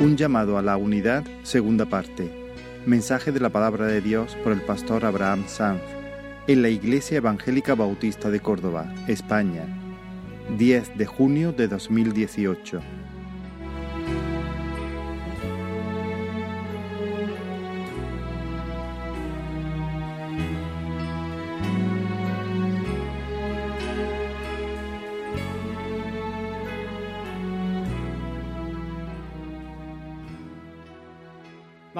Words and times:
Un 0.00 0.16
llamado 0.16 0.58
a 0.58 0.62
la 0.62 0.76
unidad, 0.76 1.24
segunda 1.42 1.84
parte. 1.84 2.30
Mensaje 2.86 3.32
de 3.32 3.40
la 3.40 3.48
palabra 3.48 3.86
de 3.86 4.00
Dios 4.00 4.36
por 4.44 4.52
el 4.52 4.60
pastor 4.60 5.04
Abraham 5.04 5.42
Sanz 5.48 5.82
en 6.46 6.62
la 6.62 6.68
Iglesia 6.68 7.16
Evangélica 7.16 7.74
Bautista 7.74 8.30
de 8.30 8.38
Córdoba, 8.38 8.94
España, 9.08 9.64
10 10.56 10.96
de 10.96 11.04
junio 11.04 11.50
de 11.50 11.66
2018. 11.66 12.80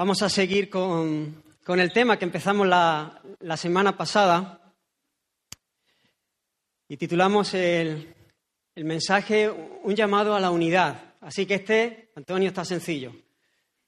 Vamos 0.01 0.21
a 0.21 0.29
seguir 0.29 0.69
con, 0.69 1.43
el 1.67 1.91
tema 1.91 2.17
que 2.17 2.23
empezamos 2.23 2.65
la, 2.65 3.57
semana 3.57 3.97
pasada 3.97 4.73
y 6.87 6.95
titulamos 6.95 7.53
el, 7.53 8.15
mensaje 8.75 9.49
Un 9.49 9.93
llamado 9.93 10.33
a 10.33 10.39
la 10.39 10.51
unidad. 10.51 11.15
Así 11.19 11.45
que 11.45 11.55
este, 11.55 12.11
Antonio, 12.15 12.47
está 12.47 12.63
sencillo. 12.63 13.13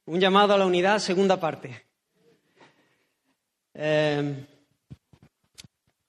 Un 0.04 0.20
llamado 0.20 0.54
a 0.54 0.58
la 0.58 0.66
unidad, 0.66 1.00
segunda 1.00 1.40
parte. 1.40 1.82
Eh, 3.74 4.46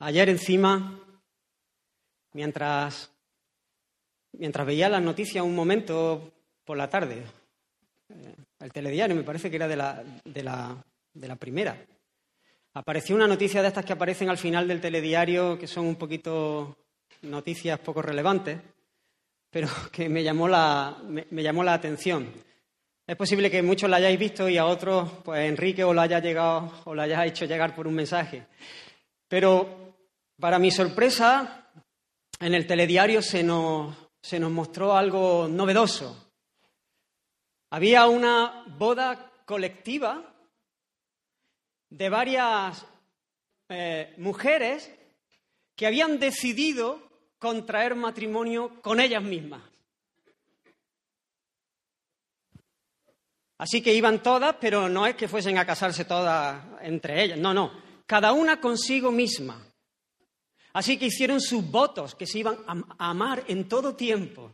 ayer 0.00 0.28
encima, 0.30 0.98
mientras, 2.32 3.08
mientras 4.32 4.66
veía 4.66 4.88
las 4.88 5.02
noticias 5.02 5.44
un 5.44 5.54
momento 5.54 6.32
por 6.64 6.76
la 6.76 6.90
tarde, 6.90 7.22
el 8.62 8.72
telediario, 8.72 9.16
me 9.16 9.24
parece 9.24 9.50
que 9.50 9.56
era 9.56 9.66
de 9.66 9.76
la, 9.76 10.02
de 10.24 10.42
la, 11.28 11.36
primera. 11.36 11.76
Apareció 12.74 13.16
una 13.16 13.26
noticia 13.26 13.60
de 13.60 13.68
estas 13.68 13.84
que 13.84 13.92
aparecen 13.92 14.30
al 14.30 14.38
final 14.38 14.68
del 14.68 14.80
telediario, 14.80 15.58
que 15.58 15.66
son 15.66 15.86
un 15.86 15.96
poquito 15.96 16.76
noticias 17.22 17.80
poco 17.80 18.02
relevantes, 18.02 18.58
pero 19.50 19.68
que 19.92 20.08
me 20.08 20.22
llamó 20.22 20.48
la, 20.48 20.96
me, 21.04 21.42
llamó 21.42 21.64
la 21.64 21.74
atención. 21.74 22.32
Es 23.04 23.16
posible 23.16 23.50
que 23.50 23.62
muchos 23.62 23.90
la 23.90 23.96
hayáis 23.96 24.18
visto 24.18 24.48
y 24.48 24.56
a 24.56 24.64
otros, 24.64 25.10
pues 25.24 25.48
Enrique 25.48 25.82
os 25.82 25.94
la 25.94 26.02
haya 26.02 26.20
llegado 26.20 26.72
o 26.84 26.94
la 26.94 27.02
haya 27.02 27.26
hecho 27.26 27.46
llegar 27.46 27.74
por 27.74 27.88
un 27.88 27.94
mensaje. 27.94 28.46
Pero 29.26 29.96
para 30.38 30.60
mi 30.60 30.70
sorpresa, 30.70 31.68
en 32.38 32.54
el 32.54 32.66
telediario 32.66 33.20
se 33.22 33.44
se 34.22 34.38
nos 34.38 34.52
mostró 34.52 34.96
algo 34.96 35.48
novedoso, 35.48 36.21
había 37.72 38.06
una 38.06 38.64
boda 38.76 39.32
colectiva 39.46 40.22
de 41.88 42.08
varias 42.10 42.84
eh, 43.70 44.14
mujeres 44.18 44.92
que 45.74 45.86
habían 45.86 46.18
decidido 46.18 47.00
contraer 47.38 47.94
matrimonio 47.94 48.78
con 48.82 49.00
ellas 49.00 49.22
mismas. 49.22 49.62
Así 53.56 53.80
que 53.80 53.94
iban 53.94 54.22
todas, 54.22 54.56
pero 54.60 54.90
no 54.90 55.06
es 55.06 55.16
que 55.16 55.26
fuesen 55.26 55.56
a 55.56 55.64
casarse 55.64 56.04
todas 56.04 56.62
entre 56.82 57.22
ellas, 57.22 57.38
no, 57.38 57.54
no, 57.54 57.72
cada 58.04 58.32
una 58.32 58.60
consigo 58.60 59.10
misma. 59.10 59.66
Así 60.74 60.98
que 60.98 61.06
hicieron 61.06 61.40
sus 61.40 61.64
votos, 61.70 62.14
que 62.14 62.26
se 62.26 62.40
iban 62.40 62.58
a 62.66 63.08
amar 63.10 63.44
en 63.48 63.66
todo 63.66 63.96
tiempo. 63.96 64.52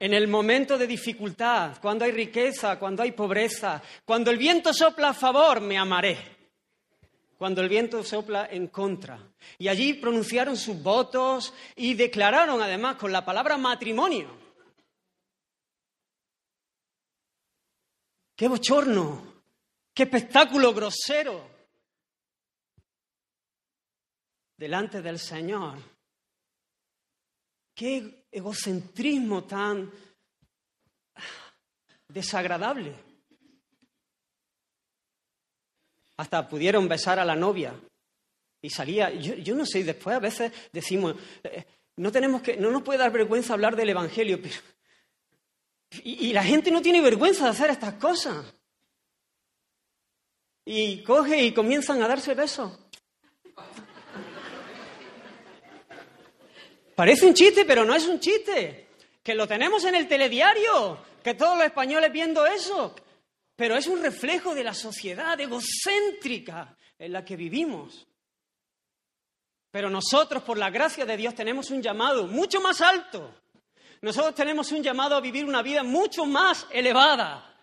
En 0.00 0.14
el 0.14 0.28
momento 0.28 0.78
de 0.78 0.86
dificultad, 0.86 1.78
cuando 1.80 2.04
hay 2.04 2.12
riqueza, 2.12 2.78
cuando 2.78 3.02
hay 3.02 3.12
pobreza, 3.12 3.82
cuando 4.04 4.30
el 4.30 4.38
viento 4.38 4.72
sopla 4.72 5.08
a 5.08 5.14
favor, 5.14 5.60
me 5.60 5.76
amaré. 5.76 6.36
Cuando 7.36 7.62
el 7.62 7.68
viento 7.68 8.04
sopla 8.04 8.46
en 8.50 8.68
contra. 8.68 9.18
Y 9.58 9.66
allí 9.68 9.94
pronunciaron 9.94 10.56
sus 10.56 10.80
votos 10.80 11.52
y 11.74 11.94
declararon 11.94 12.62
además 12.62 12.96
con 12.96 13.10
la 13.10 13.24
palabra 13.24 13.56
matrimonio. 13.56 14.36
¡Qué 18.36 18.46
bochorno! 18.46 19.42
¡Qué 19.92 20.04
espectáculo 20.04 20.72
grosero! 20.72 21.44
Delante 24.56 25.02
del 25.02 25.18
Señor. 25.18 25.78
¡Qué 27.74 28.17
egocentrismo 28.30 29.44
tan 29.44 29.90
desagradable. 32.08 32.94
Hasta 36.16 36.48
pudieron 36.48 36.88
besar 36.88 37.18
a 37.18 37.24
la 37.24 37.36
novia 37.36 37.74
y 38.60 38.70
salía. 38.70 39.10
Yo, 39.10 39.54
no 39.54 39.64
sé, 39.64 39.84
después 39.84 40.16
a 40.16 40.20
veces 40.20 40.52
decimos, 40.72 41.14
eh, 41.44 41.64
no, 41.96 42.10
tenemos 42.10 42.42
que, 42.42 42.56
no 42.56 42.70
nos 42.70 42.82
puede 42.82 42.98
dar 42.98 43.12
vergüenza 43.12 43.52
hablar 43.52 43.76
del 43.76 43.90
Evangelio, 43.90 44.40
pero, 44.42 44.56
y, 46.02 46.28
y 46.28 46.32
la 46.32 46.42
gente 46.42 46.70
no 46.70 46.82
tiene 46.82 47.00
vergüenza 47.00 47.44
de 47.44 47.50
hacer 47.50 47.70
estas 47.70 47.94
cosas. 47.94 48.54
Y 50.64 51.02
coge 51.02 51.44
y 51.44 51.54
comienzan 51.54 52.02
a 52.02 52.08
darse 52.08 52.34
besos. 52.34 52.87
Parece 56.98 57.26
un 57.26 57.34
chiste, 57.34 57.64
pero 57.64 57.84
no 57.84 57.94
es 57.94 58.08
un 58.08 58.18
chiste. 58.18 58.88
Que 59.22 59.36
lo 59.36 59.46
tenemos 59.46 59.84
en 59.84 59.94
el 59.94 60.08
telediario, 60.08 60.98
que 61.22 61.34
todos 61.34 61.56
los 61.56 61.64
españoles 61.64 62.10
viendo 62.10 62.44
eso. 62.44 62.92
Pero 63.54 63.76
es 63.76 63.86
un 63.86 64.02
reflejo 64.02 64.52
de 64.52 64.64
la 64.64 64.74
sociedad 64.74 65.40
egocéntrica 65.40 66.76
en 66.98 67.12
la 67.12 67.24
que 67.24 67.36
vivimos. 67.36 68.04
Pero 69.70 69.88
nosotros, 69.88 70.42
por 70.42 70.58
la 70.58 70.70
gracia 70.70 71.06
de 71.06 71.16
Dios, 71.16 71.36
tenemos 71.36 71.70
un 71.70 71.80
llamado 71.80 72.26
mucho 72.26 72.60
más 72.60 72.80
alto. 72.80 73.32
Nosotros 74.02 74.34
tenemos 74.34 74.72
un 74.72 74.82
llamado 74.82 75.14
a 75.14 75.20
vivir 75.20 75.44
una 75.44 75.62
vida 75.62 75.84
mucho 75.84 76.26
más 76.26 76.66
elevada. 76.72 77.56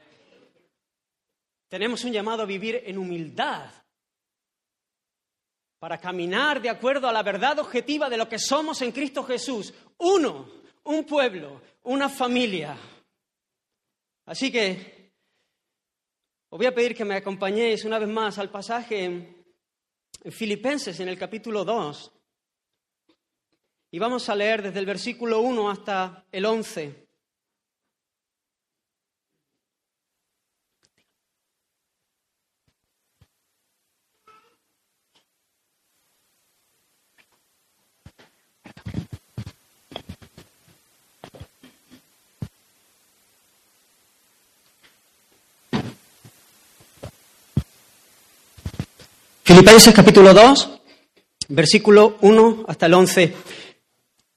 Tenemos 1.67 2.05
un 2.05 2.13
llamado 2.13 2.43
a 2.43 2.45
vivir 2.45 2.83
en 2.85 2.97
humildad, 2.97 3.69
para 5.79 5.97
caminar 5.97 6.61
de 6.61 6.69
acuerdo 6.69 7.07
a 7.07 7.13
la 7.13 7.23
verdad 7.23 7.59
objetiva 7.59 8.09
de 8.09 8.17
lo 8.17 8.29
que 8.29 8.39
somos 8.39 8.81
en 8.81 8.91
Cristo 8.91 9.23
Jesús. 9.23 9.73
Uno, 9.97 10.49
un 10.83 11.05
pueblo, 11.05 11.61
una 11.83 12.09
familia. 12.09 12.77
Así 14.25 14.51
que 14.51 14.95
os 16.49 16.57
voy 16.57 16.67
a 16.67 16.73
pedir 16.73 16.95
que 16.95 17.05
me 17.05 17.15
acompañéis 17.15 17.85
una 17.85 17.99
vez 17.99 18.09
más 18.09 18.37
al 18.37 18.49
pasaje 18.49 19.03
en, 19.03 19.35
Filipenses, 20.31 20.99
en 20.99 21.09
el 21.09 21.17
capítulo 21.19 21.63
2. 21.63 22.11
Y 23.91 23.99
vamos 23.99 24.27
a 24.29 24.35
leer 24.35 24.63
desde 24.63 24.79
el 24.79 24.85
versículo 24.85 25.41
1 25.41 25.69
hasta 25.69 26.25
el 26.31 26.45
11. 26.45 27.04
Filipenses 49.47 49.93
capítulo 49.93 50.33
2, 50.33 50.69
versículo 51.49 52.17
1 52.21 52.65
hasta 52.67 52.87
el 52.87 52.95
11. 52.95 53.31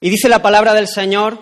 Y 0.01 0.09
dice 0.11 0.29
la 0.29 0.43
palabra 0.43 0.75
del 0.75 0.87
Señor, 0.87 1.39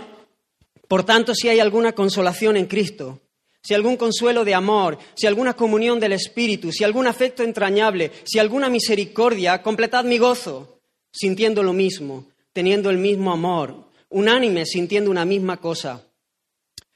por 0.87 1.03
tanto, 1.03 1.35
si 1.35 1.49
hay 1.49 1.59
alguna 1.59 1.91
consolación 1.91 2.55
en 2.55 2.67
Cristo, 2.67 3.19
si 3.61 3.73
algún 3.73 3.97
consuelo 3.97 4.45
de 4.45 4.53
amor, 4.53 4.97
si 5.15 5.27
alguna 5.27 5.53
comunión 5.53 5.99
del 5.99 6.13
Espíritu, 6.13 6.71
si 6.71 6.85
algún 6.85 7.07
afecto 7.07 7.43
entrañable, 7.43 8.13
si 8.23 8.39
alguna 8.39 8.69
misericordia, 8.69 9.61
completad 9.61 10.05
mi 10.05 10.17
gozo, 10.17 10.79
sintiendo 11.11 11.61
lo 11.61 11.73
mismo, 11.73 12.27
teniendo 12.53 12.89
el 12.89 12.97
mismo 12.97 13.33
amor, 13.33 13.89
unánime, 14.07 14.65
sintiendo 14.65 15.11
una 15.11 15.25
misma 15.25 15.57
cosa. 15.57 16.03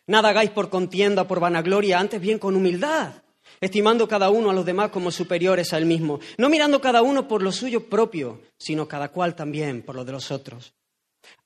Nada 0.07 0.29
hagáis 0.29 0.51
por 0.51 0.69
contienda, 0.69 1.27
por 1.27 1.41
vanagloria, 1.41 1.99
antes 1.99 2.21
bien 2.21 2.39
con 2.39 2.55
humildad 2.55 3.20
estimando 3.61 4.07
cada 4.07 4.29
uno 4.31 4.49
a 4.49 4.53
los 4.53 4.65
demás 4.65 4.89
como 4.89 5.11
superiores 5.11 5.71
a 5.71 5.77
él 5.77 5.85
mismo, 5.85 6.19
no 6.37 6.49
mirando 6.49 6.81
cada 6.81 7.01
uno 7.03 7.27
por 7.27 7.43
lo 7.43 7.51
suyo 7.51 7.87
propio, 7.87 8.41
sino 8.57 8.87
cada 8.87 9.09
cual 9.09 9.35
también 9.35 9.83
por 9.83 9.95
lo 9.95 10.03
de 10.03 10.11
los 10.11 10.31
otros. 10.31 10.73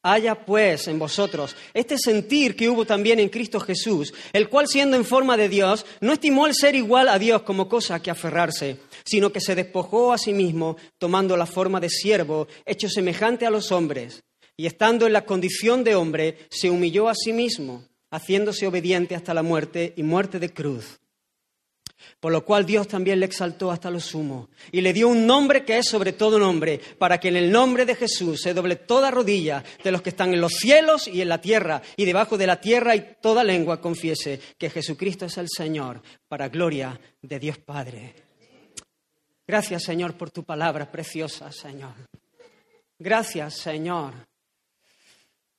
Haya 0.01 0.45
pues 0.45 0.87
en 0.87 0.97
vosotros 0.97 1.55
este 1.73 1.97
sentir 1.97 2.55
que 2.55 2.69
hubo 2.69 2.85
también 2.85 3.19
en 3.19 3.27
Cristo 3.27 3.59
Jesús, 3.59 4.13
el 4.31 4.47
cual 4.47 4.67
siendo 4.67 4.95
en 4.95 5.03
forma 5.03 5.35
de 5.35 5.49
Dios, 5.49 5.85
no 5.99 6.13
estimó 6.13 6.47
el 6.47 6.55
ser 6.55 6.75
igual 6.75 7.09
a 7.09 7.19
Dios 7.19 7.41
como 7.41 7.67
cosa 7.67 8.01
que 8.01 8.11
aferrarse, 8.11 8.77
sino 9.03 9.31
que 9.31 9.41
se 9.41 9.55
despojó 9.55 10.13
a 10.13 10.17
sí 10.17 10.31
mismo, 10.31 10.77
tomando 10.97 11.35
la 11.35 11.45
forma 11.45 11.81
de 11.81 11.89
siervo, 11.89 12.47
hecho 12.65 12.87
semejante 12.87 13.45
a 13.45 13.49
los 13.49 13.71
hombres, 13.71 14.23
y 14.55 14.67
estando 14.67 15.05
en 15.07 15.13
la 15.13 15.25
condición 15.25 15.83
de 15.83 15.95
hombre, 15.95 16.37
se 16.49 16.69
humilló 16.69 17.09
a 17.09 17.15
sí 17.15 17.33
mismo 17.33 17.83
haciéndose 18.11 18.65
obediente 18.65 19.15
hasta 19.15 19.33
la 19.33 19.43
muerte 19.43 19.93
y 19.97 20.03
muerte 20.03 20.39
de 20.39 20.53
cruz. 20.53 20.99
Por 22.19 22.31
lo 22.31 22.45
cual 22.45 22.65
Dios 22.65 22.87
también 22.87 23.19
le 23.19 23.25
exaltó 23.25 23.71
hasta 23.71 23.91
lo 23.91 23.99
sumo 23.99 24.49
y 24.71 24.81
le 24.81 24.93
dio 24.93 25.07
un 25.07 25.25
nombre 25.25 25.63
que 25.63 25.77
es 25.77 25.87
sobre 25.87 26.13
todo 26.13 26.39
nombre, 26.39 26.79
para 26.97 27.19
que 27.19 27.27
en 27.27 27.35
el 27.35 27.51
nombre 27.51 27.85
de 27.85 27.95
Jesús 27.95 28.41
se 28.41 28.53
doble 28.53 28.75
toda 28.75 29.11
rodilla 29.11 29.63
de 29.83 29.91
los 29.91 30.01
que 30.01 30.09
están 30.09 30.33
en 30.33 30.41
los 30.41 30.53
cielos 30.53 31.07
y 31.07 31.21
en 31.21 31.29
la 31.29 31.41
tierra 31.41 31.81
y 31.95 32.05
debajo 32.05 32.37
de 32.37 32.47
la 32.47 32.59
tierra 32.59 32.95
y 32.95 33.15
toda 33.21 33.43
lengua 33.43 33.81
confiese 33.81 34.39
que 34.57 34.69
Jesucristo 34.69 35.25
es 35.25 35.37
el 35.37 35.47
Señor, 35.49 36.01
para 36.27 36.49
gloria 36.49 36.99
de 37.21 37.39
Dios 37.39 37.57
Padre. 37.59 38.15
Gracias 39.47 39.83
Señor 39.83 40.15
por 40.15 40.31
tu 40.31 40.43
palabra 40.43 40.91
preciosa, 40.91 41.51
Señor. 41.51 41.93
Gracias 42.97 43.55
Señor. 43.55 44.13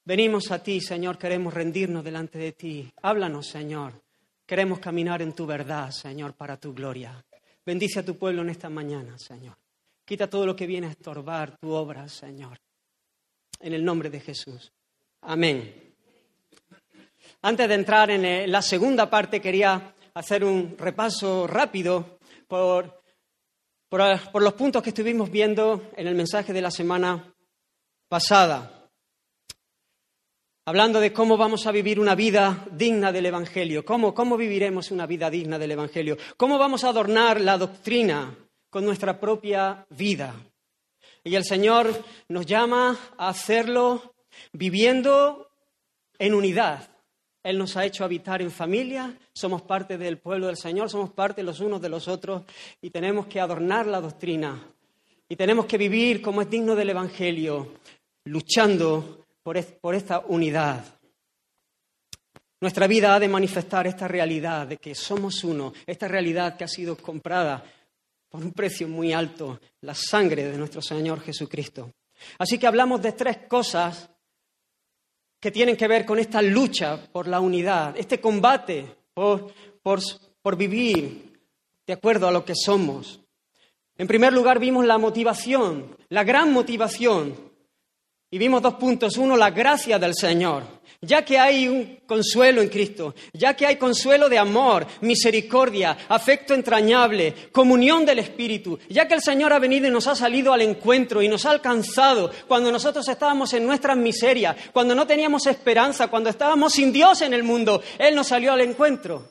Venimos 0.07 0.53
a 0.53 0.63
ti, 0.63 0.81
Señor, 0.81 1.19
queremos 1.19 1.53
rendirnos 1.53 2.05
delante 2.05 2.39
de 2.39 2.53
ti. 2.53 2.89
Háblanos, 3.03 3.49
Señor. 3.49 4.06
Queremos 4.47 4.79
caminar 4.79 5.23
en 5.23 5.33
tu 5.33 5.45
verdad, 5.45 5.91
Señor, 5.91 6.35
para 6.35 6.57
tu 6.57 6.73
gloria. 6.73 7.25
Bendice 7.65 7.99
a 7.99 8.05
tu 8.05 8.17
pueblo 8.17 8.43
en 8.43 8.51
esta 8.51 8.71
mañana, 8.71 9.19
Señor. 9.19 9.57
Quita 10.05 10.31
todo 10.31 10.47
lo 10.47 10.55
que 10.55 10.69
viene 10.69 10.87
a 10.87 10.91
estorbar 10.91 11.59
tu 11.59 11.73
obra, 11.73 12.09
Señor. 12.09 12.61
En 13.59 13.73
el 13.73 13.85
nombre 13.85 14.09
de 14.09 14.21
Jesús. 14.21 14.73
Amén. 15.23 15.95
Antes 17.43 17.69
de 17.69 17.75
entrar 17.75 18.09
en 18.11 18.25
eh, 18.25 18.47
la 18.47 18.63
segunda 18.63 19.11
parte, 19.11 19.41
quería 19.41 19.93
hacer 20.15 20.45
un 20.45 20.79
repaso 20.79 21.49
rápido 21.49 22.19
por, 22.47 23.03
por, 23.89 24.31
por 24.31 24.43
los 24.43 24.53
puntos 24.55 24.81
que 24.81 24.91
estuvimos 24.91 25.29
viendo 25.29 25.91
en 25.97 26.07
el 26.07 26.15
mensaje 26.15 26.53
de 26.53 26.63
la 26.63 26.71
semana 26.71 27.35
pasada 28.09 28.76
hablando 30.67 30.99
de 30.99 31.13
cómo 31.13 31.37
vamos 31.37 31.67
a 31.69 31.73
vivir 31.73 32.01
una 32.01 32.17
vida 32.17 32.67
digna 32.73 33.13
del 33.13 33.27
Evangelio, 33.27 33.85
cómo, 33.85 34.13
cómo 34.13 34.37
viviremos 34.37 34.91
una 34.91 35.07
vida 35.07 35.31
digna 35.31 35.61
del 35.61 35.71
Evangelio, 35.71 36.19
cómo 36.37 36.59
vamos 36.59 36.83
a 36.83 36.89
adornar 36.89 37.41
la 37.41 37.57
doctrina 37.57 38.37
con 38.69 38.85
nuestra 38.85 39.21
propia 39.21 39.87
vida. 39.91 40.35
Y 41.23 41.37
el 41.37 41.45
Señor 41.45 42.05
nos 42.29 42.47
llama 42.47 42.99
a 43.17 43.29
hacerlo 43.29 44.15
viviendo 44.53 45.49
en 46.19 46.35
unidad. 46.35 46.91
Él 47.45 47.59
nos 47.59 47.77
ha 47.77 47.85
hecho 47.85 48.05
habitar 48.05 48.43
en 48.43 48.51
familia, 48.51 49.17
somos 49.33 49.63
parte 49.63 49.97
del 49.97 50.19
pueblo 50.19 50.49
del 50.49 50.57
Señor, 50.57 50.91
somos 50.91 51.11
parte 51.11 51.45
los 51.45 51.61
unos 51.61 51.81
de 51.81 51.91
los 51.91 52.09
otros 52.09 52.43
y 52.83 52.91
tenemos 52.91 53.29
que 53.29 53.41
adornar 53.41 53.87
la 53.87 54.01
doctrina 54.01 54.61
y 55.29 55.37
tenemos 55.37 55.67
que 55.67 55.79
vivir 55.79 56.21
como 56.21 56.43
es 56.43 56.51
digno 56.51 56.75
del 56.75 56.91
Evangelio, 56.91 57.75
luchando 58.25 59.26
por, 59.81 59.95
esta 59.95 60.25
unidad. 60.27 60.85
Nuestra 62.61 62.89
vida 62.89 63.15
ha 63.15 63.21
de 63.21 63.29
manifestar 63.29 63.87
esta 63.87 64.09
realidad 64.09 64.67
de 64.67 64.79
que 64.79 64.93
somos 64.93 65.45
uno, 65.45 65.73
esta 65.87 66.09
realidad 66.09 66.57
que 66.57 66.65
ha 66.65 66.69
sido 66.69 66.97
comprada 66.97 67.63
por 68.29 68.43
un 68.43 68.51
precio 68.51 68.89
muy 68.89 69.13
alto, 69.13 69.61
la 69.83 69.95
sangre 69.95 70.51
de 70.51 70.59
nuestro 70.59 70.83
Señor 70.83 71.21
Jesucristo. 71.21 71.93
Así 72.39 72.59
que 72.59 72.67
hablamos 72.67 73.01
de 73.01 73.13
tres 73.13 73.37
cosas 73.47 74.11
que 75.39 75.53
tienen 75.53 75.77
que 75.77 75.87
ver 75.87 76.05
con 76.05 76.19
esta 76.19 76.43
lucha 76.43 76.99
por 77.13 77.29
la 77.29 77.39
unidad, 77.39 77.97
este 77.97 78.21
combate 78.21 78.97
por, 79.15 79.53
por 79.81 80.57
vivir 80.57 81.39
de 81.87 81.93
acuerdo 81.93 82.27
a 82.27 82.33
lo 82.33 82.45
que 82.45 82.57
somos. 82.57 83.21
En 83.97 84.09
primer 84.09 84.33
lugar 84.33 84.59
vimos 84.59 84.85
la 84.85 84.99
motivación, 84.99 85.97
la 86.09 86.25
gran 86.25 86.53
motivación 86.53 87.46
y 88.31 88.39
vimos 88.39 88.63
dos 88.63 88.75
puntos. 88.75 89.17
Uno, 89.17 89.37
la 89.37 89.51
gracia 89.51 89.99
del 89.99 90.15
Señor. 90.15 90.77
Ya 91.03 91.25
que 91.25 91.39
hay 91.39 91.69
un 91.69 92.01
consuelo 92.07 92.63
en 92.63 92.71
Cristo, 92.71 93.15
ya 93.35 93.55
que 93.55 93.67
hay 93.67 93.77
consuelo 93.77 94.31
de 94.31 94.39
amor, 94.39 94.87
misericordia, 95.03 95.97
afecto 96.09 96.55
entrañable, 96.55 97.51
comunión 97.53 98.07
del 98.07 98.19
Espíritu, 98.21 98.79
ya 98.89 99.07
que 99.07 99.13
el 99.13 99.21
Señor 99.21 99.53
ha 99.53 99.59
venido 99.59 99.87
y 99.87 99.91
nos 99.91 100.07
ha 100.07 100.17
salido 100.17 100.55
al 100.55 100.63
encuentro 100.63 101.21
y 101.21 101.29
nos 101.29 101.45
ha 101.45 101.51
alcanzado 101.51 102.31
cuando 102.49 102.73
nosotros 102.73 103.07
estábamos 103.09 103.53
en 103.53 103.67
nuestras 103.67 103.97
miserias, 103.97 104.57
cuando 104.73 104.95
no 104.95 105.07
teníamos 105.07 105.47
esperanza, 105.47 106.09
cuando 106.09 106.31
estábamos 106.31 106.73
sin 106.73 106.91
Dios 106.93 107.21
en 107.21 107.35
el 107.35 107.43
mundo, 107.43 107.83
Él 107.99 108.15
nos 108.15 108.29
salió 108.29 108.55
al 108.55 108.63
encuentro 108.63 109.29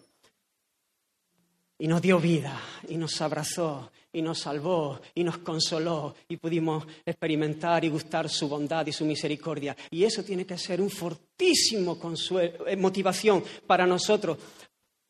y 1.80 1.88
nos 1.88 2.02
dio 2.02 2.20
vida 2.20 2.62
y 2.88 2.96
nos 2.96 3.20
abrazó 3.22 3.92
y 4.16 4.22
nos 4.22 4.40
salvó 4.40 5.02
y 5.14 5.24
nos 5.26 5.40
consoló 5.40 6.16
y 6.30 6.38
pudimos 6.38 6.88
experimentar 7.06 7.84
y 7.84 7.90
gustar 7.90 8.30
su 8.30 8.48
bondad 8.48 8.88
y 8.88 8.94
su 8.94 9.04
misericordia. 9.04 9.76
Y 9.92 10.06
eso 10.06 10.24
tiene 10.24 10.46
que 10.46 10.58
ser 10.58 10.80
un 10.80 10.90
fortísimo 10.90 12.00
eh, 12.40 12.78
motivación 12.78 13.44
para 13.68 13.86
nosotros 13.86 14.38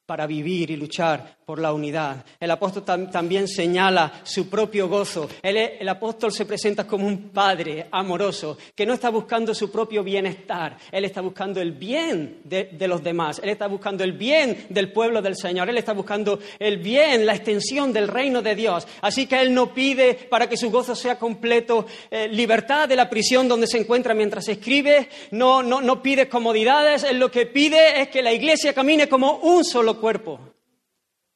para 0.06 0.28
vivir 0.28 0.69
y 0.72 0.75
luchar 0.75 1.38
por 1.46 1.60
la 1.60 1.74
unidad. 1.74 2.25
El 2.40 2.52
apóstol 2.52 2.84
también 2.84 3.48
señala 3.48 4.22
su 4.24 4.50
propio 4.50 4.88
gozo. 4.88 5.30
el 5.44 5.90
apóstol 5.90 6.31
se 6.31 6.46
presenta 6.46 6.88
como 6.88 7.07
un 7.07 7.30
padre 7.30 7.88
amoroso 7.92 8.57
que 8.75 8.86
no 8.86 8.94
está 8.94 9.10
buscando 9.10 9.54
su 9.54 9.72
propio 9.72 10.04
bienestar, 10.04 10.78
él 10.92 11.06
está 11.06 11.22
buscando 11.22 11.62
el 11.62 11.74
bien 11.74 12.42
de, 12.44 12.66
de, 12.66 12.88
los 12.88 13.04
demás, 13.04 13.40
él 13.44 13.50
está 13.50 13.68
buscando 13.68 14.04
el 14.04 14.13
bien 14.13 14.66
del 14.69 14.92
pueblo 14.92 15.22
del 15.22 15.36
Señor, 15.36 15.69
él 15.69 15.78
está 15.78 15.94
buscando 15.94 16.40
el 16.60 16.78
bien, 16.78 17.25
la 17.25 17.36
extensión 17.36 17.94
del 17.94 18.08
reino 18.08 18.42
de 18.42 18.56
Dios. 18.56 18.88
Así 19.01 19.28
que 19.28 19.42
él 19.42 19.54
no 19.54 19.74
pide 19.74 20.16
para 20.16 20.50
que 20.50 20.58
su 20.58 20.72
gozo 20.72 20.96
sea 20.96 21.18
completo 21.18 21.86
eh, 22.10 22.28
libertad 22.28 22.88
de 22.88 22.96
la 22.96 23.10
prisión 23.10 23.48
donde 23.48 23.68
se 23.68 23.78
encuentra 23.78 24.13
mientras 24.13 24.48
escribe, 24.48 25.10
no, 25.31 25.62
no, 25.62 25.81
no 25.81 26.01
pide 26.01 26.28
comodidades, 26.28 27.04
él 27.04 27.19
lo 27.19 27.30
que 27.30 27.46
pide 27.46 28.01
es 28.01 28.10
que 28.10 28.22
la 28.22 28.34
iglesia 28.34 28.74
camine 28.74 29.08
como 29.08 29.38
un 29.38 29.63
solo 29.63 29.95
cuerpo, 29.96 30.40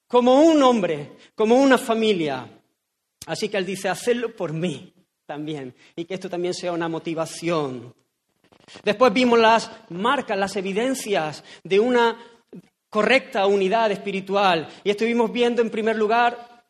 como 0.07 0.41
un 0.41 0.61
hombre, 0.63 1.11
como 1.35 1.55
una 1.55 1.77
familia. 1.77 2.49
Así 3.25 3.49
que 3.49 3.57
Él 3.57 3.65
dice, 3.65 3.89
hacedlo 3.89 4.35
por 4.35 4.53
mí 4.53 4.93
también, 5.25 5.75
y 5.95 6.05
que 6.05 6.15
esto 6.15 6.29
también 6.29 6.53
sea 6.53 6.71
una 6.71 6.87
motivación. 6.89 7.93
Después 8.83 9.13
vimos 9.13 9.39
las 9.39 9.69
marcas, 9.89 10.37
las 10.37 10.55
evidencias 10.55 11.43
de 11.63 11.79
una 11.79 12.17
correcta 12.89 13.45
unidad 13.45 13.91
espiritual, 13.91 14.67
y 14.83 14.89
estuvimos 14.89 15.31
viendo 15.31 15.61
en 15.61 15.69
primer 15.69 15.95
lugar 15.95 16.65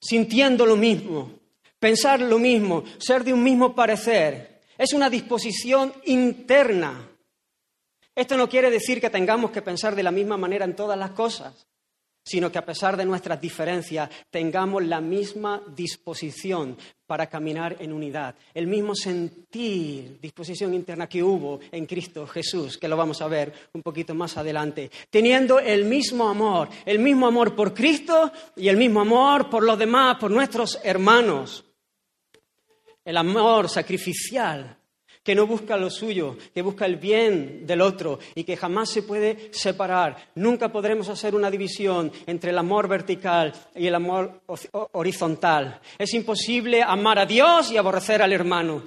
sintiendo 0.00 0.64
lo 0.64 0.76
mismo, 0.76 1.32
pensar 1.78 2.20
lo 2.20 2.38
mismo, 2.38 2.84
ser 2.98 3.24
de 3.24 3.32
un 3.32 3.42
mismo 3.42 3.74
parecer. 3.74 4.60
Es 4.78 4.92
una 4.92 5.10
disposición 5.10 5.92
interna 6.04 7.08
esto 8.18 8.36
no 8.36 8.48
quiere 8.48 8.68
decir 8.68 9.00
que 9.00 9.10
tengamos 9.10 9.52
que 9.52 9.62
pensar 9.62 9.94
de 9.94 10.02
la 10.02 10.10
misma 10.10 10.36
manera 10.36 10.64
en 10.64 10.74
todas 10.74 10.98
las 10.98 11.12
cosas, 11.12 11.68
sino 12.24 12.50
que 12.50 12.58
a 12.58 12.66
pesar 12.66 12.96
de 12.96 13.04
nuestras 13.04 13.40
diferencias 13.40 14.10
tengamos 14.28 14.84
la 14.84 15.00
misma 15.00 15.62
disposición 15.76 16.76
para 17.06 17.28
caminar 17.28 17.76
en 17.78 17.92
unidad, 17.92 18.34
el 18.52 18.66
mismo 18.66 18.96
sentir, 18.96 20.18
disposición 20.20 20.74
interna 20.74 21.08
que 21.08 21.22
hubo 21.22 21.60
en 21.70 21.86
Cristo 21.86 22.26
Jesús, 22.26 22.76
que 22.76 22.88
lo 22.88 22.96
vamos 22.96 23.22
a 23.22 23.28
ver 23.28 23.52
un 23.72 23.82
poquito 23.82 24.16
más 24.16 24.36
adelante, 24.36 24.90
teniendo 25.10 25.60
el 25.60 25.84
mismo 25.84 26.28
amor, 26.28 26.68
el 26.86 26.98
mismo 26.98 27.28
amor 27.28 27.54
por 27.54 27.72
Cristo 27.72 28.32
y 28.56 28.66
el 28.66 28.76
mismo 28.76 29.00
amor 29.00 29.48
por 29.48 29.62
los 29.62 29.78
demás, 29.78 30.16
por 30.18 30.32
nuestros 30.32 30.80
hermanos, 30.82 31.64
el 33.04 33.16
amor 33.16 33.68
sacrificial 33.68 34.77
que 35.28 35.34
no 35.34 35.46
busca 35.46 35.76
lo 35.76 35.90
suyo, 35.90 36.38
que 36.54 36.62
busca 36.62 36.86
el 36.86 36.96
bien 36.96 37.66
del 37.66 37.82
otro 37.82 38.18
y 38.34 38.44
que 38.44 38.56
jamás 38.56 38.88
se 38.88 39.02
puede 39.02 39.50
separar. 39.52 40.30
Nunca 40.36 40.72
podremos 40.72 41.10
hacer 41.10 41.34
una 41.34 41.50
división 41.50 42.10
entre 42.26 42.48
el 42.50 42.56
amor 42.56 42.88
vertical 42.88 43.52
y 43.76 43.86
el 43.86 43.94
amor 43.94 44.40
horizontal. 44.92 45.82
Es 45.98 46.14
imposible 46.14 46.82
amar 46.82 47.18
a 47.18 47.26
Dios 47.26 47.70
y 47.70 47.76
aborrecer 47.76 48.22
al 48.22 48.32
hermano. 48.32 48.84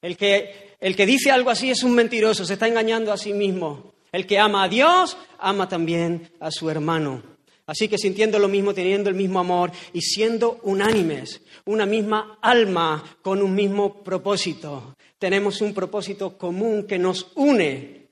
El 0.00 0.16
que, 0.16 0.76
el 0.80 0.96
que 0.96 1.04
dice 1.04 1.30
algo 1.30 1.50
así 1.50 1.70
es 1.70 1.82
un 1.82 1.94
mentiroso, 1.94 2.46
se 2.46 2.54
está 2.54 2.66
engañando 2.66 3.12
a 3.12 3.18
sí 3.18 3.34
mismo. 3.34 3.92
El 4.12 4.26
que 4.26 4.38
ama 4.38 4.64
a 4.64 4.68
Dios, 4.70 5.18
ama 5.38 5.68
también 5.68 6.30
a 6.40 6.50
su 6.50 6.70
hermano. 6.70 7.22
Así 7.66 7.88
que 7.88 7.98
sintiendo 7.98 8.38
lo 8.38 8.48
mismo, 8.48 8.72
teniendo 8.72 9.10
el 9.10 9.16
mismo 9.16 9.38
amor 9.38 9.70
y 9.92 10.00
siendo 10.00 10.60
unánimes, 10.62 11.42
una 11.66 11.84
misma 11.84 12.38
alma 12.40 13.04
con 13.20 13.42
un 13.42 13.54
mismo 13.54 14.02
propósito 14.02 14.96
tenemos 15.20 15.60
un 15.60 15.74
propósito 15.74 16.38
común 16.38 16.86
que 16.86 16.98
nos 16.98 17.30
une, 17.34 18.08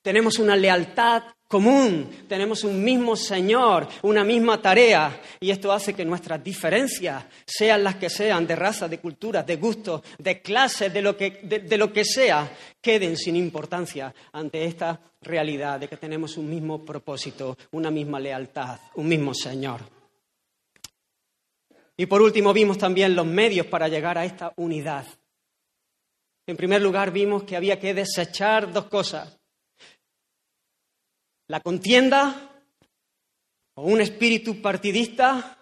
tenemos 0.00 0.38
una 0.38 0.56
lealtad 0.56 1.24
común, 1.46 2.24
tenemos 2.26 2.64
un 2.64 2.82
mismo 2.82 3.16
Señor, 3.16 3.86
una 4.00 4.24
misma 4.24 4.60
tarea, 4.60 5.20
y 5.40 5.50
esto 5.50 5.70
hace 5.70 5.92
que 5.92 6.06
nuestras 6.06 6.42
diferencias, 6.42 7.22
sean 7.44 7.84
las 7.84 7.96
que 7.96 8.08
sean, 8.08 8.46
de 8.46 8.56
raza, 8.56 8.88
de 8.88 8.98
cultura, 8.98 9.42
de 9.42 9.56
gusto, 9.56 10.02
de 10.18 10.40
clase, 10.40 10.88
de 10.88 11.02
lo 11.02 11.18
que, 11.18 11.30
de 11.42 11.76
lo 11.76 11.92
que 11.92 12.06
sea, 12.06 12.50
queden 12.80 13.18
sin 13.18 13.36
importancia 13.36 14.14
ante 14.32 14.64
esta 14.64 14.98
realidad 15.20 15.78
de 15.78 15.88
que 15.88 15.98
tenemos 15.98 16.38
un 16.38 16.48
mismo 16.48 16.82
propósito, 16.82 17.58
una 17.72 17.90
misma 17.90 18.18
lealtad, 18.18 18.78
un 18.94 19.06
mismo 19.06 19.34
Señor. 19.34 19.82
Y 21.94 22.06
por 22.06 22.22
último 22.22 22.54
vimos 22.54 22.78
también 22.78 23.14
los 23.14 23.26
medios 23.26 23.66
para 23.66 23.88
llegar 23.88 24.16
a 24.16 24.24
esta 24.24 24.54
unidad. 24.56 25.04
En 26.48 26.56
primer 26.56 26.80
lugar, 26.80 27.12
vimos 27.12 27.42
que 27.42 27.56
había 27.56 27.78
que 27.78 27.92
desechar 27.92 28.72
dos 28.72 28.86
cosas. 28.86 29.38
la 31.48 31.60
contienda 31.60 32.62
o 33.74 33.82
un 33.82 34.00
espíritu 34.00 34.62
partidista 34.62 35.58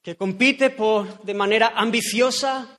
que 0.00 0.14
compite 0.16 0.70
por, 0.70 1.24
de 1.24 1.34
manera 1.34 1.72
ambiciosa 1.74 2.78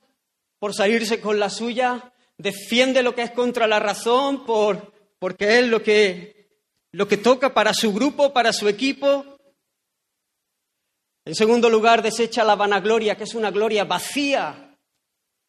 por 0.58 0.74
salirse 0.74 1.20
con 1.20 1.38
la 1.38 1.50
suya, 1.50 2.10
defiende 2.38 3.02
lo 3.02 3.14
que 3.14 3.22
es 3.22 3.32
contra 3.32 3.66
la 3.66 3.80
razón 3.80 4.46
por, 4.46 4.94
porque 5.18 5.58
es 5.58 5.68
lo 5.68 5.82
que, 5.82 6.48
lo 6.92 7.06
que 7.06 7.18
toca 7.18 7.52
para 7.52 7.74
su 7.74 7.92
grupo, 7.92 8.32
para 8.32 8.50
su 8.50 8.66
equipo. 8.66 9.36
En 11.26 11.34
segundo 11.34 11.68
lugar, 11.68 12.00
desecha 12.00 12.44
la 12.44 12.54
vanagloria, 12.54 13.14
que 13.14 13.24
es 13.24 13.34
una 13.34 13.50
gloria 13.50 13.84
vacía. 13.84 14.63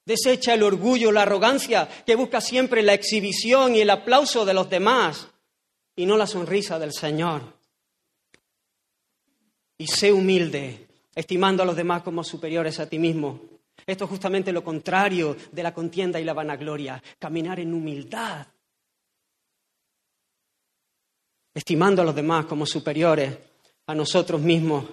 Desecha 0.06 0.54
el 0.54 0.62
orgullo, 0.62 1.12
la 1.12 1.24
arrogancia, 1.24 1.90
que 2.06 2.16
busca 2.16 2.40
siempre 2.40 2.84
la 2.84 2.94
exhibición 2.94 3.76
y 3.76 3.82
el 3.82 3.90
aplauso 3.90 4.46
de 4.46 4.54
los 4.54 4.70
demás 4.70 5.28
y 5.96 6.06
no 6.06 6.16
la 6.16 6.28
sonrisa 6.28 6.78
del 6.78 6.94
Señor. 6.94 7.42
Y 9.78 9.88
sé 9.88 10.12
humilde, 10.14 10.88
estimando 11.16 11.64
a 11.64 11.66
los 11.66 11.76
demás 11.76 12.04
como 12.04 12.24
superiores 12.24 12.80
a 12.80 12.88
ti 12.88 13.00
mismo. 13.00 13.42
Esto 13.86 14.06
es 14.06 14.10
justamente 14.10 14.52
lo 14.52 14.64
contrario 14.64 15.36
de 15.52 15.64
la 15.64 15.74
contienda 15.74 16.20
y 16.20 16.24
la 16.24 16.34
vanagloria, 16.34 17.02
caminar 17.20 17.60
en 17.60 17.74
humildad, 17.74 18.48
estimando 21.54 22.02
a 22.02 22.06
los 22.06 22.16
demás 22.16 22.46
como 22.46 22.66
superiores 22.66 23.36
a 23.88 23.96
nosotros 23.96 24.40
mismos. 24.40 24.86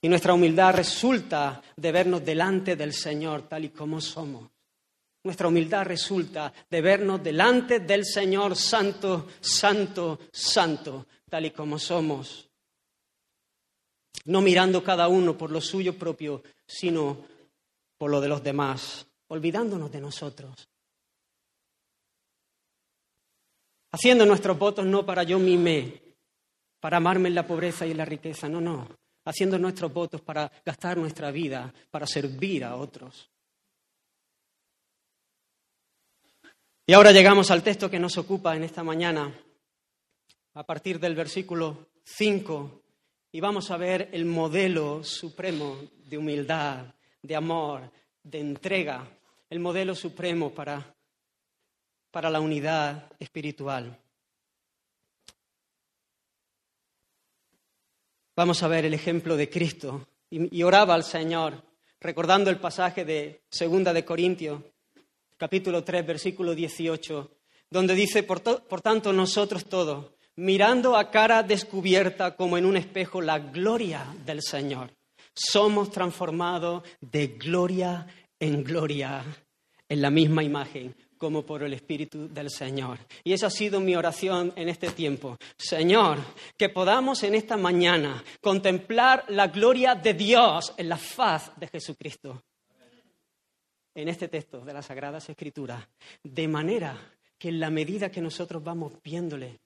Y 0.00 0.08
nuestra 0.08 0.34
humildad 0.34 0.74
resulta 0.74 1.62
de 1.76 1.92
vernos 1.92 2.24
delante 2.24 2.74
del 2.74 2.92
Señor 2.92 3.42
tal 3.42 3.66
y 3.66 3.68
como 3.68 4.00
somos. 4.00 4.55
Nuestra 5.26 5.48
humildad 5.48 5.84
resulta 5.84 6.52
de 6.70 6.80
vernos 6.80 7.20
delante 7.20 7.80
del 7.80 8.04
Señor 8.04 8.54
santo, 8.54 9.26
santo, 9.40 10.20
santo, 10.30 11.08
tal 11.28 11.46
y 11.46 11.50
como 11.50 11.80
somos. 11.80 12.48
No 14.26 14.40
mirando 14.40 14.84
cada 14.84 15.08
uno 15.08 15.36
por 15.36 15.50
lo 15.50 15.60
suyo 15.60 15.98
propio, 15.98 16.44
sino 16.64 17.26
por 17.98 18.08
lo 18.08 18.20
de 18.20 18.28
los 18.28 18.40
demás, 18.40 19.04
olvidándonos 19.26 19.90
de 19.90 20.00
nosotros. 20.00 20.68
Haciendo 23.90 24.26
nuestros 24.26 24.56
votos 24.56 24.86
no 24.86 25.04
para 25.04 25.24
yo 25.24 25.40
mime, 25.40 26.04
para 26.78 26.98
amarme 26.98 27.30
en 27.30 27.34
la 27.34 27.48
pobreza 27.48 27.84
y 27.84 27.90
en 27.90 27.96
la 27.96 28.04
riqueza, 28.04 28.48
no, 28.48 28.60
no, 28.60 28.86
haciendo 29.24 29.58
nuestros 29.58 29.92
votos 29.92 30.20
para 30.20 30.52
gastar 30.64 30.96
nuestra 30.96 31.32
vida, 31.32 31.74
para 31.90 32.06
servir 32.06 32.62
a 32.62 32.76
otros. 32.76 33.28
Y 36.88 36.92
ahora 36.92 37.10
llegamos 37.10 37.50
al 37.50 37.64
texto 37.64 37.90
que 37.90 37.98
nos 37.98 38.16
ocupa 38.16 38.54
en 38.54 38.62
esta 38.62 38.84
mañana, 38.84 39.36
a 40.54 40.64
partir 40.64 41.00
del 41.00 41.16
versículo 41.16 41.88
5, 42.04 42.82
y 43.32 43.40
vamos 43.40 43.72
a 43.72 43.76
ver 43.76 44.08
el 44.12 44.24
modelo 44.24 45.02
supremo 45.02 45.78
de 46.04 46.16
humildad, 46.16 46.94
de 47.20 47.34
amor, 47.34 47.90
de 48.22 48.38
entrega, 48.38 49.04
el 49.50 49.58
modelo 49.58 49.96
supremo 49.96 50.54
para, 50.54 50.94
para 52.12 52.30
la 52.30 52.38
unidad 52.38 53.10
espiritual. 53.18 53.98
Vamos 58.36 58.62
a 58.62 58.68
ver 58.68 58.84
el 58.84 58.94
ejemplo 58.94 59.36
de 59.36 59.50
Cristo. 59.50 60.06
Y, 60.30 60.62
oraba 60.62 60.94
al 60.94 61.02
Señor, 61.02 61.64
recordando 61.98 62.48
el 62.48 62.60
pasaje 62.60 63.04
de 63.04 63.42
Segunda 63.48 63.92
de 63.92 64.04
Corintios, 64.04 64.62
capítulo 65.36 65.84
3, 65.84 66.06
versículo 66.06 66.54
18, 66.54 67.30
donde 67.70 67.94
dice, 67.94 68.22
por, 68.22 68.42
por 68.42 68.80
tanto 68.80 69.12
nosotros 69.12 69.66
todos, 69.66 70.12
mirando 70.36 70.96
a 70.96 71.10
cara 71.10 71.42
descubierta 71.42 72.36
como 72.36 72.58
en 72.58 72.66
un 72.66 72.76
espejo 72.76 73.20
la 73.20 73.38
gloria 73.38 74.14
del 74.24 74.42
Señor, 74.42 74.92
somos 75.34 75.90
transformados 75.90 76.82
de 77.00 77.28
gloria 77.28 78.06
en 78.38 78.64
gloria 78.64 79.24
en 79.88 80.02
la 80.02 80.10
misma 80.10 80.42
imagen 80.42 80.94
como 81.18 81.44
por 81.44 81.62
el 81.62 81.72
Espíritu 81.72 82.28
del 82.28 82.50
Señor. 82.50 82.98
Y 83.24 83.32
esa 83.32 83.46
ha 83.46 83.50
sido 83.50 83.80
mi 83.80 83.94
oración 83.96 84.52
en 84.56 84.68
este 84.68 84.90
tiempo. 84.90 85.36
Señor, 85.56 86.18
que 86.56 86.68
podamos 86.68 87.22
en 87.22 87.34
esta 87.34 87.56
mañana 87.56 88.22
contemplar 88.40 89.24
la 89.28 89.48
gloria 89.48 89.94
de 89.94 90.14
Dios 90.14 90.74
en 90.76 90.88
la 90.88 90.98
faz 90.98 91.52
de 91.56 91.68
Jesucristo. 91.68 92.42
En 93.96 94.08
este 94.08 94.28
texto 94.28 94.60
de 94.60 94.72
las 94.72 94.86
Sagradas 94.86 95.28
Escrituras, 95.28 95.88
de 96.22 96.46
manera 96.46 96.96
que 97.38 97.48
en 97.48 97.58
la 97.58 97.70
medida 97.70 98.10
que 98.10 98.20
nosotros 98.20 98.62
vamos 98.62 98.92
viéndole 99.02 99.58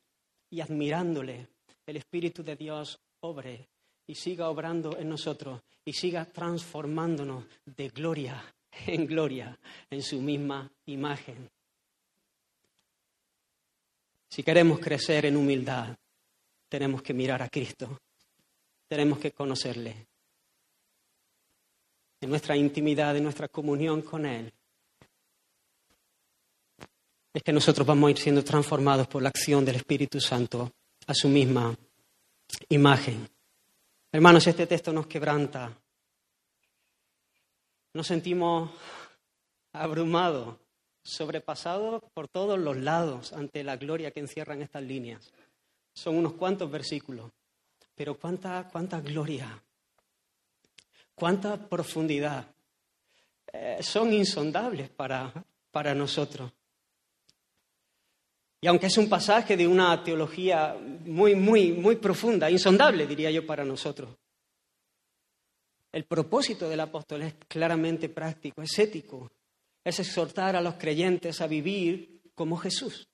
y 0.49 0.61
admirándole, 0.61 1.49
el 1.85 1.97
Espíritu 1.97 2.43
de 2.43 2.57
Dios 2.57 3.01
obre 3.21 3.69
y 4.07 4.15
siga 4.15 4.49
obrando 4.49 4.97
en 4.97 5.09
nosotros 5.09 5.61
y 5.85 5.93
siga 5.93 6.25
transformándonos 6.25 7.45
de 7.67 7.89
gloria 7.89 8.43
en 8.87 9.07
gloria, 9.07 9.59
en 9.91 10.03
su 10.03 10.21
misma 10.21 10.71
imagen. 10.87 11.51
Si 14.29 14.43
queremos 14.43 14.79
crecer 14.79 15.27
en 15.27 15.37
humildad, 15.37 15.97
tenemos 16.69 17.03
que 17.03 17.13
mirar 17.13 17.43
a 17.43 17.49
Cristo, 17.49 18.01
tenemos 18.87 19.19
que 19.19 19.33
conocerle. 19.33 20.10
En 22.21 22.29
nuestra 22.29 22.57
intimidad, 22.57 23.17
en 23.17 23.25
nuestra 23.25 23.49
comunión 23.49 24.03
con 24.03 24.27
Él, 24.27 24.53
es 27.33 27.43
que 27.43 27.53
nosotros 27.53 27.87
vamos 27.87 28.09
a 28.09 28.11
ir 28.11 28.19
siendo 28.19 28.45
transformados 28.45 29.07
por 29.07 29.23
la 29.23 29.29
acción 29.29 29.65
del 29.65 29.77
Espíritu 29.77 30.21
Santo 30.21 30.73
a 31.07 31.15
su 31.15 31.29
misma 31.29 31.75
imagen. 32.69 33.29
Hermanos, 34.12 34.47
este 34.47 34.67
texto 34.67 34.93
nos 34.93 35.07
quebranta, 35.07 35.73
nos 37.95 38.07
sentimos 38.07 38.71
abrumados, 39.73 40.57
sobrepasados 41.03 42.03
por 42.12 42.29
todos 42.29 42.59
los 42.59 42.77
lados 42.77 43.33
ante 43.33 43.65
la 43.65 43.77
gloria 43.77 44.11
que 44.11 44.21
encierran 44.21 44.62
estas 44.62 44.83
líneas. 44.83 45.33
Son 45.95 46.17
unos 46.17 46.35
cuantos 46.35 46.71
versículos, 46.71 47.31
pero 47.95 48.19
cuánta, 48.19 48.69
cuánta 48.71 49.00
gloria, 49.00 49.62
cuánta 51.21 51.59
profundidad. 51.59 52.47
Eh, 53.53 53.79
son 53.83 54.12
insondables 54.12 54.89
para, 54.89 55.31
para 55.71 55.95
nosotros. 55.95 56.50
Y 58.62 58.67
aunque 58.67 58.87
es 58.87 58.97
un 58.97 59.09
pasaje 59.09 59.57
de 59.57 59.69
una 59.69 60.03
teología 60.03 60.75
muy, 61.05 61.35
muy, 61.35 61.73
muy 61.73 61.97
profunda, 61.97 62.50
insondable, 62.50 63.07
diría 63.07 63.31
yo, 63.31 63.47
para 63.47 63.65
nosotros, 63.65 64.17
el 65.93 66.05
propósito 66.05 66.69
del 66.69 66.81
apóstol 66.81 67.23
es 67.23 67.35
claramente 67.49 68.09
práctico, 68.09 68.62
es 68.62 68.79
ético, 68.79 69.31
es 69.85 69.99
exhortar 70.00 70.57
a 70.57 70.61
los 70.61 70.75
creyentes 70.75 71.41
a 71.41 71.47
vivir 71.47 72.23
como 72.35 72.57
Jesús. 72.57 73.09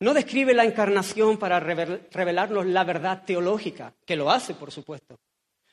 No 0.00 0.12
describe 0.12 0.54
la 0.54 0.64
encarnación 0.64 1.38
para 1.38 1.58
revelarnos 1.58 2.66
la 2.66 2.84
verdad 2.84 3.24
teológica, 3.24 3.94
que 4.04 4.16
lo 4.16 4.30
hace, 4.30 4.54
por 4.54 4.70
supuesto, 4.70 5.18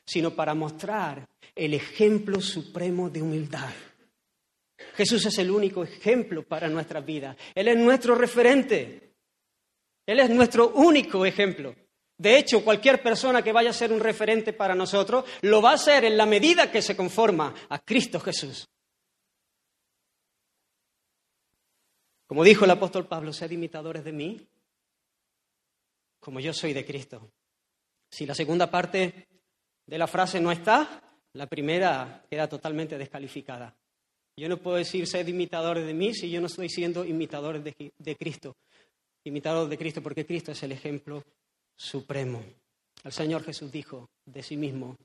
sino 0.06 0.30
para 0.30 0.54
mostrar 0.54 1.26
el 1.54 1.74
ejemplo 1.74 2.40
supremo 2.40 3.10
de 3.10 3.22
humildad. 3.22 3.72
Jesús 4.94 5.26
es 5.26 5.38
el 5.38 5.50
único 5.50 5.82
ejemplo 5.82 6.42
para 6.42 6.68
nuestras 6.68 7.04
vidas. 7.04 7.36
Él 7.54 7.68
es 7.68 7.76
nuestro 7.76 8.14
referente. 8.14 9.14
Él 10.06 10.20
es 10.20 10.30
nuestro 10.30 10.70
único 10.70 11.26
ejemplo. 11.26 11.74
De 12.18 12.38
hecho, 12.38 12.64
cualquier 12.64 13.02
persona 13.02 13.42
que 13.42 13.52
vaya 13.52 13.70
a 13.70 13.74
ser 13.74 13.92
un 13.92 14.00
referente 14.00 14.52
para 14.52 14.74
nosotros 14.74 15.24
lo 15.42 15.60
va 15.60 15.72
a 15.72 15.78
ser 15.78 16.04
en 16.04 16.16
la 16.16 16.24
medida 16.24 16.70
que 16.70 16.80
se 16.80 16.96
conforma 16.96 17.54
a 17.68 17.78
Cristo 17.78 18.20
Jesús. 18.20 18.66
Como 22.26 22.42
dijo 22.42 22.64
el 22.64 22.70
apóstol 22.70 23.06
Pablo, 23.06 23.32
sed 23.32 23.50
imitadores 23.50 24.04
de 24.04 24.12
mí, 24.12 24.48
como 26.18 26.40
yo 26.40 26.52
soy 26.52 26.72
de 26.72 26.84
Cristo. 26.84 27.30
Si 28.10 28.26
la 28.26 28.34
segunda 28.34 28.70
parte 28.70 29.28
de 29.86 29.98
la 29.98 30.06
frase 30.06 30.40
no 30.40 30.50
está, 30.50 31.00
la 31.34 31.46
primera 31.46 32.24
queda 32.28 32.48
totalmente 32.48 32.98
descalificada. 32.98 33.74
Yo 34.36 34.48
no 34.48 34.58
puedo 34.58 34.76
decir 34.76 35.06
sed 35.06 35.26
imitadores 35.28 35.86
de 35.86 35.94
mí 35.94 36.12
si 36.12 36.30
yo 36.30 36.40
no 36.40 36.48
estoy 36.48 36.68
siendo 36.68 37.04
imitadores 37.04 37.62
de, 37.64 38.16
Cristo. 38.16 38.56
Imitador 39.24 39.68
de 39.68 39.78
Cristo 39.78 40.02
porque 40.02 40.26
Cristo 40.26 40.52
es 40.52 40.62
el 40.62 40.72
ejemplo 40.72 41.22
supremo. 41.74 42.42
El 43.02 43.12
Señor 43.12 43.44
Jesús 43.44 43.70
dijo 43.72 44.10
de 44.24 44.42
sí 44.42 44.56
mismo, 44.56 44.96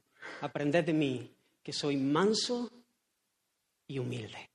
aprended 0.42 0.84
de 0.84 0.94
mí, 0.94 1.32
que 1.64 1.72
soy 1.72 1.98
manso 1.98 2.70
y 3.88 4.00
humilde. 4.00 4.50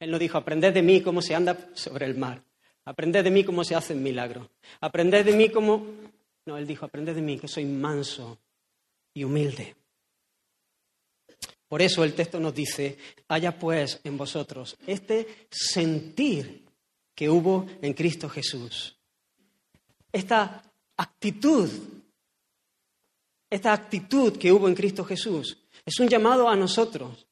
Él 0.00 0.10
no 0.10 0.18
dijo, 0.18 0.36
aprended 0.36 0.74
de 0.74 0.82
mí 0.82 1.00
cómo 1.00 1.22
se 1.22 1.34
anda 1.34 1.56
sobre 1.74 2.06
el 2.06 2.16
mar, 2.16 2.42
aprended 2.84 3.24
de 3.24 3.30
mí 3.30 3.44
cómo 3.44 3.64
se 3.64 3.74
hacen 3.74 4.02
milagros, 4.02 4.48
aprended 4.80 5.24
de 5.24 5.32
mí 5.32 5.48
cómo... 5.48 5.86
No, 6.44 6.56
él 6.56 6.66
dijo, 6.66 6.84
aprended 6.84 7.14
de 7.14 7.22
mí, 7.22 7.38
que 7.38 7.48
soy 7.48 7.64
manso 7.64 8.38
y 9.16 9.24
humilde. 9.24 9.74
Por 11.68 11.82
eso 11.82 12.04
el 12.04 12.14
texto 12.14 12.38
nos 12.38 12.54
dice, 12.54 12.96
haya 13.28 13.58
pues 13.58 14.00
en 14.04 14.16
vosotros 14.16 14.76
este 14.86 15.48
sentir 15.50 16.64
que 17.14 17.28
hubo 17.28 17.66
en 17.82 17.92
Cristo 17.92 18.28
Jesús 18.28 18.96
esta 20.16 20.62
actitud, 20.96 21.68
esta 23.50 23.74
actitud 23.74 24.38
que 24.38 24.50
hubo 24.50 24.66
en 24.66 24.74
Cristo 24.74 25.04
Jesús. 25.04 25.58
Es 25.84 26.00
un 26.00 26.08
llamado 26.08 26.48
a 26.48 26.56
nosotros. 26.56 27.26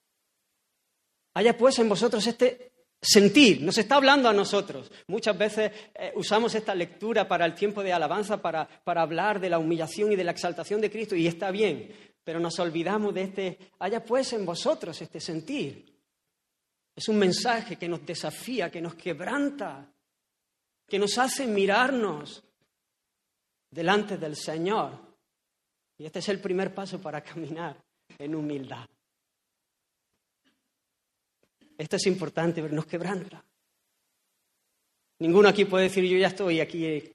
Haya 1.32 1.56
pues 1.56 1.78
en 1.78 1.88
vosotros 1.88 2.26
este 2.26 2.73
sentir, 3.04 3.60
nos 3.62 3.78
está 3.78 3.96
hablando 3.96 4.28
a 4.28 4.32
nosotros. 4.32 4.90
Muchas 5.06 5.36
veces 5.36 5.70
eh, 5.94 6.12
usamos 6.16 6.54
esta 6.54 6.74
lectura 6.74 7.28
para 7.28 7.44
el 7.44 7.54
tiempo 7.54 7.82
de 7.82 7.92
alabanza, 7.92 8.40
para, 8.40 8.66
para 8.66 9.02
hablar 9.02 9.38
de 9.40 9.50
la 9.50 9.58
humillación 9.58 10.12
y 10.12 10.16
de 10.16 10.24
la 10.24 10.30
exaltación 10.30 10.80
de 10.80 10.90
Cristo, 10.90 11.14
y 11.14 11.26
está 11.26 11.50
bien, 11.50 11.94
pero 12.24 12.40
nos 12.40 12.58
olvidamos 12.58 13.12
de 13.12 13.22
este, 13.22 13.58
haya 13.80 14.02
pues 14.04 14.32
en 14.32 14.46
vosotros 14.46 15.00
este 15.00 15.20
sentir. 15.20 15.92
Es 16.96 17.08
un 17.08 17.18
mensaje 17.18 17.76
que 17.76 17.88
nos 17.88 18.06
desafía, 18.06 18.70
que 18.70 18.80
nos 18.80 18.94
quebranta, 18.94 19.92
que 20.88 20.98
nos 20.98 21.18
hace 21.18 21.46
mirarnos 21.46 22.42
delante 23.70 24.16
del 24.16 24.36
Señor. 24.36 24.92
Y 25.98 26.06
este 26.06 26.20
es 26.20 26.28
el 26.28 26.40
primer 26.40 26.72
paso 26.72 27.00
para 27.00 27.20
caminar 27.20 27.76
en 28.18 28.34
humildad. 28.34 28.86
Esto 31.76 31.96
es 31.96 32.06
importante, 32.06 32.62
pero 32.62 32.74
nos 32.74 32.86
quebranta. 32.86 33.44
Ninguno 35.18 35.48
aquí 35.48 35.64
puede 35.64 35.84
decir, 35.84 36.04
yo 36.04 36.18
ya 36.18 36.28
estoy 36.28 36.60
aquí, 36.60 37.12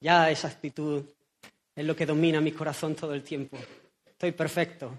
ya 0.00 0.30
esa 0.30 0.48
actitud 0.48 1.04
es 1.74 1.84
lo 1.84 1.94
que 1.96 2.06
domina 2.06 2.40
mi 2.40 2.52
corazón 2.52 2.94
todo 2.94 3.14
el 3.14 3.22
tiempo. 3.22 3.58
Estoy 4.04 4.32
perfecto. 4.32 4.98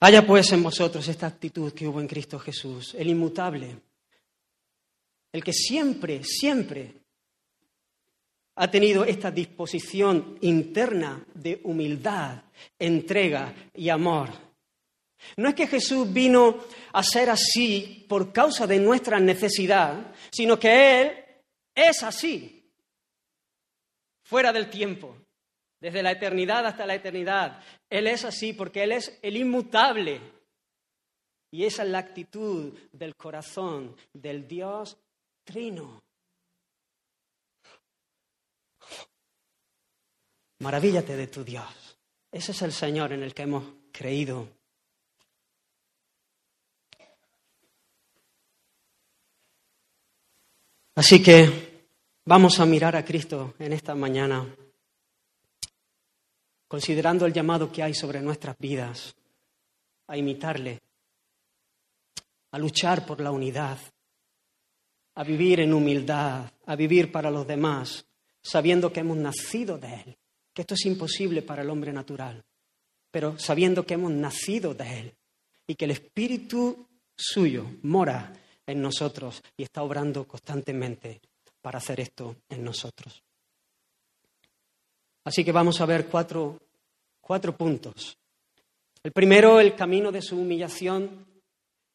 Haya 0.00 0.26
pues 0.26 0.52
en 0.52 0.62
vosotros 0.62 1.08
esta 1.08 1.26
actitud 1.26 1.72
que 1.72 1.86
hubo 1.86 2.00
en 2.00 2.08
Cristo 2.08 2.38
Jesús, 2.38 2.94
el 2.94 3.08
inmutable, 3.08 3.80
el 5.32 5.42
que 5.42 5.52
siempre, 5.52 6.22
siempre 6.22 7.03
ha 8.56 8.70
tenido 8.70 9.04
esta 9.04 9.30
disposición 9.30 10.38
interna 10.42 11.24
de 11.34 11.60
humildad, 11.64 12.42
entrega 12.78 13.52
y 13.74 13.88
amor. 13.88 14.30
No 15.36 15.48
es 15.48 15.54
que 15.54 15.66
Jesús 15.66 16.12
vino 16.12 16.58
a 16.92 17.02
ser 17.02 17.30
así 17.30 18.04
por 18.08 18.32
causa 18.32 18.66
de 18.66 18.78
nuestra 18.78 19.18
necesidad, 19.18 20.12
sino 20.30 20.58
que 20.58 21.00
Él 21.00 21.24
es 21.74 22.02
así, 22.02 22.70
fuera 24.24 24.52
del 24.52 24.70
tiempo, 24.70 25.16
desde 25.80 26.02
la 26.02 26.12
eternidad 26.12 26.66
hasta 26.66 26.86
la 26.86 26.94
eternidad. 26.94 27.60
Él 27.90 28.06
es 28.06 28.24
así 28.24 28.52
porque 28.52 28.84
Él 28.84 28.92
es 28.92 29.18
el 29.22 29.36
inmutable. 29.36 30.20
Y 31.50 31.64
esa 31.64 31.84
es 31.84 31.88
la 31.88 31.98
actitud 31.98 32.76
del 32.92 33.16
corazón 33.16 33.96
del 34.12 34.46
Dios 34.46 34.98
trino. 35.44 36.03
Maravíllate 40.64 41.14
de 41.14 41.26
tu 41.26 41.44
Dios. 41.44 41.98
Ese 42.32 42.52
es 42.52 42.62
el 42.62 42.72
Señor 42.72 43.12
en 43.12 43.22
el 43.22 43.34
que 43.34 43.42
hemos 43.42 43.64
creído. 43.92 44.48
Así 50.94 51.22
que 51.22 51.90
vamos 52.24 52.60
a 52.60 52.64
mirar 52.64 52.96
a 52.96 53.04
Cristo 53.04 53.52
en 53.58 53.74
esta 53.74 53.94
mañana, 53.94 54.56
considerando 56.66 57.26
el 57.26 57.34
llamado 57.34 57.70
que 57.70 57.82
hay 57.82 57.92
sobre 57.92 58.22
nuestras 58.22 58.56
vidas, 58.56 59.14
a 60.06 60.16
imitarle, 60.16 60.80
a 62.52 62.58
luchar 62.58 63.04
por 63.04 63.20
la 63.20 63.30
unidad, 63.32 63.76
a 65.14 65.24
vivir 65.24 65.60
en 65.60 65.74
humildad, 65.74 66.50
a 66.64 66.74
vivir 66.74 67.12
para 67.12 67.30
los 67.30 67.46
demás, 67.46 68.06
sabiendo 68.40 68.90
que 68.90 69.00
hemos 69.00 69.18
nacido 69.18 69.76
de 69.76 69.94
Él, 69.94 70.18
que 70.54 70.62
esto 70.62 70.74
es 70.74 70.86
imposible 70.86 71.42
para 71.42 71.62
el 71.62 71.70
hombre 71.70 71.92
natural, 71.92 72.42
pero 73.10 73.38
sabiendo 73.38 73.84
que 73.84 73.94
hemos 73.94 74.12
nacido 74.12 74.72
de 74.72 75.00
Él 75.00 75.14
y 75.66 75.74
que 75.74 75.84
el 75.84 75.90
Espíritu 75.90 76.86
suyo 77.16 77.66
mora 77.82 78.32
en 78.66 78.80
nosotros 78.80 79.42
y 79.56 79.64
está 79.64 79.82
obrando 79.82 80.26
constantemente 80.26 81.20
para 81.60 81.78
hacer 81.78 82.00
esto 82.00 82.36
en 82.48 82.64
nosotros. 82.64 83.22
Así 85.24 85.44
que 85.44 85.52
vamos 85.52 85.80
a 85.80 85.86
ver 85.86 86.06
cuatro, 86.06 86.58
cuatro 87.20 87.56
puntos. 87.56 88.16
El 89.02 89.12
primero, 89.12 89.60
el 89.60 89.74
camino 89.74 90.12
de 90.12 90.22
su 90.22 90.38
humillación. 90.38 91.26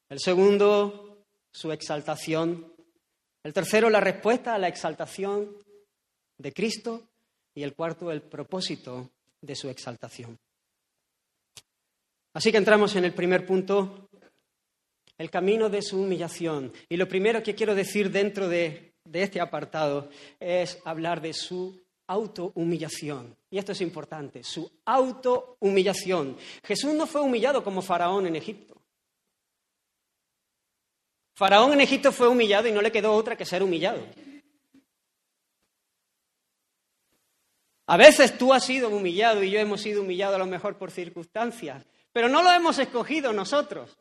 El 0.09 0.19
segundo, 0.19 1.25
su 1.51 1.71
exaltación. 1.71 2.73
El 3.43 3.53
tercero, 3.53 3.89
la 3.89 3.99
respuesta 3.99 4.55
a 4.55 4.57
la 4.57 4.67
exaltación 4.67 5.55
de 6.37 6.51
Cristo. 6.51 7.08
Y 7.55 7.63
el 7.63 7.73
cuarto, 7.73 8.11
el 8.11 8.21
propósito 8.21 9.09
de 9.41 9.55
su 9.55 9.69
exaltación. 9.69 10.37
Así 12.33 12.51
que 12.51 12.57
entramos 12.57 12.95
en 12.95 13.05
el 13.05 13.13
primer 13.13 13.45
punto, 13.45 14.09
el 15.17 15.29
camino 15.29 15.69
de 15.69 15.81
su 15.81 16.01
humillación. 16.01 16.71
Y 16.87 16.97
lo 16.97 17.07
primero 17.07 17.43
que 17.43 17.55
quiero 17.55 17.75
decir 17.75 18.11
dentro 18.11 18.47
de, 18.47 18.93
este 19.11 19.41
apartado 19.41 20.09
es 20.39 20.79
hablar 20.85 21.21
de 21.21 21.33
su 21.33 21.81
autohumillación. 22.07 23.35
Y 23.49 23.57
esto 23.57 23.71
es 23.71 23.81
importante, 23.81 24.43
su 24.43 24.71
autohumillación. 24.85 26.37
Jesús 26.63 26.93
no 26.93 27.07
fue 27.07 27.21
humillado 27.21 27.63
como 27.63 27.81
faraón 27.81 28.27
en 28.27 28.35
Egipto. 28.35 28.75
Faraón 31.35 31.73
en 31.73 31.81
Egipto 31.81 32.11
fue 32.11 32.27
humillado 32.27 32.67
y 32.67 32.71
no 32.71 32.81
le 32.81 32.91
quedó 32.91 33.13
otra 33.13 33.35
que 33.35 33.45
ser 33.45 33.63
humillado. 33.63 34.01
A 37.91 37.97
veces 37.97 38.37
tú 38.37 38.53
has 38.53 38.63
sido 38.63 38.89
humillado 38.89 39.41
y 39.41 39.49
yo 39.49 39.59
hemos 39.59 39.81
sido 39.81 40.03
humillados 40.03 40.35
a 40.35 40.37
lo 40.37 40.45
mejor 40.45 40.77
por 40.77 40.91
circunstancias, 40.91 41.83
pero 42.13 42.29
no 42.29 42.43
lo 42.43 42.51
hemos 42.51 42.77
escogido 42.77 43.33
nosotros. 43.33 43.97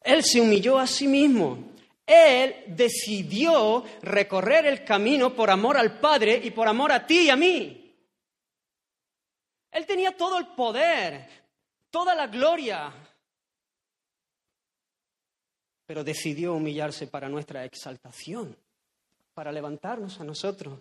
Él 0.00 0.22
se 0.22 0.40
humilló 0.40 0.78
a 0.78 0.86
sí 0.86 1.08
mismo. 1.08 1.72
Él 2.06 2.66
decidió 2.68 3.84
recorrer 4.02 4.66
el 4.66 4.84
camino 4.84 5.34
por 5.34 5.50
amor 5.50 5.76
al 5.76 5.98
Padre 5.98 6.40
y 6.40 6.52
por 6.52 6.68
amor 6.68 6.92
a 6.92 7.04
ti 7.04 7.22
y 7.22 7.30
a 7.30 7.36
mí. 7.36 7.92
Él 9.72 9.86
tenía 9.86 10.16
todo 10.16 10.38
el 10.38 10.46
poder, 10.54 11.28
toda 11.90 12.14
la 12.14 12.28
gloria, 12.28 12.92
pero 15.84 16.04
decidió 16.04 16.54
humillarse 16.54 17.08
para 17.08 17.28
nuestra 17.28 17.64
exaltación, 17.64 18.56
para 19.40 19.52
levantarnos 19.52 20.20
a 20.20 20.24
nosotros. 20.24 20.80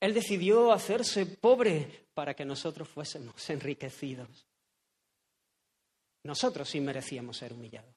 Él 0.00 0.12
decidió 0.12 0.72
hacerse 0.72 1.24
pobre 1.24 2.08
para 2.12 2.34
que 2.34 2.44
nosotros 2.44 2.88
fuésemos 2.88 3.48
enriquecidos. 3.48 4.44
Nosotros 6.24 6.68
sí 6.68 6.80
merecíamos 6.80 7.36
ser 7.36 7.52
humillados. 7.52 7.94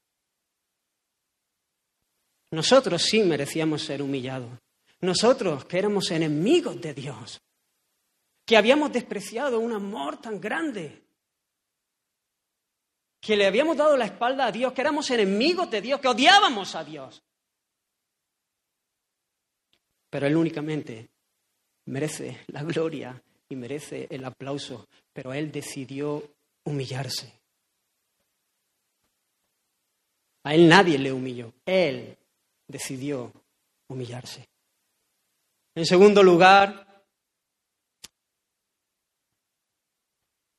Nosotros 2.52 3.02
sí 3.02 3.24
merecíamos 3.24 3.82
ser 3.82 4.00
humillados. 4.00 4.60
Nosotros 5.00 5.64
que 5.64 5.80
éramos 5.80 6.08
enemigos 6.12 6.80
de 6.80 6.94
Dios, 6.94 7.40
que 8.46 8.56
habíamos 8.56 8.92
despreciado 8.92 9.58
un 9.58 9.72
amor 9.72 10.20
tan 10.20 10.40
grande, 10.40 11.02
que 13.20 13.36
le 13.36 13.44
habíamos 13.44 13.76
dado 13.76 13.96
la 13.96 14.04
espalda 14.04 14.46
a 14.46 14.52
Dios, 14.52 14.72
que 14.72 14.82
éramos 14.82 15.10
enemigos 15.10 15.68
de 15.68 15.80
Dios, 15.80 16.00
que 16.00 16.06
odiábamos 16.06 16.76
a 16.76 16.84
Dios. 16.84 17.24
Pero 20.10 20.26
Él 20.26 20.36
únicamente 20.36 21.08
merece 21.86 22.44
la 22.48 22.62
gloria 22.62 23.22
y 23.48 23.56
merece 23.56 24.06
el 24.10 24.24
aplauso, 24.24 24.88
pero 25.12 25.32
Él 25.32 25.50
decidió 25.52 26.22
humillarse. 26.64 27.32
A 30.44 30.54
Él 30.54 30.68
nadie 30.68 30.98
le 30.98 31.12
humilló, 31.12 31.52
Él 31.64 32.16
decidió 32.66 33.32
humillarse. 33.88 34.48
En 35.74 35.86
segundo 35.86 36.22
lugar, 36.22 37.04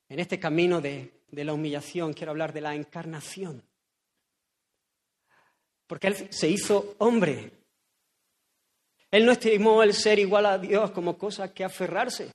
en 0.08 0.18
este 0.18 0.38
camino 0.38 0.80
de 0.80 1.20
de 1.30 1.44
la 1.44 1.52
humillación, 1.52 2.12
quiero 2.12 2.32
hablar 2.32 2.52
de 2.52 2.60
la 2.60 2.74
encarnación. 2.74 3.62
Porque 5.86 6.08
Él 6.08 6.32
se 6.32 6.48
hizo 6.48 6.94
hombre. 6.98 7.52
Él 9.10 9.26
no 9.26 9.32
estimó 9.32 9.82
el 9.82 9.94
ser 9.94 10.18
igual 10.18 10.46
a 10.46 10.58
Dios 10.58 10.92
como 10.92 11.18
cosa 11.18 11.52
que 11.52 11.64
aferrarse, 11.64 12.30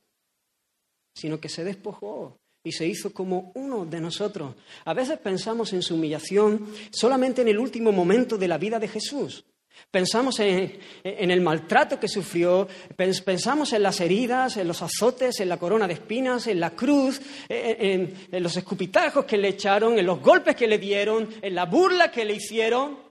sino 1.15 1.39
que 1.39 1.49
se 1.49 1.63
despojó 1.63 2.38
y 2.63 2.71
se 2.71 2.88
hizo 2.88 3.13
como 3.13 3.51
uno 3.55 3.85
de 3.85 4.01
nosotros. 4.01 4.55
A 4.83 4.93
veces 4.93 5.19
pensamos 5.19 5.71
en 5.73 5.81
su 5.81 5.95
humillación 5.95 6.67
solamente 6.91 7.41
en 7.41 7.47
el 7.47 7.59
último 7.59 7.91
momento 7.91 8.38
de 8.38 8.47
la 8.47 8.57
vida 8.57 8.79
de 8.79 8.88
Jesús. 8.88 9.45
Pensamos 9.91 10.39
en, 10.39 10.79
el 11.03 11.41
maltrato 11.41 11.99
que 11.99 12.07
sufrió, 12.07 12.67
pensamos 12.95 13.73
en 13.73 13.83
las 13.83 13.99
heridas, 13.99 14.57
en 14.57 14.67
los 14.67 14.81
azotes, 14.81 15.39
en 15.39 15.49
la 15.49 15.57
corona 15.57 15.88
de 15.88 15.93
espinas, 15.93 16.47
en 16.47 16.59
la 16.59 16.71
cruz, 16.71 17.21
en, 17.49 18.13
los 18.31 18.55
escupitajos 18.57 19.25
que 19.25 19.38
le 19.38 19.49
echaron, 19.49 19.99
en 19.99 20.05
los 20.05 20.21
golpes 20.21 20.55
que 20.55 20.67
le 20.67 20.77
dieron, 20.77 21.29
en 21.41 21.55
la 21.55 21.65
burla 21.65 22.11
que 22.11 22.25
le 22.25 22.35
hicieron. 22.35 23.04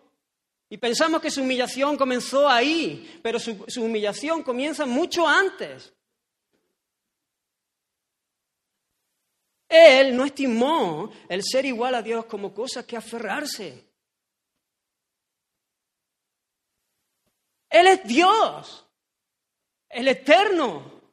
Y 0.68 0.78
pensamos 0.78 1.20
que 1.20 1.30
su 1.30 1.42
humillación 1.42 1.96
comenzó 1.96 2.48
ahí, 2.48 3.20
pero 3.22 3.38
su, 3.38 3.64
humillación 3.78 4.42
comienza 4.42 4.86
mucho 4.86 5.26
antes. 5.26 5.92
Él 9.68 10.16
no 10.16 10.24
estimó 10.24 11.12
el 11.28 11.42
ser 11.42 11.64
igual 11.66 11.94
a 11.94 12.02
Dios 12.02 12.26
como 12.26 12.54
cosa 12.54 12.86
que 12.86 12.96
aferrarse. 12.96 13.84
Él 17.68 17.86
es 17.88 18.04
Dios, 18.04 18.86
el 19.88 20.08
eterno. 20.08 21.03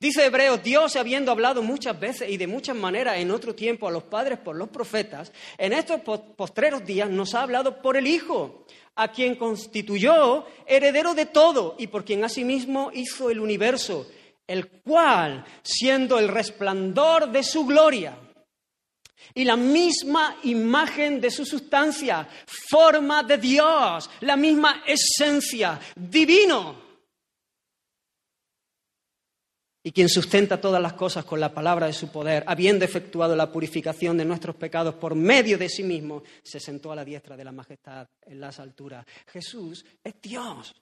Dice 0.00 0.26
Hebreos, 0.26 0.62
Dios 0.62 0.94
habiendo 0.94 1.32
hablado 1.32 1.60
muchas 1.60 1.98
veces 1.98 2.30
y 2.30 2.36
de 2.36 2.46
muchas 2.46 2.76
maneras 2.76 3.16
en 3.16 3.32
otro 3.32 3.54
tiempo 3.56 3.88
a 3.88 3.90
los 3.90 4.04
padres 4.04 4.38
por 4.38 4.54
los 4.54 4.68
profetas, 4.68 5.32
en 5.56 5.72
estos 5.72 6.00
postreros 6.36 6.84
días 6.84 7.10
nos 7.10 7.34
ha 7.34 7.42
hablado 7.42 7.82
por 7.82 7.96
el 7.96 8.06
Hijo, 8.06 8.64
a 8.94 9.10
quien 9.10 9.34
constituyó 9.34 10.46
heredero 10.66 11.14
de 11.14 11.26
todo 11.26 11.74
y 11.78 11.88
por 11.88 12.04
quien 12.04 12.24
asimismo 12.24 12.92
hizo 12.94 13.28
el 13.28 13.40
universo, 13.40 14.06
el 14.46 14.68
cual, 14.68 15.44
siendo 15.62 16.20
el 16.20 16.28
resplandor 16.28 17.32
de 17.32 17.42
su 17.42 17.66
gloria, 17.66 18.16
y 19.34 19.44
la 19.44 19.56
misma 19.56 20.38
imagen 20.44 21.20
de 21.20 21.30
su 21.30 21.44
sustancia, 21.44 22.28
forma 22.46 23.24
de 23.24 23.38
Dios, 23.38 24.08
la 24.20 24.36
misma 24.36 24.84
esencia, 24.86 25.78
divino. 25.94 26.87
Y 29.88 29.92
quien 29.92 30.10
sustenta 30.10 30.60
todas 30.60 30.82
las 30.82 30.92
cosas 30.92 31.24
con 31.24 31.40
la 31.40 31.54
palabra 31.54 31.86
de 31.86 31.94
su 31.94 32.12
poder, 32.12 32.44
habiendo 32.46 32.84
efectuado 32.84 33.34
la 33.34 33.50
purificación 33.50 34.18
de 34.18 34.24
nuestros 34.26 34.54
pecados 34.54 34.96
por 34.96 35.14
medio 35.14 35.56
de 35.56 35.70
sí 35.70 35.82
mismo, 35.82 36.22
se 36.42 36.60
sentó 36.60 36.92
a 36.92 36.94
la 36.94 37.06
diestra 37.06 37.38
de 37.38 37.44
la 37.44 37.52
majestad 37.52 38.06
en 38.20 38.38
las 38.38 38.60
alturas. 38.60 39.06
Jesús 39.28 39.86
es 40.04 40.20
Dios. 40.20 40.74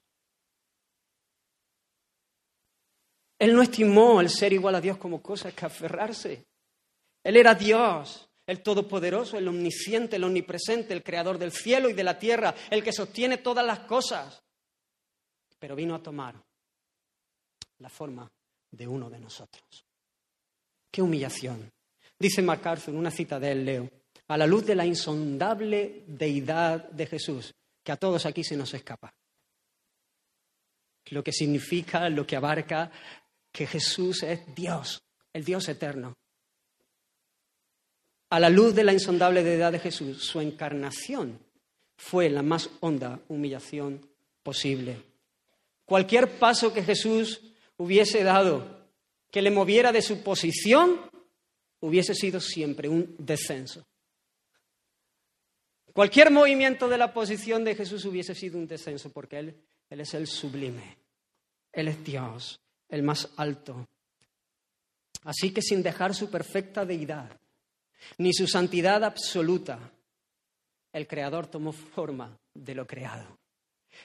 Él 3.39 3.55
no 3.55 3.63
estimó 3.63 4.21
el 4.21 4.29
ser 4.29 4.53
igual 4.53 4.75
a 4.75 4.81
Dios 4.81 4.97
como 4.97 5.23
cosa 5.23 5.53
que 5.53 5.67
aferrarse. 5.67 6.45
Él 7.23 7.37
era 7.37 7.55
Dios 7.55 8.29
el 8.45 8.61
Todopoderoso, 8.61 9.39
el 9.39 9.47
Omnisciente, 9.47 10.17
el 10.17 10.25
Omnipresente, 10.25 10.93
el 10.93 11.05
Creador 11.05 11.39
del 11.39 11.53
cielo 11.53 11.89
y 11.89 11.93
de 11.93 12.03
la 12.03 12.19
tierra, 12.19 12.57
el 12.71 12.83
que 12.83 12.93
sostiene 12.93 13.39
todas 13.39 13.65
las 13.65 13.81
cosas. 13.87 14.43
Pero 15.61 15.77
vino 15.77 15.95
a 15.95 16.03
tomar 16.03 16.35
la 17.79 17.89
forma 17.89 18.29
de 18.77 18.87
uno 18.87 19.11
de 19.11 19.19
nosotros. 19.19 19.85
¡Qué 20.91 21.03
humillación! 21.03 21.73
Dice 22.19 22.43
MacArthur 22.43 22.95
en 22.95 23.01
una 23.01 23.11
cita 23.11 23.39
de 23.39 23.53
él, 23.53 23.65
leo, 23.65 23.91
a 24.29 24.37
la 24.37 24.47
luz 24.47 24.65
de 24.67 24.75
la 24.75 24.87
insondable 24.87 26.05
deidad 26.07 26.89
de 26.91 27.07
Jesús, 27.07 27.55
que 27.83 27.93
a 27.93 27.97
todos 27.97 28.27
aquí 28.27 28.43
se 28.43 28.57
nos 28.57 28.73
escapa. 28.75 29.15
Lo 31.11 31.23
que 31.23 31.33
significa, 31.33 32.09
lo 32.09 32.27
que 32.27 32.37
abarca, 32.37 32.91
que 33.53 33.67
Jesús 33.67 34.23
es 34.23 34.55
Dios, 34.55 35.03
el 35.33 35.45
Dios 35.45 35.69
eterno, 35.69 36.17
a 38.29 38.41
la 38.41 38.51
luz 38.51 38.75
de 38.75 38.83
la 38.83 38.93
insondable 38.93 39.45
deidad 39.45 39.71
de 39.71 39.79
Jesús, 39.79 40.25
su 40.25 40.41
encarnación 40.41 41.39
fue 41.97 42.29
la 42.29 42.43
más 42.43 42.71
honda 42.81 43.21
humillación 43.29 44.01
posible. 44.43 45.01
Cualquier 45.85 46.39
paso 46.39 46.73
que 46.73 46.83
Jesús 46.83 47.41
hubiese 47.79 48.23
dado 48.23 48.89
que 49.31 49.43
le 49.43 49.51
moviera 49.51 49.93
de 49.93 50.03
su 50.03 50.23
posición 50.23 51.01
hubiese 51.81 52.15
sido 52.15 52.41
siempre 52.41 52.89
un 52.89 53.15
descenso. 53.19 53.85
Cualquier 55.93 56.31
movimiento 56.31 56.89
de 56.89 56.99
la 56.99 57.13
posición 57.13 57.65
de 57.65 57.75
Jesús 57.75 58.05
hubiese 58.05 58.35
sido 58.35 58.59
un 58.59 58.67
descenso 58.67 59.11
porque 59.11 59.39
Él, 59.39 59.57
él 59.89 60.01
es 60.01 60.15
el 60.15 60.27
sublime, 60.27 60.99
Él 61.73 61.89
es 61.89 62.05
Dios, 62.05 62.61
el 62.89 63.03
más 63.03 63.31
alto. 63.37 63.87
Así 65.25 65.53
que 65.53 65.63
sin 65.63 65.83
dejar 65.83 66.15
su 66.15 66.31
perfecta 66.31 66.85
deidad, 66.85 67.41
ni 68.19 68.33
su 68.33 68.47
santidad 68.47 69.03
absoluta. 69.05 69.93
El 70.93 71.07
Creador 71.07 71.47
tomó 71.47 71.73
forma 71.73 72.39
de 72.55 72.75
lo 72.75 72.87
creado. 72.87 73.39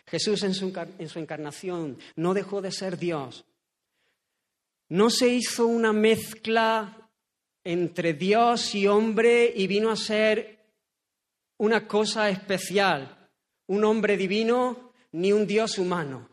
Jesús 0.08 0.44
en 0.44 0.54
su, 0.54 1.20
encarnación 1.20 1.98
no 2.16 2.34
dejó 2.34 2.62
de 2.62 2.72
ser 2.72 2.98
Dios. 2.98 3.46
No 4.92 5.10
se 5.10 5.30
hizo 5.30 5.68
una 5.68 5.94
mezcla 5.94 7.10
entre 7.64 8.14
Dios 8.14 8.76
y 8.76 8.88
hombre 8.88 9.50
y 9.56 9.66
vino 9.66 9.90
a 9.90 9.96
ser 9.96 10.66
una 11.60 11.88
cosa 11.88 12.30
especial, 12.30 13.30
un 13.68 13.86
hombre 13.86 14.18
divino 14.18 14.92
ni 15.14 15.32
un 15.32 15.48
Dios 15.48 15.78
humano. 15.78 16.28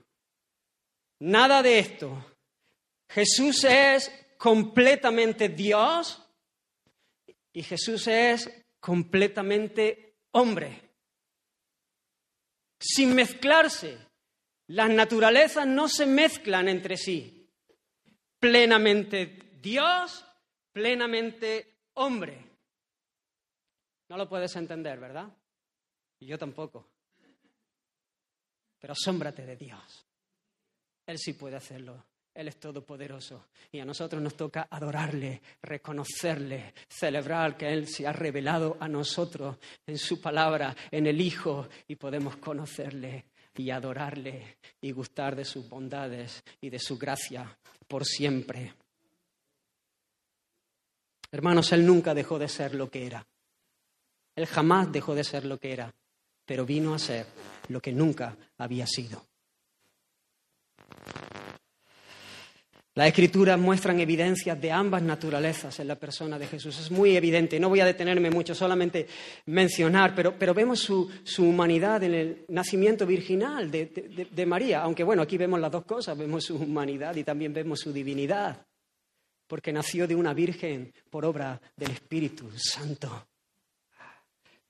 Nada 1.20 1.62
de 1.62 1.78
esto. 1.78 2.36
Jesús 3.08 3.62
es 3.62 4.10
completamente 4.36 5.50
Dios 5.50 6.20
y 7.52 7.62
Jesús 7.62 8.08
es 8.08 8.50
completamente 8.80 10.16
hombre. 10.32 10.82
Sin 12.80 13.14
mezclarse. 13.14 13.98
Las 14.66 14.90
naturalezas 14.90 15.64
no 15.64 15.88
se 15.88 16.06
mezclan 16.06 16.68
entre 16.68 16.96
sí. 16.96 17.37
Plenamente 18.38 19.50
Dios, 19.60 20.24
plenamente 20.72 21.88
hombre. 21.94 22.44
No 24.08 24.16
lo 24.16 24.28
puedes 24.28 24.54
entender, 24.56 24.98
¿verdad? 24.98 25.28
Y 26.20 26.26
yo 26.26 26.38
tampoco. 26.38 26.88
Pero 28.78 28.92
asómbrate 28.92 29.44
de 29.44 29.56
Dios. 29.56 30.06
Él 31.06 31.18
sí 31.18 31.32
puede 31.32 31.56
hacerlo. 31.56 32.04
Él 32.38 32.46
es 32.46 32.60
todopoderoso 32.60 33.48
y 33.72 33.80
a 33.80 33.84
nosotros 33.84 34.22
nos 34.22 34.36
toca 34.36 34.68
adorarle, 34.70 35.42
reconocerle, 35.60 36.72
celebrar 36.88 37.56
que 37.56 37.66
Él 37.66 37.88
se 37.88 38.06
ha 38.06 38.12
revelado 38.12 38.76
a 38.78 38.86
nosotros 38.86 39.56
en 39.84 39.98
su 39.98 40.20
palabra, 40.20 40.76
en 40.92 41.08
el 41.08 41.20
Hijo, 41.20 41.68
y 41.88 41.96
podemos 41.96 42.36
conocerle 42.36 43.24
y 43.58 43.70
adorarle 43.70 44.56
y 44.80 44.92
gustar 44.92 45.34
de 45.36 45.44
sus 45.44 45.68
bondades 45.68 46.42
y 46.60 46.70
de 46.70 46.78
su 46.78 46.96
gracia 46.96 47.58
por 47.86 48.04
siempre. 48.04 48.74
Hermanos, 51.30 51.72
Él 51.72 51.84
nunca 51.84 52.14
dejó 52.14 52.38
de 52.38 52.48
ser 52.48 52.74
lo 52.74 52.90
que 52.90 53.06
era. 53.06 53.26
Él 54.34 54.46
jamás 54.46 54.90
dejó 54.92 55.14
de 55.14 55.24
ser 55.24 55.44
lo 55.44 55.58
que 55.58 55.72
era, 55.72 55.92
pero 56.46 56.64
vino 56.64 56.94
a 56.94 56.98
ser 56.98 57.26
lo 57.68 57.80
que 57.80 57.92
nunca 57.92 58.36
había 58.56 58.86
sido. 58.86 59.22
Las 62.98 63.06
escrituras 63.06 63.56
muestran 63.56 64.00
evidencias 64.00 64.60
de 64.60 64.72
ambas 64.72 65.00
naturalezas 65.02 65.78
en 65.78 65.86
la 65.86 65.94
persona 65.94 66.36
de 66.36 66.48
Jesús. 66.48 66.80
Es 66.80 66.90
muy 66.90 67.16
evidente. 67.16 67.60
No 67.60 67.68
voy 67.68 67.78
a 67.78 67.84
detenerme 67.84 68.28
mucho, 68.28 68.56
solamente 68.56 69.06
mencionar, 69.46 70.16
pero, 70.16 70.52
vemos 70.52 70.80
su, 70.80 71.08
humanidad 71.38 72.02
en 72.02 72.14
el 72.14 72.44
nacimiento 72.48 73.06
virginal 73.06 73.70
de 73.70 74.46
María. 74.46 74.82
Aunque 74.82 75.04
bueno, 75.04 75.22
aquí 75.22 75.38
vemos 75.38 75.60
las 75.60 75.70
dos 75.70 75.84
cosas. 75.84 76.18
Vemos 76.18 76.46
su 76.46 76.56
humanidad 76.56 77.14
y 77.14 77.22
también 77.22 77.54
vemos 77.54 77.78
su 77.78 77.92
divinidad. 77.92 78.66
Porque 79.46 79.72
nació 79.72 80.08
de 80.08 80.16
una 80.16 80.34
virgen 80.34 80.92
por 81.08 81.24
obra 81.24 81.60
del 81.76 81.92
Espíritu 81.92 82.50
Santo. 82.56 83.28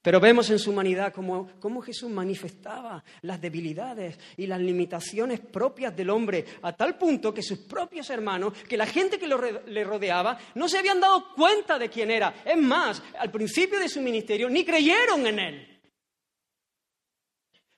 Pero 0.01 0.21
vemos 0.21 0.49
en 0.51 0.61
su 0.61 0.71
humanidad 0.71 1.13
cómo, 1.13 1.83
Jesús 1.83 2.09
manifestaba 2.09 3.03
las 3.23 3.41
debilidades 3.41 4.19
y 4.37 4.47
las 4.47 4.61
limitaciones 4.61 5.41
propias 5.41 5.95
del 5.97 6.11
hombre, 6.11 6.45
a 6.63 6.73
tal 6.73 6.97
punto 6.97 7.35
que 7.35 7.43
sus 7.43 7.59
propios 7.61 8.09
hermanos, 8.11 8.55
que 8.69 8.77
la 8.77 8.87
gente 8.87 9.19
que 9.19 9.27
le 9.27 9.85
rodeaba, 9.85 10.39
no 10.55 10.69
se 10.69 10.79
habían 10.79 11.01
dado 11.01 11.35
cuenta 11.35 11.79
de 11.79 11.89
quién 11.89 12.13
era. 12.13 12.43
Es 12.45 12.57
más, 12.57 13.03
al 13.19 13.31
principio 13.33 13.81
de 13.81 13.89
su 13.89 14.01
ministerio 14.01 14.49
ni 14.49 14.65
creyeron 14.65 15.27
en 15.27 15.39
él. 15.41 15.81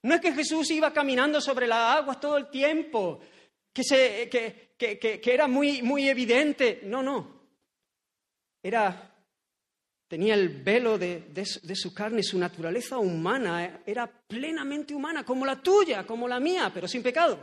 No 0.02 0.14
es 0.14 0.20
que 0.20 0.32
Jesús 0.32 0.70
iba 0.70 0.92
caminando 0.92 1.40
sobre 1.40 1.66
las 1.66 1.96
aguas 1.96 2.20
todo 2.20 2.36
el 2.36 2.50
tiempo, 2.50 3.20
que, 3.72 4.70
que 4.76 5.32
era 5.32 5.48
muy, 5.48 5.82
muy 5.82 6.08
evidente. 6.08 6.80
No, 6.84 7.02
no. 7.02 7.40
Era 8.62 9.09
tenía 10.10 10.34
el 10.34 10.48
velo 10.48 10.98
de, 10.98 11.44
su 11.72 11.94
carne, 11.94 12.24
su 12.24 12.36
naturaleza 12.36 12.98
humana 12.98 13.64
eh, 13.64 13.82
era 13.86 14.08
plenamente 14.08 14.92
humana, 14.92 15.24
como 15.24 15.46
la 15.46 15.62
tuya, 15.62 16.04
como 16.04 16.26
la 16.26 16.40
mía, 16.40 16.72
pero 16.74 16.88
sin 16.88 17.00
pecado. 17.00 17.38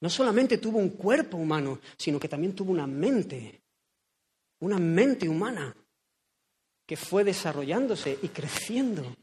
No 0.00 0.10
solamente 0.10 0.58
tuvo 0.58 0.76
un 0.76 0.90
cuerpo 0.90 1.38
humano, 1.38 1.80
sino 1.96 2.20
que 2.20 2.28
también 2.28 2.54
tuvo 2.54 2.72
una 2.72 2.86
mente, 2.86 3.62
una 4.60 4.78
mente 4.78 5.30
humana 5.30 5.74
que 6.84 6.96
fue 6.98 7.24
desarrollándose 7.24 8.18
y 8.20 8.28
creciendo 8.28 9.16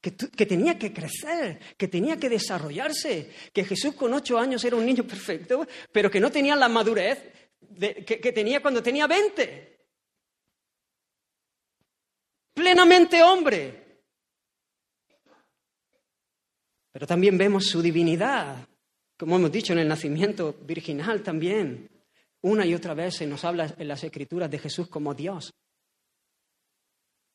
que, 0.00 0.12
tenía 0.46 0.78
que 0.78 0.94
crecer, 0.94 1.58
que 1.76 1.88
tenía 1.88 2.16
que 2.16 2.30
desarrollarse, 2.30 3.30
que 3.52 3.64
Jesús 3.64 3.94
con 3.94 4.14
ocho 4.14 4.38
años 4.38 4.64
era 4.64 4.76
un 4.76 4.86
niño 4.86 5.04
perfecto, 5.06 5.66
pero 5.92 6.10
que 6.10 6.20
no 6.20 6.30
tenía 6.30 6.56
la 6.56 6.70
madurez 6.70 7.45
que, 7.78 8.20
que 8.20 8.32
tenía 8.32 8.60
cuando 8.60 8.82
tenía 8.82 9.06
veinte. 9.06 9.88
Plenamente 12.54 13.22
hombre. 13.22 14.02
Pero 16.92 17.06
también 17.06 17.36
vemos 17.36 17.66
su 17.66 17.82
divinidad, 17.82 18.66
como 19.18 19.36
hemos 19.36 19.52
dicho 19.52 19.74
en 19.74 19.80
el 19.80 19.88
nacimiento 19.88 20.54
virginal 20.62 21.22
también. 21.22 21.90
Una 22.40 22.64
y 22.64 22.74
otra 22.74 22.94
vez 22.94 23.16
se 23.16 23.26
nos 23.26 23.44
habla 23.44 23.74
en 23.76 23.88
las 23.88 24.02
escrituras 24.02 24.50
de 24.50 24.58
Jesús 24.58 24.88
como 24.88 25.12
Dios. 25.12 25.52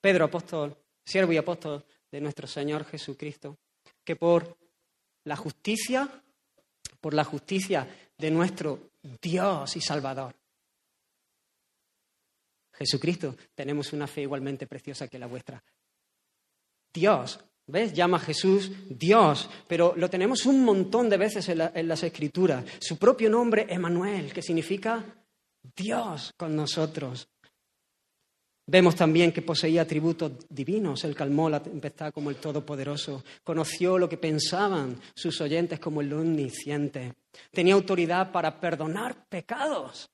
Pedro, 0.02 0.26
apóstol, 0.26 0.76
siervo 1.06 1.32
y 1.34 1.38
apóstol 1.38 1.86
de 2.12 2.22
nuestro 2.22 2.48
Señor 2.48 2.86
Jesucristo, 2.86 3.60
que 4.04 4.16
por 4.16 4.58
la 5.26 5.36
justicia, 5.36 6.10
por 7.00 7.14
la 7.14 7.24
justicia 7.24 7.88
de 8.18 8.32
nuestro 8.32 8.91
Dios 9.04 9.76
y 9.76 9.82
Salvador, 9.82 10.36
Jesucristo, 12.74 13.36
tenemos 13.54 13.94
una 13.94 14.08
fe 14.08 14.22
igualmente 14.22 14.66
preciosa 14.66 15.08
que 15.08 15.20
la 15.20 15.28
vuestra. 15.28 15.64
Dios, 16.94 17.40
¿ves? 17.68 17.94
Llama 17.94 18.18
a 18.18 18.22
Jesús 18.22 18.72
Dios, 18.90 19.50
pero 19.68 19.94
lo 19.96 20.10
tenemos 20.10 20.46
un 20.46 20.64
montón 20.64 21.10
de 21.10 21.18
veces 21.18 21.48
en, 21.50 21.88
las 21.88 22.04
Escrituras. 22.04 22.66
Su 22.80 22.98
propio 22.98 23.30
nombre, 23.30 23.68
Emanuel, 23.70 24.34
que 24.34 24.42
significa 24.42 25.04
Dios 25.76 26.34
con 26.36 26.56
nosotros. 26.56 27.28
Vemos 28.68 28.96
también 28.96 29.32
que 29.32 29.42
poseía 29.42 29.82
atributos 29.82 30.32
divinos. 30.50 31.04
Él 31.04 31.16
calmó 31.16 31.50
la 31.50 31.62
tempestad 31.62 32.14
como 32.14 32.30
el 32.30 32.38
Todopoderoso. 32.38 33.24
Conoció 33.44 33.98
lo 33.98 34.08
que 34.08 34.18
pensaban 34.18 35.00
sus 35.16 35.42
oyentes 35.42 35.80
como 35.80 36.02
el 36.02 36.14
Omnisciente. 36.14 37.16
Tenía 37.52 37.74
autoridad 37.74 38.32
para 38.32 38.60
perdonar 38.60 39.28
pecados. 39.28 40.10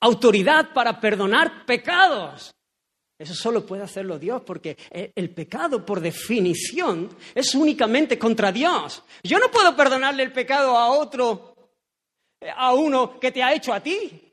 Autoridad 0.00 0.72
para 0.72 1.00
perdonar 1.00 1.66
pecados. 1.66 2.54
Eso 3.18 3.34
solo 3.34 3.66
puede 3.66 3.82
hacerlo 3.82 4.16
Dios, 4.16 4.42
porque 4.46 4.78
el 4.92 5.30
pecado, 5.34 5.84
por 5.84 6.00
definición, 6.00 7.10
es 7.34 7.52
únicamente 7.56 8.16
contra 8.16 8.52
Dios. 8.52 9.02
Yo 9.24 9.40
no 9.40 9.50
puedo 9.50 9.74
perdonarle 9.74 10.22
el 10.22 10.32
pecado 10.32 10.78
a 10.78 10.90
otro, 10.90 11.72
a 12.56 12.72
uno 12.74 13.18
que 13.18 13.32
te 13.32 13.42
ha 13.42 13.52
hecho 13.52 13.74
a 13.74 13.80
ti. 13.80 14.27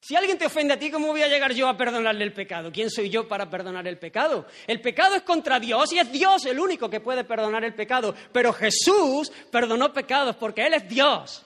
Si 0.00 0.16
alguien 0.16 0.38
te 0.38 0.46
ofende 0.46 0.74
a 0.74 0.78
ti, 0.78 0.90
¿cómo 0.90 1.08
voy 1.08 1.22
a 1.22 1.28
llegar 1.28 1.52
yo 1.52 1.68
a 1.68 1.76
perdonarle 1.76 2.24
el 2.24 2.32
pecado? 2.32 2.72
¿Quién 2.72 2.90
soy 2.90 3.10
yo 3.10 3.28
para 3.28 3.50
perdonar 3.50 3.86
el 3.86 3.98
pecado? 3.98 4.46
El 4.66 4.80
pecado 4.80 5.14
es 5.14 5.22
contra 5.22 5.60
Dios 5.60 5.92
y 5.92 5.98
es 5.98 6.10
Dios 6.10 6.46
el 6.46 6.58
único 6.58 6.88
que 6.88 7.00
puede 7.00 7.24
perdonar 7.24 7.64
el 7.64 7.74
pecado. 7.74 8.14
Pero 8.32 8.52
Jesús 8.52 9.30
perdonó 9.50 9.92
pecados 9.92 10.36
porque 10.36 10.66
Él 10.66 10.72
es 10.74 10.88
Dios. 10.88 11.44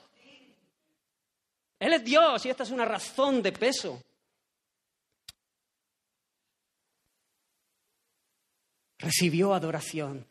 Él 1.80 1.92
es 1.94 2.04
Dios 2.04 2.46
y 2.46 2.50
esta 2.50 2.62
es 2.62 2.70
una 2.70 2.84
razón 2.84 3.42
de 3.42 3.52
peso. 3.52 4.00
Recibió 8.98 9.52
adoración. 9.52 10.26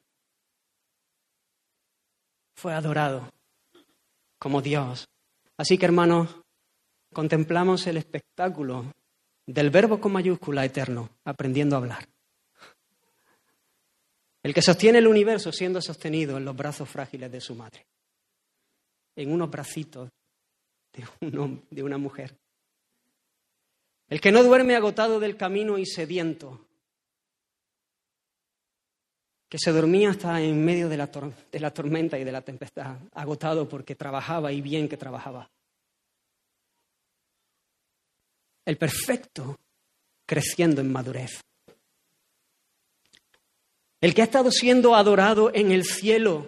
Fue 2.55 2.73
adorado 2.73 3.29
como 4.39 4.61
Dios. 4.61 5.09
Así 5.57 5.77
que 5.77 5.85
hermanos, 5.85 6.42
contemplamos 7.13 7.87
el 7.87 7.97
espectáculo 7.97 8.91
del 9.45 9.69
verbo 9.69 9.99
con 9.99 10.11
mayúscula 10.11 10.65
eterno, 10.65 11.09
aprendiendo 11.23 11.75
a 11.75 11.79
hablar. 11.79 12.07
El 14.41 14.53
que 14.53 14.61
sostiene 14.61 14.99
el 14.99 15.07
universo 15.07 15.51
siendo 15.51 15.81
sostenido 15.81 16.37
en 16.37 16.45
los 16.45 16.55
brazos 16.55 16.89
frágiles 16.89 17.31
de 17.31 17.39
su 17.39 17.55
madre, 17.55 17.85
en 19.15 19.31
unos 19.31 19.49
bracitos 19.49 20.09
de, 20.91 21.83
una 21.83 21.97
mujer. 21.97 22.35
El 24.09 24.19
que 24.19 24.31
no 24.31 24.43
duerme 24.43 24.75
agotado 24.75 25.19
del 25.19 25.37
camino 25.37 25.77
y 25.77 25.85
sediento, 25.85 26.67
que 29.47 29.57
se 29.59 29.71
dormía 29.71 30.09
hasta 30.09 30.41
en 30.41 30.65
medio 30.65 30.89
de 30.89 30.97
la, 30.97 31.07
de 31.51 31.59
la 31.59 31.71
tormenta 31.71 32.19
y 32.19 32.23
de 32.23 32.31
la 32.31 32.41
tempestad, 32.41 32.97
agotado 33.13 33.69
porque 33.69 33.95
trabajaba 33.95 34.51
y 34.51 34.61
bien 34.61 34.89
que 34.89 34.97
trabajaba 34.97 35.49
el 38.65 38.77
perfecto 38.77 39.59
creciendo 40.25 40.81
en 40.81 40.91
madurez. 40.91 41.41
El 43.99 44.13
que 44.13 44.21
ha 44.21 44.25
estado 44.25 44.51
siendo 44.51 44.95
adorado 44.95 45.53
en 45.53 45.71
el 45.71 45.85
cielo, 45.85 46.47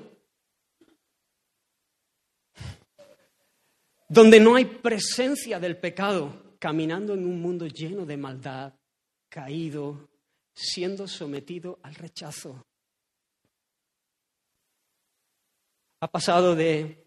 donde 4.10 4.40
no 4.40 4.56
hay 4.56 4.66
presencia 4.66 5.60
del 5.60 5.78
pecado, 5.78 6.58
caminando 6.60 7.14
en 7.14 7.26
un 7.26 7.42
mundo 7.42 7.68
lleno 7.68 8.06
de 8.06 8.18
maldad, 8.18 8.74
caído, 9.30 10.10
siendo 10.54 11.08
sometido 11.08 11.80
al 11.84 11.96
rechazo. 11.96 12.66
Ha 16.02 16.08
pasado 16.12 16.56
de 16.56 17.05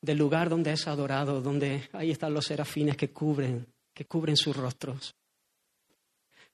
del 0.00 0.18
lugar 0.18 0.48
donde 0.48 0.72
es 0.72 0.86
adorado, 0.86 1.40
donde 1.40 1.88
ahí 1.92 2.10
están 2.10 2.34
los 2.34 2.46
serafines 2.46 2.96
que 2.96 3.10
cubren, 3.10 3.66
que 3.92 4.04
cubren 4.04 4.36
sus 4.36 4.56
rostros, 4.56 5.14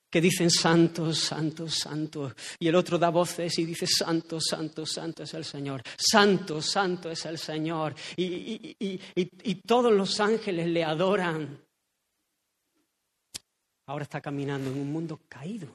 que 0.08 0.20
dicen 0.20 0.50
santos, 0.50 1.18
santos, 1.18 1.74
santos, 1.74 2.34
y 2.58 2.68
el 2.68 2.74
otro 2.74 2.98
da 2.98 3.10
voces 3.10 3.58
y 3.58 3.64
dice 3.64 3.86
santo, 3.86 4.40
santo, 4.40 4.86
santo 4.86 5.22
es 5.22 5.34
el 5.34 5.44
Señor, 5.44 5.82
santo, 5.96 6.60
santo 6.60 7.10
es 7.10 7.24
el 7.26 7.38
Señor, 7.38 7.94
y, 8.16 8.76
y 8.78 9.54
todos 9.66 9.92
los 9.92 10.20
ángeles 10.20 10.68
le 10.68 10.84
adoran. 10.84 11.58
Ahora 13.86 14.04
está 14.04 14.20
caminando 14.20 14.70
en 14.70 14.78
un 14.78 14.92
mundo 14.92 15.20
caído, 15.28 15.68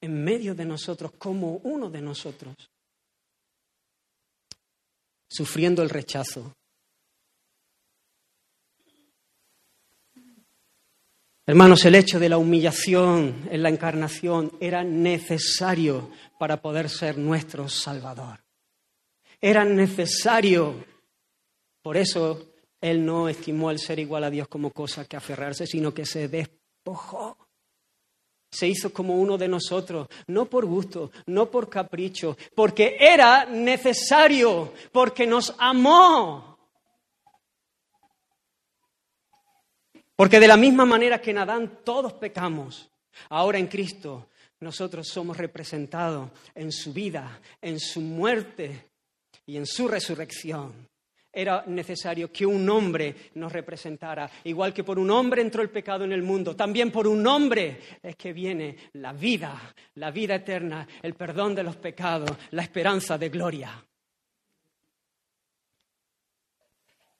en 0.00 0.22
medio 0.22 0.54
de 0.54 0.64
nosotros, 0.64 1.12
como 1.18 1.56
uno 1.56 1.90
de 1.90 2.00
nosotros 2.00 2.54
sufriendo 5.28 5.82
el 5.82 5.90
rechazo. 5.90 6.54
Hermanos, 11.46 11.84
el 11.86 11.94
hecho 11.94 12.20
de 12.20 12.28
la 12.28 12.36
humillación 12.36 13.48
en 13.50 13.62
la 13.62 13.70
encarnación 13.70 14.52
era 14.60 14.84
necesario 14.84 16.10
para 16.38 16.60
poder 16.60 16.90
ser 16.90 17.16
nuestro 17.16 17.70
Salvador. 17.70 18.44
Era 19.40 19.64
necesario. 19.64 20.84
Por 21.80 21.96
eso 21.96 22.52
Él 22.82 23.04
no 23.06 23.30
estimó 23.30 23.70
el 23.70 23.78
ser 23.78 23.98
igual 23.98 24.24
a 24.24 24.30
Dios 24.30 24.46
como 24.48 24.72
cosa 24.72 25.06
que 25.06 25.16
aferrarse, 25.16 25.66
sino 25.66 25.94
que 25.94 26.04
se 26.04 26.28
despojó 26.28 27.47
se 28.50 28.66
hizo 28.66 28.92
como 28.92 29.16
uno 29.16 29.36
de 29.36 29.48
nosotros, 29.48 30.08
no 30.26 30.46
por 30.46 30.64
gusto, 30.66 31.10
no 31.26 31.50
por 31.50 31.68
capricho, 31.68 32.36
porque 32.54 32.96
era 32.98 33.44
necesario, 33.44 34.72
porque 34.92 35.26
nos 35.26 35.54
amó. 35.58 36.58
Porque 40.16 40.40
de 40.40 40.48
la 40.48 40.56
misma 40.56 40.84
manera 40.84 41.20
que 41.20 41.30
en 41.30 41.38
Adán 41.38 41.80
todos 41.84 42.14
pecamos, 42.14 42.90
ahora 43.28 43.58
en 43.58 43.68
Cristo 43.68 44.28
nosotros 44.60 45.06
somos 45.08 45.36
representados 45.36 46.30
en 46.54 46.72
su 46.72 46.92
vida, 46.92 47.40
en 47.62 47.78
su 47.78 48.00
muerte 48.00 48.86
y 49.46 49.56
en 49.56 49.66
su 49.66 49.86
resurrección 49.86 50.88
era 51.32 51.64
necesario 51.66 52.32
que 52.32 52.46
un 52.46 52.68
hombre 52.68 53.30
nos 53.34 53.52
representara. 53.52 54.30
Igual 54.44 54.72
que 54.72 54.84
por 54.84 54.98
un 54.98 55.10
hombre 55.10 55.42
entró 55.42 55.62
el 55.62 55.70
pecado 55.70 56.04
en 56.04 56.12
el 56.12 56.22
mundo, 56.22 56.56
también 56.56 56.90
por 56.90 57.06
un 57.06 57.26
hombre 57.26 57.80
es 58.02 58.16
que 58.16 58.32
viene 58.32 58.76
la 58.94 59.12
vida, 59.12 59.74
la 59.94 60.10
vida 60.10 60.36
eterna, 60.36 60.86
el 61.02 61.14
perdón 61.14 61.54
de 61.54 61.62
los 61.62 61.76
pecados, 61.76 62.30
la 62.50 62.62
esperanza 62.62 63.18
de 63.18 63.28
gloria. 63.28 63.84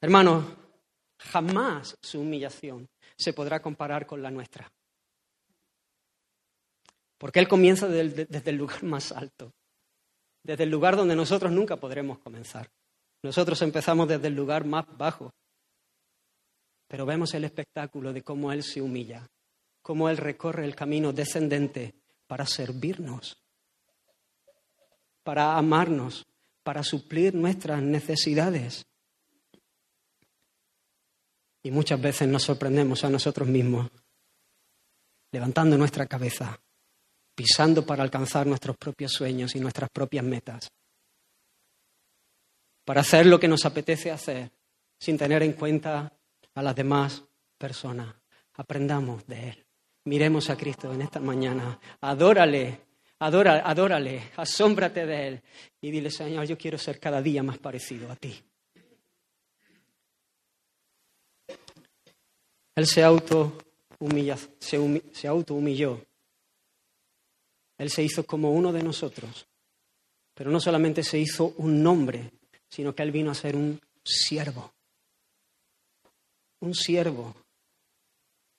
Hermanos, 0.01 0.45
jamás 1.17 1.97
su 2.01 2.21
humillación 2.21 2.89
se 3.17 3.33
podrá 3.33 3.61
comparar 3.61 4.05
con 4.05 4.21
la 4.21 4.31
nuestra. 4.31 4.71
Porque 7.17 7.39
Él 7.39 7.49
comienza 7.49 7.87
desde 7.87 8.49
el 8.49 8.55
lugar 8.55 8.81
más 8.83 9.11
alto, 9.11 9.53
desde 10.41 10.63
el 10.63 10.69
lugar 10.69 10.95
donde 10.95 11.17
nosotros 11.17 11.51
nunca 11.51 11.75
podremos 11.75 12.19
comenzar. 12.19 12.71
Nosotros 13.23 13.61
empezamos 13.61 14.07
desde 14.07 14.27
el 14.27 14.35
lugar 14.35 14.65
más 14.65 14.85
bajo, 14.97 15.31
pero 16.87 17.05
vemos 17.05 17.33
el 17.33 17.43
espectáculo 17.43 18.13
de 18.13 18.23
cómo 18.23 18.51
Él 18.51 18.63
se 18.63 18.81
humilla, 18.81 19.27
cómo 19.81 20.09
Él 20.09 20.17
recorre 20.17 20.65
el 20.65 20.75
camino 20.75 21.11
descendente 21.11 21.93
para 22.27 22.45
servirnos, 22.45 23.37
para 25.23 25.57
amarnos, 25.57 26.25
para 26.63 26.83
suplir 26.83 27.35
nuestras 27.35 27.81
necesidades. 27.81 28.85
Y 31.61 31.71
muchas 31.71 32.01
veces 32.01 32.27
nos 32.27 32.43
sorprendemos 32.43 33.03
a 33.03 33.09
nosotros 33.09 33.47
mismos 33.47 33.89
levantando 35.31 35.77
nuestra 35.77 36.07
cabeza, 36.07 36.59
pisando 37.35 37.85
para 37.85 38.03
alcanzar 38.03 38.47
nuestros 38.47 38.77
propios 38.77 39.11
sueños 39.11 39.55
y 39.55 39.59
nuestras 39.59 39.89
propias 39.89 40.25
metas, 40.25 40.69
para 42.89 43.01
hacer 43.01 43.27
lo 43.27 43.39
que 43.39 43.47
nos 43.47 43.67
apetece 43.67 44.09
hacer 44.09 44.49
sin 44.97 45.15
tener 45.15 45.43
en 45.43 45.53
cuenta 45.53 46.11
a 46.55 46.63
las 46.63 46.75
demás 46.75 47.23
personas. 47.55 48.15
Aprendamos 48.55 49.27
de 49.27 49.49
Él. 49.49 49.65
Miremos 50.05 50.49
a 50.49 50.57
Cristo 50.57 50.91
en 50.91 51.03
esta 51.03 51.19
mañana. 51.19 51.79
Adórale, 52.01 52.79
adora, 53.19 53.61
adórale, 53.63 54.31
asómbrate 54.37 55.05
de 55.05 55.27
Él 55.27 55.41
y 55.79 55.91
dile, 55.91 56.09
Señor, 56.09 56.47
yo 56.47 56.57
quiero 56.57 56.79
ser 56.79 56.99
cada 56.99 57.21
día 57.21 57.43
más 57.43 57.59
parecido 57.59 58.11
a 58.11 58.15
ti. 58.15 58.41
Él 62.73 62.87
se 62.87 63.03
auto, 63.03 63.55
se, 64.57 65.03
se 65.11 65.27
auto 65.27 65.53
humilló. 65.53 66.03
Él 67.77 67.91
se 67.91 68.01
hizo 68.01 68.25
como 68.25 68.51
uno 68.51 68.73
de 68.73 68.81
nosotros. 68.81 69.45
Pero 70.33 70.49
no 70.49 70.59
solamente 70.59 71.03
se 71.03 71.19
hizo 71.19 71.53
un 71.57 71.83
nombre, 71.83 72.31
sino 72.69 72.93
que 72.93 73.03
Él 73.03 73.11
vino 73.11 73.31
a 73.31 73.35
ser 73.35 73.55
un 73.55 73.81
siervo. 74.03 74.71
Un 76.61 76.73
siervo. 76.73 77.35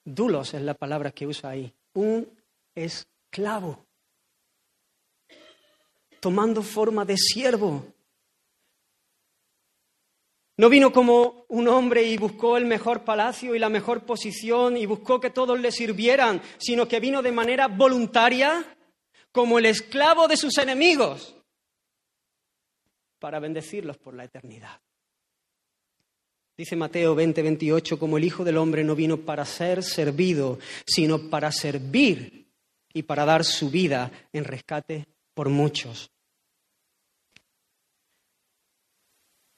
Dulos 0.04 0.54
es 0.54 0.62
la 0.62 0.74
palabra 0.74 1.12
que 1.12 1.26
usa 1.26 1.50
ahí. 1.50 1.72
Un 1.94 2.28
esclavo. 2.74 3.84
Tomando 6.20 6.62
forma 6.62 7.04
de 7.04 7.16
siervo. 7.16 7.86
No 10.56 10.68
vino 10.68 10.92
como 10.92 11.46
un 11.48 11.68
hombre 11.68 12.02
y 12.02 12.18
buscó 12.18 12.58
el 12.58 12.66
mejor 12.66 13.02
palacio 13.02 13.54
y 13.54 13.58
la 13.58 13.70
mejor 13.70 14.04
posición 14.04 14.76
y 14.76 14.84
buscó 14.84 15.18
que 15.18 15.30
todos 15.30 15.58
le 15.58 15.72
sirvieran, 15.72 16.42
sino 16.58 16.86
que 16.86 17.00
vino 17.00 17.22
de 17.22 17.32
manera 17.32 17.66
voluntaria 17.68 18.76
como 19.32 19.58
el 19.58 19.64
esclavo 19.64 20.28
de 20.28 20.36
sus 20.36 20.58
enemigos 20.58 21.39
para 23.20 23.38
bendecirlos 23.38 23.98
por 23.98 24.14
la 24.14 24.24
eternidad. 24.24 24.80
Dice 26.56 26.76
Mateo 26.76 27.14
20, 27.14 27.42
28, 27.42 27.98
como 27.98 28.18
el 28.18 28.24
Hijo 28.24 28.44
del 28.44 28.58
Hombre 28.58 28.84
no 28.84 28.94
vino 28.94 29.18
para 29.18 29.44
ser 29.44 29.82
servido, 29.82 30.58
sino 30.84 31.30
para 31.30 31.52
servir 31.52 32.48
y 32.92 33.02
para 33.04 33.24
dar 33.24 33.44
su 33.44 33.70
vida 33.70 34.10
en 34.32 34.44
rescate 34.44 35.06
por 35.32 35.48
muchos. 35.48 36.10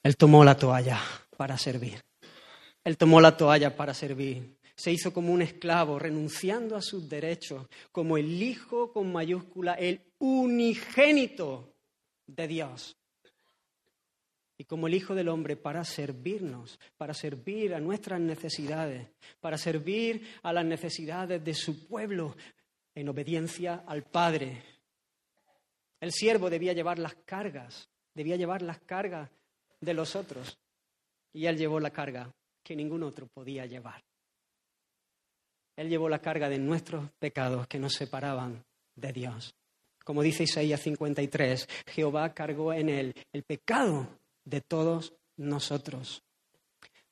Él 0.03 0.15
tomó 0.17 0.43
la 0.43 0.55
toalla 0.55 1.01
para 1.35 1.57
servir. 1.57 2.01
Él 2.83 2.97
tomó 2.97 3.19
la 3.19 3.35
toalla 3.35 3.75
para 3.75 3.93
servir. 3.93 4.57
Se 4.75 4.91
hizo 4.91 5.13
como 5.13 5.33
un 5.33 5.41
esclavo, 5.41 5.99
renunciando 5.99 6.75
a 6.75 6.81
sus 6.81 7.07
derechos, 7.07 7.67
como 7.91 8.17
el 8.17 8.41
Hijo 8.41 8.91
con 8.91 9.11
mayúscula, 9.11 9.73
el 9.73 10.01
unigénito 10.19 11.73
de 12.27 12.47
Dios. 12.47 12.95
Y 14.57 14.65
como 14.65 14.87
el 14.87 14.93
Hijo 14.93 15.15
del 15.15 15.29
Hombre 15.29 15.55
para 15.55 15.83
servirnos, 15.83 16.79
para 16.97 17.13
servir 17.13 17.73
a 17.73 17.79
nuestras 17.79 18.19
necesidades, 18.19 19.07
para 19.39 19.57
servir 19.57 20.27
a 20.43 20.53
las 20.53 20.65
necesidades 20.65 21.43
de 21.43 21.53
su 21.53 21.87
pueblo 21.87 22.35
en 22.95 23.09
obediencia 23.09 23.83
al 23.87 24.03
Padre. 24.03 24.63
El 25.99 26.11
siervo 26.11 26.49
debía 26.49 26.73
llevar 26.73 26.99
las 26.99 27.15
cargas, 27.25 27.89
debía 28.13 28.35
llevar 28.35 28.61
las 28.61 28.79
cargas 28.81 29.29
de 29.79 29.93
los 29.93 30.15
otros. 30.15 30.57
Y 31.33 31.47
él 31.47 31.57
llevó 31.57 31.79
la 31.79 31.89
carga 31.91 32.31
que 32.63 32.75
ningún 32.75 33.03
otro 33.03 33.27
podía 33.27 33.65
llevar. 33.65 34.03
Él 35.75 35.89
llevó 35.89 36.07
la 36.07 36.19
carga 36.19 36.49
de 36.49 36.59
nuestros 36.59 37.09
pecados 37.17 37.67
que 37.67 37.79
nos 37.79 37.93
separaban 37.93 38.63
de 38.95 39.11
Dios. 39.11 39.55
Como 40.03 40.21
dice 40.21 40.43
Isaías 40.43 40.81
53, 40.81 41.67
Jehová 41.87 42.33
cargó 42.33 42.73
en 42.73 42.89
él 42.89 43.13
el 43.31 43.43
pecado 43.43 44.07
de 44.45 44.61
todos 44.61 45.13
nosotros. 45.37 46.23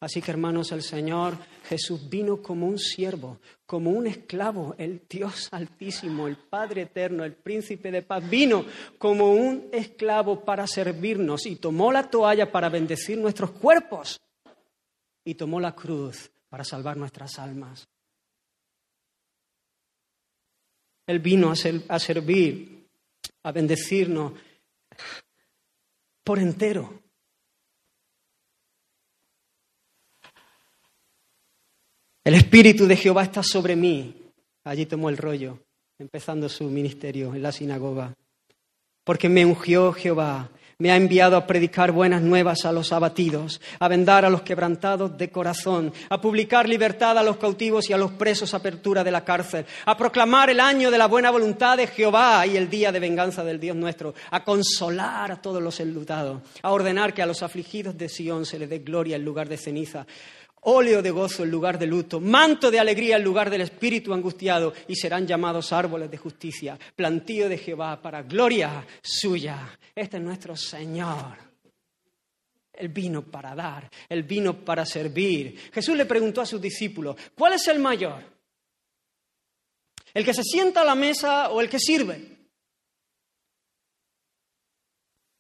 Así 0.02 0.20
que 0.20 0.32
hermanos, 0.32 0.72
el 0.72 0.82
Señor 0.82 1.38
Jesús 1.66 2.10
vino 2.10 2.42
como 2.42 2.68
un 2.68 2.80
siervo, 2.80 3.40
como 3.68 3.92
un 3.92 4.08
esclavo, 4.08 4.74
el 4.80 5.04
Dios 5.08 5.48
altísimo, 5.52 6.28
el 6.28 6.38
Padre 6.38 6.84
eterno, 6.84 7.24
el 7.24 7.34
príncipe 7.34 7.92
de 7.92 8.02
paz, 8.02 8.28
vino 8.28 8.66
como 8.98 9.32
un 9.32 9.70
esclavo 9.72 10.44
para 10.44 10.66
servirnos 10.66 11.46
y 11.46 11.58
tomó 11.58 11.92
la 11.92 12.10
toalla 12.10 12.52
para 12.52 12.70
bendecir 12.70 13.20
nuestros 13.20 13.52
cuerpos 13.52 14.20
y 15.24 15.36
tomó 15.36 15.60
la 15.60 15.76
cruz 15.76 16.32
para 16.50 16.64
salvar 16.64 16.98
nuestras 16.98 17.38
almas. 17.38 17.88
Él 21.06 21.20
vino 21.20 21.52
a, 21.52 21.56
servir, 22.00 22.88
a 23.44 23.52
bendecirnos 23.52 24.34
por 26.24 26.40
entero. 26.40 27.02
El 32.24 32.36
Espíritu 32.36 32.86
de 32.86 32.96
Jehová 32.96 33.24
está 33.24 33.42
sobre 33.42 33.76
mí. 33.76 34.16
Allí 34.64 34.86
tomó 34.86 35.10
el 35.10 35.18
rollo, 35.18 35.58
empezando 35.98 36.48
su 36.50 36.66
ministerio 36.66 37.34
en 37.34 37.42
la 37.42 37.52
sinagoga. 37.52 38.14
Porque 39.04 39.28
me 39.28 39.44
ungió 39.44 39.92
Jehová, 39.92 40.52
me 40.78 40.92
ha 40.92 40.98
enviado 40.98 41.36
a 41.36 41.48
predicar 41.48 41.92
buenas 41.92 42.22
nuevas 42.22 42.64
a 42.66 42.72
los 42.72 42.92
abatidos, 42.92 43.60
a 43.80 43.88
vendar 43.88 44.24
a 44.24 44.30
los 44.30 44.44
quebrantados 44.44 45.18
de 45.18 45.32
corazón, 45.32 45.92
a 46.10 46.22
publicar 46.22 46.70
libertad 46.70 47.18
a 47.18 47.24
los 47.24 47.38
cautivos 47.38 47.90
y 47.90 47.94
a 47.94 47.98
los 47.98 48.12
presos, 48.12 48.54
apertura 48.54 49.04
de 49.04 49.10
la 49.10 49.26
cárcel, 49.26 49.66
a 49.86 49.98
proclamar 49.98 50.52
el 50.52 50.60
año 50.60 50.92
de 50.92 51.00
la 51.00 51.08
buena 51.08 51.32
voluntad 51.32 51.78
de 51.78 51.88
Jehová 51.88 52.46
y 52.46 52.56
el 52.56 52.70
día 52.70 52.92
de 52.92 53.00
venganza 53.00 53.44
del 53.44 53.60
Dios 53.60 53.76
nuestro, 53.76 54.14
a 54.30 54.44
consolar 54.44 55.32
a 55.32 55.42
todos 55.42 55.62
los 55.62 55.80
enlutados, 55.80 56.44
a 56.62 56.72
ordenar 56.72 57.16
que 57.16 57.24
a 57.24 57.28
los 57.28 57.42
afligidos 57.42 57.98
de 57.98 58.10
Sión 58.10 58.46
se 58.46 58.60
les 58.60 58.70
dé 58.70 58.80
gloria 58.80 59.16
en 59.16 59.26
lugar 59.26 59.50
de 59.50 59.58
ceniza 59.58 60.06
óleo 60.62 61.02
de 61.02 61.12
gozo 61.12 61.44
en 61.44 61.52
lugar 61.52 61.80
de 61.80 61.88
luto, 61.88 62.20
manto 62.20 62.70
de 62.70 62.80
alegría 62.80 63.18
en 63.18 63.24
lugar 63.24 63.50
del 63.50 63.62
espíritu 63.62 64.14
angustiado, 64.14 64.74
y 64.88 64.96
serán 64.96 65.26
llamados 65.26 65.72
árboles 65.72 66.12
de 66.12 66.18
justicia, 66.18 66.78
plantío 66.96 67.50
de 67.50 67.58
Jehová 67.58 68.02
para 68.02 68.24
gloria 68.24 68.86
suya. 69.02 69.78
Este 69.96 70.18
es 70.18 70.24
nuestro 70.24 70.56
Señor. 70.56 71.38
El 72.74 72.90
vino 72.90 73.24
para 73.24 73.54
dar, 73.54 73.90
el 74.10 74.24
vino 74.24 74.64
para 74.64 74.86
servir. 74.86 75.72
Jesús 75.74 75.96
le 75.96 76.06
preguntó 76.06 76.42
a 76.42 76.46
sus 76.46 76.62
discípulos, 76.62 77.16
¿cuál 77.36 77.54
es 77.54 77.68
el 77.68 77.80
mayor? 77.80 78.24
¿El 80.14 80.26
que 80.26 80.34
se 80.34 80.44
sienta 80.44 80.82
a 80.82 80.86
la 80.86 80.96
mesa 80.96 81.50
o 81.50 81.62
el 81.62 81.70
que 81.70 81.80
sirve? 81.80 82.40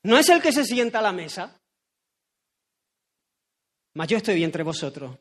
¿No 0.03 0.17
es 0.17 0.29
el 0.29 0.41
que 0.41 0.51
se 0.51 0.65
sienta 0.65 0.99
a 0.99 1.03
la 1.03 1.11
mesa? 1.11 1.60
Mas 3.93 4.07
yo 4.07 4.17
estoy 4.17 4.43
entre 4.43 4.63
vosotros 4.63 5.17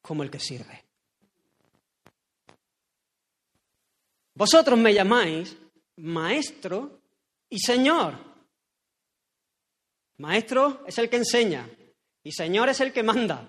como 0.00 0.22
el 0.22 0.30
que 0.30 0.38
sirve. 0.38 0.84
Vosotros 4.34 4.78
me 4.78 4.92
llamáis 4.92 5.56
maestro 5.96 7.00
y 7.48 7.58
señor. 7.58 8.18
Maestro 10.18 10.84
es 10.86 10.98
el 10.98 11.08
que 11.08 11.16
enseña 11.16 11.68
y 12.22 12.32
señor 12.32 12.68
es 12.68 12.80
el 12.80 12.92
que 12.92 13.02
manda. 13.02 13.48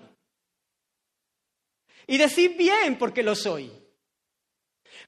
Y 2.06 2.18
decid 2.18 2.56
bien 2.56 2.98
porque 2.98 3.22
lo 3.22 3.34
soy. 3.34 3.85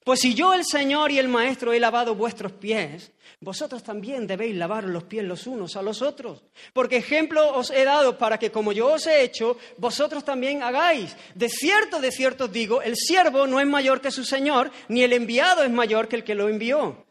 Pues 0.09 0.21
si 0.21 0.33
yo, 0.33 0.55
el 0.55 0.65
Señor 0.65 1.11
y 1.11 1.19
el 1.19 1.29
Maestro, 1.29 1.75
he 1.75 1.79
lavado 1.79 2.15
vuestros 2.15 2.53
pies, 2.53 3.13
vosotros 3.43 3.83
también 3.83 4.27
debéis 4.27 4.57
lavar 4.57 4.85
los 4.85 5.05
pies 5.05 5.23
los 5.23 5.47
unos 5.47 5.77
a 5.77 5.83
los 5.83 6.01
otros. 6.01 6.45
Porque 6.73 6.97
ejemplo 6.97 7.53
os 7.55 7.71
he 7.71 7.85
dado 7.85 8.17
para 8.17 8.39
que 8.39 8.51
como 8.51 8.73
yo 8.73 8.91
os 8.95 9.07
he 9.07 9.23
hecho, 9.23 9.59
vosotros 9.77 10.25
también 10.25 10.63
hagáis. 10.63 11.15
De 11.35 11.51
cierto, 11.51 12.01
de 12.01 12.11
cierto 12.11 12.45
os 12.45 12.53
digo, 12.53 12.81
el 12.81 12.97
siervo 12.97 13.47
no 13.47 13.61
es 13.61 13.67
mayor 13.67 14.01
que 14.01 14.11
su 14.11 14.25
Señor, 14.25 14.71
ni 14.89 15.03
el 15.03 15.13
enviado 15.13 15.63
es 15.63 15.71
mayor 15.71 16.09
que 16.09 16.17
el 16.17 16.25
que 16.25 16.35
lo 16.35 16.49
envió. 16.49 17.05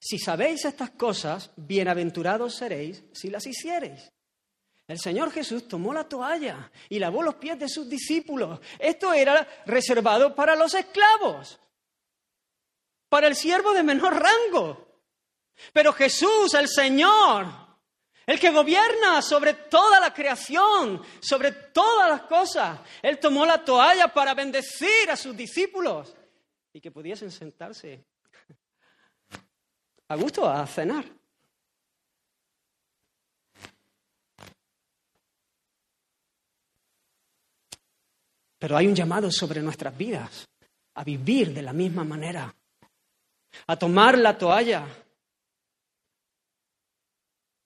Si 0.00 0.18
sabéis 0.18 0.64
estas 0.64 0.90
cosas, 0.90 1.52
bienaventurados 1.54 2.56
seréis 2.56 3.04
si 3.12 3.30
las 3.30 3.46
hiciereis. 3.46 4.10
El 4.88 5.00
Señor 5.00 5.32
Jesús 5.32 5.66
tomó 5.66 5.92
la 5.92 6.08
toalla 6.08 6.70
y 6.88 6.98
lavó 6.98 7.22
los 7.22 7.34
pies 7.36 7.58
de 7.58 7.68
sus 7.68 7.88
discípulos. 7.88 8.60
Esto 8.78 9.12
era 9.12 9.46
reservado 9.66 10.34
para 10.34 10.54
los 10.54 10.74
esclavos, 10.74 11.58
para 13.08 13.26
el 13.26 13.34
siervo 13.34 13.72
de 13.72 13.82
menor 13.82 14.14
rango. 14.14 14.86
Pero 15.72 15.92
Jesús, 15.92 16.54
el 16.54 16.68
Señor, 16.68 17.46
el 18.26 18.38
que 18.38 18.50
gobierna 18.50 19.22
sobre 19.22 19.54
toda 19.54 19.98
la 19.98 20.14
creación, 20.14 21.02
sobre 21.20 21.50
todas 21.50 22.08
las 22.08 22.22
cosas, 22.22 22.78
Él 23.02 23.18
tomó 23.18 23.44
la 23.44 23.64
toalla 23.64 24.12
para 24.12 24.34
bendecir 24.34 25.10
a 25.10 25.16
sus 25.16 25.36
discípulos 25.36 26.14
y 26.72 26.80
que 26.80 26.92
pudiesen 26.92 27.32
sentarse 27.32 28.04
a 30.08 30.14
gusto 30.14 30.48
a 30.48 30.64
cenar. 30.66 31.15
Pero 38.58 38.76
hay 38.76 38.86
un 38.86 38.94
llamado 38.94 39.30
sobre 39.30 39.62
nuestras 39.62 39.96
vidas. 39.96 40.46
a 40.96 41.04
vivir 41.04 41.52
de 41.52 41.62
la 41.62 41.72
misma 41.72 42.04
manera, 42.04 42.54
a 43.66 43.78
tomar 43.78 44.16
la 44.18 44.36
toalla. 44.36 44.86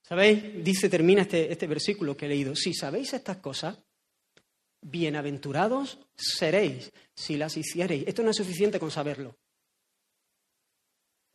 ¿Sabéis? 0.02 0.64
Dice, 0.64 0.88
termina 0.88 1.22
este, 1.22 1.52
este 1.52 1.68
versículo 1.68 2.16
que 2.16 2.26
he 2.26 2.28
leído. 2.28 2.56
Si 2.56 2.74
sabéis 2.74 3.12
estas 3.12 3.36
cosas, 3.36 3.78
bienaventurados 4.80 5.98
seréis 6.16 6.92
si 7.14 7.36
las 7.36 7.56
hiciereis. 7.56 8.04
Esto 8.08 8.24
no 8.24 8.30
es 8.30 8.36
suficiente 8.36 8.80
con 8.80 8.90
saberlo. 8.90 9.36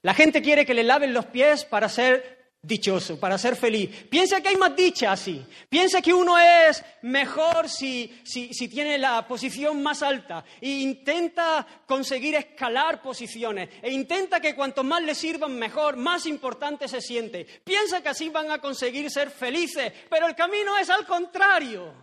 La 0.01 0.13
gente 0.13 0.41
quiere 0.41 0.65
que 0.65 0.73
le 0.73 0.83
laven 0.83 1.13
los 1.13 1.27
pies 1.27 1.63
para 1.63 1.87
ser 1.87 2.34
dichoso, 2.65 3.19
para 3.19 3.37
ser 3.37 3.55
feliz. 3.55 3.89
Piensa 4.09 4.41
que 4.41 4.49
hay 4.49 4.55
más 4.55 4.75
dicha 4.75 5.11
así. 5.11 5.45
Piensa 5.69 6.01
que 6.01 6.13
uno 6.13 6.37
es 6.37 6.83
mejor 7.03 7.69
si, 7.69 8.21
si, 8.23 8.67
tiene 8.67 8.97
la 8.97 9.27
posición 9.27 9.81
más 9.83 10.01
alta 10.01 10.43
e 10.59 10.69
intenta 10.69 11.65
conseguir 11.85 12.35
escalar 12.35 13.01
posiciones 13.01 13.69
e 13.81 13.91
intenta 13.91 14.39
que 14.39 14.55
cuanto 14.55 14.83
más 14.83 15.03
le 15.03 15.15
sirvan 15.15 15.57
mejor, 15.57 15.97
más 15.97 16.25
importante 16.25 16.87
se 16.87 17.01
siente. 17.01 17.45
Piensa 17.63 18.01
que 18.01 18.09
así 18.09 18.29
van 18.29 18.51
a 18.51 18.59
conseguir 18.59 19.09
ser 19.11 19.29
felices, 19.29 19.91
pero 20.09 20.27
el 20.27 20.35
camino 20.35 20.77
es 20.77 20.89
al 20.89 21.05
contrario. 21.05 21.93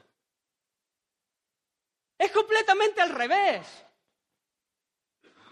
Es 2.16 2.30
completamente 2.30 3.00
al 3.00 3.10
revés. 3.10 3.66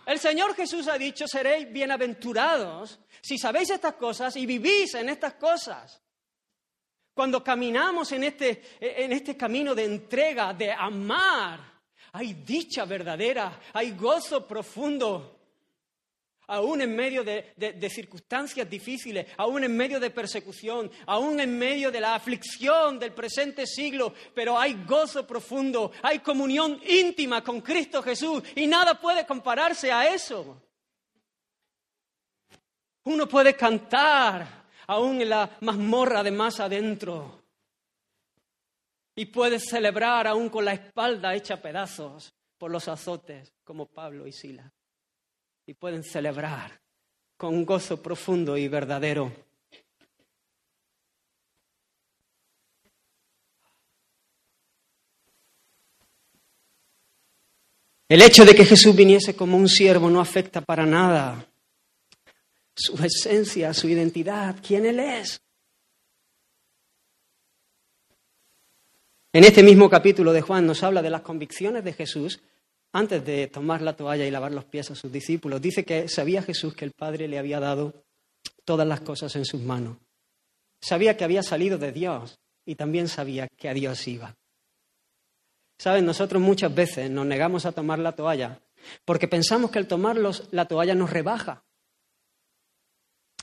El 0.06 0.18
Señor 0.18 0.54
Jesús 0.54 0.88
ha 0.88 0.98
dicho, 0.98 1.26
seréis 1.26 1.70
bienaventurados 1.70 2.98
si 3.20 3.38
sabéis 3.38 3.70
estas 3.70 3.94
cosas 3.94 4.36
y 4.36 4.46
vivís 4.46 4.94
en 4.94 5.08
estas 5.08 5.34
cosas. 5.34 6.02
Cuando 7.14 7.44
caminamos 7.44 8.12
en 8.12 8.24
este, 8.24 8.62
en 8.80 9.12
este 9.12 9.36
camino 9.36 9.74
de 9.74 9.84
entrega, 9.84 10.54
de 10.54 10.72
amar, 10.72 11.60
hay 12.12 12.34
dicha 12.34 12.84
verdadera, 12.84 13.60
hay 13.72 13.92
gozo 13.92 14.46
profundo 14.46 15.39
aún 16.50 16.82
en 16.82 16.96
medio 16.96 17.22
de, 17.22 17.90
circunstancias 17.90 18.68
difíciles, 18.68 19.26
aún 19.36 19.62
en 19.62 19.76
medio 19.76 20.00
de 20.00 20.10
persecución, 20.10 20.90
aún 21.06 21.38
en 21.38 21.56
medio 21.56 21.92
de 21.92 22.00
la 22.00 22.16
aflicción 22.16 22.98
del 22.98 23.12
presente 23.12 23.66
siglo, 23.66 24.12
pero 24.34 24.58
hay 24.58 24.84
gozo 24.84 25.26
profundo, 25.26 25.92
hay 26.02 26.18
comunión 26.18 26.80
íntima 26.86 27.42
con 27.44 27.60
Cristo 27.60 28.02
Jesús 28.02 28.42
y 28.56 28.66
nada 28.66 29.00
puede 29.00 29.24
compararse 29.24 29.92
a 29.92 30.12
eso. 30.12 30.60
Uno 33.04 33.28
puede 33.28 33.54
cantar 33.54 34.66
aún 34.88 35.20
en 35.20 35.30
la 35.30 35.56
mazmorra 35.60 36.24
de 36.24 36.32
más 36.32 36.58
adentro 36.58 37.44
y 39.14 39.26
puede 39.26 39.60
celebrar 39.60 40.26
aún 40.26 40.48
con 40.48 40.64
la 40.64 40.72
espalda 40.72 41.32
hecha 41.34 41.62
pedazos 41.62 42.34
por 42.58 42.72
los 42.72 42.88
azotes 42.88 43.54
como 43.62 43.86
Pablo 43.86 44.26
y 44.26 44.32
Sila 44.32 44.72
y 45.70 45.74
pueden 45.74 46.02
celebrar 46.02 46.80
con 47.36 47.64
gozo 47.64 48.02
profundo 48.02 48.56
y 48.56 48.66
verdadero. 48.66 49.32
El 58.08 58.20
hecho 58.20 58.44
de 58.44 58.56
que 58.56 58.64
Jesús 58.64 58.96
viniese 58.96 59.36
como 59.36 59.56
un 59.56 59.68
siervo 59.68 60.10
no 60.10 60.20
afecta 60.20 60.60
para 60.60 60.84
nada 60.84 61.46
su 62.74 62.96
esencia, 63.04 63.72
su 63.72 63.88
identidad, 63.88 64.56
quién 64.66 64.86
Él 64.86 64.98
es. 64.98 65.40
En 69.32 69.44
este 69.44 69.62
mismo 69.62 69.88
capítulo 69.88 70.32
de 70.32 70.40
Juan 70.40 70.66
nos 70.66 70.82
habla 70.82 71.00
de 71.00 71.10
las 71.10 71.22
convicciones 71.22 71.84
de 71.84 71.92
Jesús 71.92 72.40
antes 72.92 73.24
de 73.24 73.46
tomar 73.46 73.82
la 73.82 73.96
toalla 73.96 74.26
y 74.26 74.30
lavar 74.30 74.52
los 74.52 74.64
pies 74.64 74.90
a 74.90 74.94
sus 74.94 75.12
discípulos, 75.12 75.60
dice 75.60 75.84
que 75.84 76.08
sabía 76.08 76.42
Jesús 76.42 76.74
que 76.74 76.84
el 76.84 76.92
Padre 76.92 77.28
le 77.28 77.38
había 77.38 77.60
dado 77.60 78.04
todas 78.64 78.86
las 78.86 79.00
cosas 79.00 79.34
en 79.36 79.44
sus 79.44 79.60
manos. 79.60 79.96
Sabía 80.80 81.16
que 81.16 81.24
había 81.24 81.42
salido 81.42 81.78
de 81.78 81.92
Dios 81.92 82.38
y 82.64 82.74
también 82.74 83.08
sabía 83.08 83.48
que 83.48 83.68
a 83.68 83.74
Dios 83.74 84.06
iba. 84.08 84.36
Saben, 85.78 86.04
nosotros 86.04 86.42
muchas 86.42 86.74
veces 86.74 87.10
nos 87.10 87.26
negamos 87.26 87.64
a 87.64 87.72
tomar 87.72 87.98
la 87.98 88.12
toalla 88.12 88.60
porque 89.04 89.28
pensamos 89.28 89.70
que 89.70 89.78
al 89.78 89.86
tomar 89.86 90.16
la 90.50 90.64
toalla 90.66 90.94
nos 90.94 91.10
rebaja, 91.10 91.64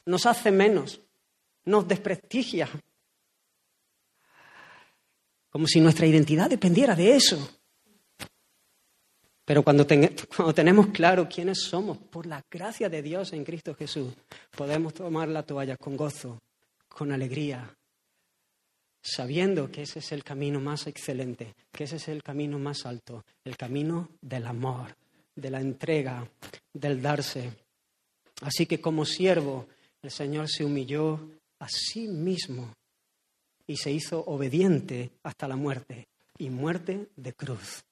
nos 0.05 0.25
hace 0.25 0.51
menos, 0.51 1.01
nos 1.65 1.87
desprestigia, 1.87 2.69
como 5.49 5.67
si 5.67 5.79
nuestra 5.79 6.05
identidad 6.05 6.49
dependiera 6.49 6.95
de 6.95 7.15
eso. 7.15 7.56
Pero 9.47 9.63
cuando, 9.63 9.87
tenemos 9.87 10.87
claro 10.87 11.29
quiénes 11.29 11.61
somos, 11.61 11.97
por 11.97 12.25
la 12.25 12.43
gracia 12.51 12.89
de 12.89 13.01
Dios 13.01 13.31
en 13.31 13.45
Cristo 13.45 13.73
Jesús, 13.73 14.13
podemos 14.51 14.93
tomar 14.93 15.29
la 15.29 15.43
toalla 15.43 15.77
con 15.77 15.95
gozo, 15.95 16.41
con 16.89 17.13
alegría, 17.13 17.73
sabiendo 19.01 19.71
que 19.71 19.83
ese 19.83 19.99
es 19.99 20.11
el 20.11 20.25
camino 20.25 20.59
más 20.59 20.85
excelente, 20.87 21.55
que 21.71 21.85
ese 21.85 21.95
es 21.95 22.09
el 22.09 22.23
camino 22.23 22.59
más 22.59 22.85
alto, 22.85 23.23
el 23.45 23.55
camino 23.55 24.09
del 24.19 24.47
amor, 24.47 24.93
de 25.33 25.49
la 25.49 25.61
entrega, 25.61 26.29
del 26.73 27.01
darse. 27.01 27.53
Así 28.41 28.65
que 28.65 28.81
como 28.81 29.05
siervo, 29.05 29.69
el 30.01 30.11
Señor 30.11 30.49
se 30.49 30.65
humilló 30.65 31.21
a 31.59 31.69
sí 31.69 32.09
mismo 32.09 32.73
y 33.65 33.77
se 33.77 33.93
hizo 33.93 34.25
obediente 34.25 35.11
hasta 35.23 35.47
la 35.47 35.55
muerte, 35.55 36.09
y 36.37 36.49
muerte 36.49 37.07
de 37.15 37.31
cruz. 37.31 37.86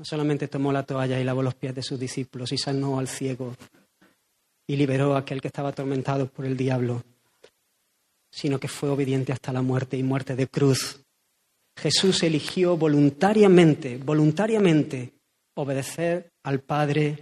No 0.00 0.06
solamente 0.06 0.48
tomó 0.48 0.72
la 0.72 0.82
toalla 0.82 1.20
y 1.20 1.24
lavó 1.24 1.42
los 1.42 1.54
pies 1.54 1.74
de 1.74 1.82
sus 1.82 2.00
discípulos 2.00 2.50
y 2.52 2.56
sanó 2.56 2.98
al 2.98 3.06
ciego 3.06 3.54
y 4.66 4.76
liberó 4.76 5.14
a 5.14 5.18
aquel 5.18 5.42
que 5.42 5.48
estaba 5.48 5.68
atormentado 5.68 6.26
por 6.26 6.46
el 6.46 6.56
diablo, 6.56 7.04
sino 8.30 8.58
que 8.58 8.66
fue 8.66 8.88
obediente 8.88 9.30
hasta 9.30 9.52
la 9.52 9.60
muerte 9.60 9.98
y 9.98 10.02
muerte 10.02 10.36
de 10.36 10.46
cruz. 10.46 11.02
Jesús 11.76 12.22
eligió 12.22 12.78
voluntariamente, 12.78 13.98
voluntariamente, 13.98 15.12
obedecer 15.52 16.32
al 16.44 16.60
Padre 16.60 17.18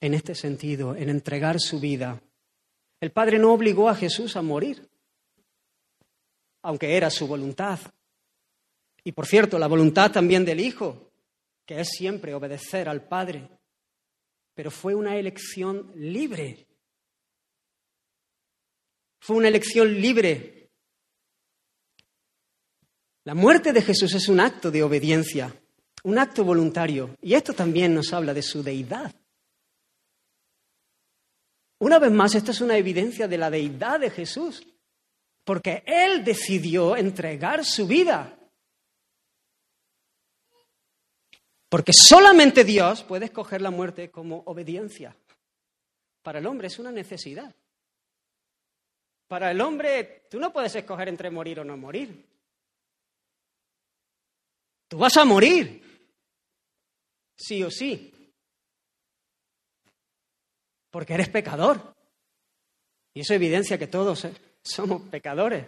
en 0.00 0.14
este 0.14 0.34
sentido, 0.34 0.96
en 0.96 1.10
entregar 1.10 1.60
su 1.60 1.78
vida. 1.78 2.22
El 3.02 3.10
Padre 3.10 3.38
no 3.38 3.52
obligó 3.52 3.90
a 3.90 3.94
Jesús 3.94 4.34
a 4.36 4.40
morir, 4.40 4.88
aunque 6.62 6.96
era 6.96 7.10
su 7.10 7.26
voluntad. 7.26 7.80
Y 9.04 9.12
por 9.12 9.26
cierto, 9.26 9.58
la 9.58 9.66
voluntad 9.66 10.10
también 10.10 10.46
del 10.46 10.60
Hijo 10.60 11.10
que 11.66 11.80
es 11.80 11.88
siempre 11.88 12.34
obedecer 12.34 12.88
al 12.88 13.06
Padre, 13.06 13.48
pero 14.54 14.70
fue 14.70 14.94
una 14.94 15.16
elección 15.16 15.92
libre. 15.96 16.66
Fue 19.20 19.36
una 19.36 19.48
elección 19.48 20.00
libre. 20.00 20.70
La 23.24 23.34
muerte 23.34 23.72
de 23.72 23.82
Jesús 23.82 24.14
es 24.14 24.28
un 24.28 24.40
acto 24.40 24.70
de 24.70 24.82
obediencia, 24.82 25.54
un 26.02 26.18
acto 26.18 26.44
voluntario, 26.44 27.16
y 27.22 27.34
esto 27.34 27.54
también 27.54 27.94
nos 27.94 28.12
habla 28.12 28.34
de 28.34 28.42
su 28.42 28.62
deidad. 28.62 29.14
Una 31.78 31.98
vez 31.98 32.12
más, 32.12 32.34
esto 32.34 32.50
es 32.50 32.60
una 32.60 32.76
evidencia 32.76 33.26
de 33.26 33.38
la 33.38 33.50
deidad 33.50 34.00
de 34.00 34.10
Jesús, 34.10 34.66
porque 35.44 35.82
Él 35.86 36.22
decidió 36.22 36.96
entregar 36.96 37.64
su 37.64 37.86
vida 37.86 38.38
Porque 41.68 41.92
solamente 41.92 42.64
Dios 42.64 43.02
puede 43.02 43.26
escoger 43.26 43.60
la 43.60 43.70
muerte 43.70 44.10
como 44.10 44.42
obediencia. 44.46 45.16
Para 46.22 46.38
el 46.38 46.46
hombre 46.46 46.68
es 46.68 46.78
una 46.78 46.92
necesidad. 46.92 47.54
Para 49.26 49.50
el 49.50 49.60
hombre, 49.60 50.26
tú 50.30 50.38
no 50.38 50.52
puedes 50.52 50.74
escoger 50.74 51.08
entre 51.08 51.30
morir 51.30 51.60
o 51.60 51.64
no 51.64 51.76
morir. 51.76 52.26
Tú 54.88 54.98
vas 54.98 55.16
a 55.16 55.24
morir, 55.24 55.82
sí 57.36 57.62
o 57.62 57.70
sí, 57.70 58.32
porque 60.90 61.14
eres 61.14 61.28
pecador. 61.28 61.94
Y 63.14 63.20
eso 63.20 63.34
evidencia 63.34 63.78
que 63.78 63.86
todos 63.86 64.28
somos 64.62 65.02
pecadores. 65.08 65.66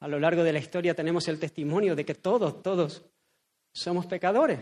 A 0.00 0.08
lo 0.08 0.18
largo 0.18 0.42
de 0.42 0.52
la 0.52 0.58
historia 0.58 0.94
tenemos 0.94 1.26
el 1.28 1.40
testimonio 1.40 1.96
de 1.96 2.04
que 2.04 2.14
todos, 2.14 2.62
todos 2.62 3.04
somos 3.72 4.06
pecadores 4.06 4.60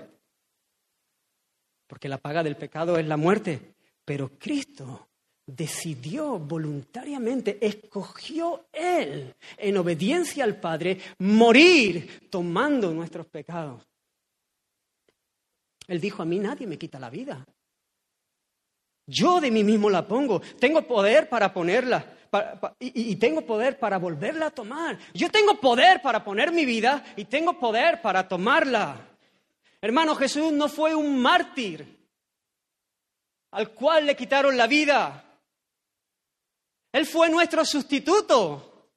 porque 1.87 2.09
la 2.09 2.19
paga 2.19 2.43
del 2.43 2.57
pecado 2.57 2.99
es 2.99 3.07
la 3.07 3.17
muerte. 3.17 3.75
Pero 4.05 4.31
Cristo 4.39 5.09
decidió 5.47 6.39
voluntariamente, 6.39 7.59
escogió 7.61 8.67
Él, 8.73 9.35
en 9.57 9.77
obediencia 9.77 10.45
al 10.45 10.59
Padre, 10.61 10.99
morir 11.19 12.29
tomando 12.31 12.93
nuestros 12.93 13.27
pecados. 13.27 13.87
Él 15.87 16.01
dijo, 16.01 16.23
a 16.23 16.27
mí 16.27 16.39
nadie 16.39 16.67
me 16.67 16.79
quita 16.79 16.99
la 16.99 17.11
vida. 17.11 17.47
Yo 19.07 19.41
de 19.41 19.53
mí 19.53 19.63
mismo 19.63 19.89
la 19.89 20.07
pongo. 20.07 20.41
Tengo 20.59 20.83
poder 20.83 21.29
para 21.29 21.53
ponerla 21.53 22.17
y, 22.79 23.17
tengo 23.17 23.43
poder 23.43 23.79
para 23.79 23.99
volverla 23.99 24.47
a 24.47 24.51
tomar. 24.51 24.99
Yo 25.15 25.31
tengo 25.31 25.61
poder 25.61 26.03
para 26.03 26.25
poner 26.25 26.53
mi 26.53 26.65
vida 26.65 27.05
y 27.17 27.25
tengo 27.25 27.59
poder 27.59 28.03
para 28.03 28.27
tomarla. 28.27 29.16
Hermano, 29.87 30.17
Jesús 30.17 30.53
no 30.53 30.69
fue 30.69 30.97
un 30.97 31.23
mártir 31.23 31.87
al 33.53 33.71
cual 33.71 34.05
le 34.05 34.17
quitaron 34.17 34.57
la 34.57 34.67
vida. 34.67 35.39
Él 36.91 37.07
fue 37.07 37.31
nuestro 37.31 37.65
sustituto 37.65 38.91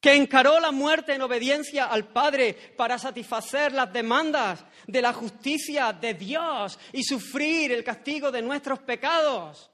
que 0.00 0.12
encaró 0.12 0.58
la 0.58 0.72
muerte 0.72 1.14
en 1.14 1.22
obediencia 1.22 1.84
al 1.84 2.08
Padre 2.08 2.52
para 2.76 2.98
satisfacer 2.98 3.70
las 3.70 3.92
demandas 3.92 4.64
de 4.88 5.00
la 5.00 5.12
justicia 5.12 5.92
de 5.92 6.14
Dios 6.14 6.80
y 6.92 7.04
sufrir 7.04 7.70
el 7.70 7.84
castigo 7.84 8.32
de 8.32 8.42
nuestros 8.42 8.80
pecados, 8.80 9.70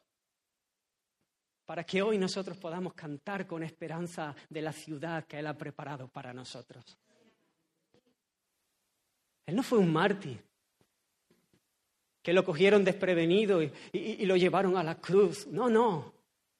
para 1.64 1.84
que 1.84 2.02
hoy 2.02 2.18
nosotros 2.18 2.58
podamos 2.58 2.92
cantar 2.92 3.46
con 3.46 3.62
esperanza 3.62 4.34
de 4.50 4.60
la 4.60 4.74
ciudad 4.74 5.24
que 5.24 5.38
Él 5.38 5.46
ha 5.46 5.56
preparado 5.56 6.06
para 6.08 6.34
nosotros. 6.34 6.98
Él 9.46 9.56
no 9.56 9.62
fue 9.62 9.78
un 9.78 9.90
mártir 9.90 10.49
que 12.22 12.32
lo 12.32 12.44
cogieron 12.44 12.84
desprevenido 12.84 13.62
y, 13.62 14.26
lo 14.26 14.36
llevaron 14.36 14.76
a 14.76 14.82
la 14.82 14.96
cruz. 14.96 15.46
No, 15.46 15.68
no. 15.68 16.14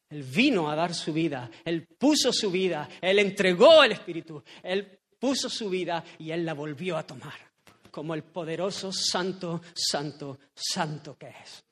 Él 0.09 0.25
vino 0.25 0.71
a 0.71 0.75
dar 0.75 0.93
su 0.93 1.13
vida, 1.13 1.49
Él 1.65 1.87
puso 1.87 2.33
su 2.33 2.51
vida, 2.51 2.89
Él 3.01 3.21
entregó 3.21 3.85
el 3.85 3.93
Espíritu, 3.93 4.43
Él 4.63 4.99
puso 5.19 5.49
su 5.49 5.71
vida 5.71 6.05
y 6.19 6.33
Él 6.33 6.45
la 6.45 6.55
volvió 6.55 6.97
a 6.97 7.07
tomar 7.07 7.51
como 7.93 8.15
el 8.15 8.23
poderoso 8.23 8.93
santo, 8.93 9.63
santo, 9.75 10.39
santo 10.55 11.17
que 11.17 11.29
es. 11.29 11.65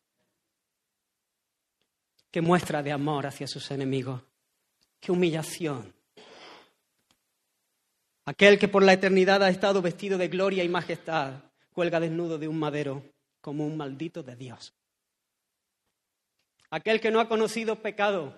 Qué 2.31 2.41
muestra 2.41 2.83
de 2.83 2.93
amor 2.93 3.27
hacia 3.27 3.47
sus 3.47 3.71
enemigos, 3.71 4.23
qué 5.01 5.11
humillación. 5.11 5.93
Aquel 8.27 8.59
que 8.59 8.69
por 8.69 8.83
la 8.83 8.93
eternidad 8.93 9.43
ha 9.43 9.49
estado 9.49 9.81
vestido 9.81 10.19
de 10.19 10.29
gloria 10.29 10.63
y 10.63 10.69
majestad, 10.69 11.45
cuelga 11.73 11.99
desnudo 11.99 12.39
de 12.39 12.47
un 12.47 12.59
madero 12.59 13.03
como 13.41 13.67
un 13.67 13.77
maldito 13.77 14.23
de 14.23 14.37
Dios 14.37 14.75
aquel 16.71 17.01
que 17.01 17.11
no 17.11 17.21
ha 17.21 17.29
conocido 17.29 17.81
pecado, 17.81 18.35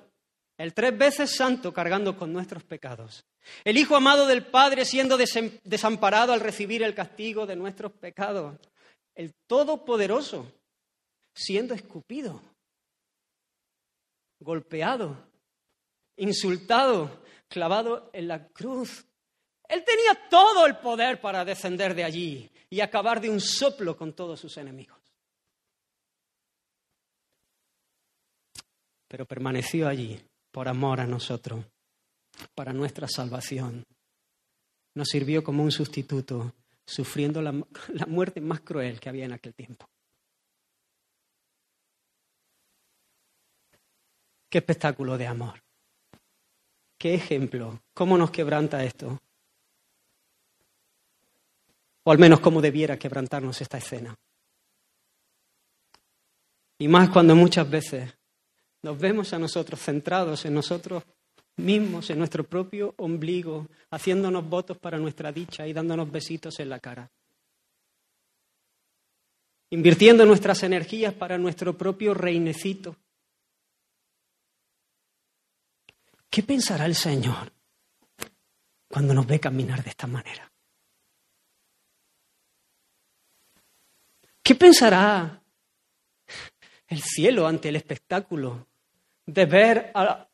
el 0.57 0.75
tres 0.75 0.97
veces 0.97 1.35
santo 1.37 1.73
cargando 1.73 2.17
con 2.17 2.33
nuestros 2.33 2.63
pecados, 2.63 3.25
el 3.65 3.79
Hijo 3.79 3.97
amado 3.97 4.27
del 4.27 4.47
Padre 4.47 4.85
siendo 4.85 5.17
desamparado 5.17 6.33
al 6.33 6.41
recibir 6.41 6.83
el 6.83 6.95
castigo 6.95 7.47
de 7.47 7.57
nuestros 7.57 7.93
pecados, 7.93 8.57
el 9.15 9.35
Todopoderoso 9.47 10.53
siendo 11.35 11.75
escupido, 11.75 12.43
golpeado, 14.39 15.17
insultado, 16.17 17.23
clavado 17.49 18.11
en 18.13 18.29
la 18.29 18.47
cruz. 18.49 19.07
Él 19.71 19.85
tenía 19.85 20.29
todo 20.29 20.67
el 20.67 20.77
poder 20.77 21.21
para 21.21 21.45
descender 21.45 21.95
de 21.95 22.05
allí 22.05 22.51
y 22.69 22.81
acabar 22.81 23.21
de 23.21 23.31
un 23.31 23.41
soplo 23.41 23.97
con 23.97 24.13
todos 24.13 24.41
sus 24.41 24.57
enemigos. 24.57 25.01
pero 29.11 29.27
permaneció 29.27 29.89
allí 29.89 30.23
por 30.53 30.69
amor 30.69 31.01
a 31.01 31.07
nosotros, 31.07 31.65
para 32.55 32.73
nuestra 32.73 33.09
salvación. 33.09 33.85
Nos 34.95 35.09
sirvió 35.09 35.43
como 35.43 35.65
un 35.65 35.73
sustituto, 35.73 36.55
sufriendo 36.87 37.43
la, 37.43 37.53
muerte 38.07 38.41
más 38.41 38.61
cruel 38.61 39.01
que 39.01 39.09
había 39.09 39.25
en 39.25 39.33
aquel 39.33 39.53
tiempo. 39.53 39.85
Qué 44.49 44.59
espectáculo 44.59 45.19
de 45.19 45.27
amor. 45.27 45.61
Qué 46.97 47.15
ejemplo. 47.15 47.81
¿Cómo 47.93 48.17
nos 48.17 48.31
quebranta 48.31 48.85
esto? 48.85 49.21
O 52.05 52.13
al 52.13 52.19
menos 52.19 52.41
cómo 52.41 52.61
debiera 52.61 52.99
quebrantarnos 52.99 53.61
esta 53.61 53.79
escena. 53.79 54.15
Y 56.79 56.89
más 56.89 57.11
cuando 57.11 57.37
muchas 57.37 57.69
veces 57.69 58.11
nos 58.83 58.99
vemos 58.99 59.33
a 59.35 59.39
nosotros 59.39 59.79
centrados 59.81 60.45
en 60.47 60.55
nosotros 60.55 61.05
mismos, 61.57 62.09
en 62.09 62.19
nuestro 62.19 62.45
propio 62.45 62.95
ombligo, 62.97 63.67
haciéndonos 63.91 64.49
votos 64.49 64.79
para 64.79 64.99
nuestra 64.99 65.31
dicha 65.31 65.67
y 65.67 65.73
dándonos 65.73 66.11
besitos 66.11 66.59
en 66.61 66.71
la 66.71 66.81
cara. 66.81 67.11
Invirtiendo 69.71 70.25
nuestras 70.25 70.63
energías 70.63 71.15
para 71.15 71.39
nuestro 71.39 71.77
propio 71.77 72.15
reinecito. 72.15 72.97
¿Qué 76.29 76.43
pensará 76.43 76.87
el 76.87 76.95
Señor 76.95 77.53
cuando 78.89 79.15
nos 79.15 79.27
ve 79.27 79.39
caminar 79.39 79.85
de 79.85 79.91
esta 79.91 80.07
manera? 80.07 80.50
¿Qué 84.43 84.55
pensará 84.55 85.41
el 86.91 87.01
cielo 87.03 87.47
ante 87.47 87.69
el 87.69 87.77
espectáculo 87.77 88.67
de 89.25 89.47
ver 89.47 89.93
a, 89.95 90.27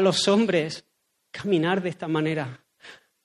los 0.00 0.28
hombres 0.28 0.84
caminar 1.30 1.82
de 1.82 1.90
esta 1.90 2.08
manera. 2.08 2.64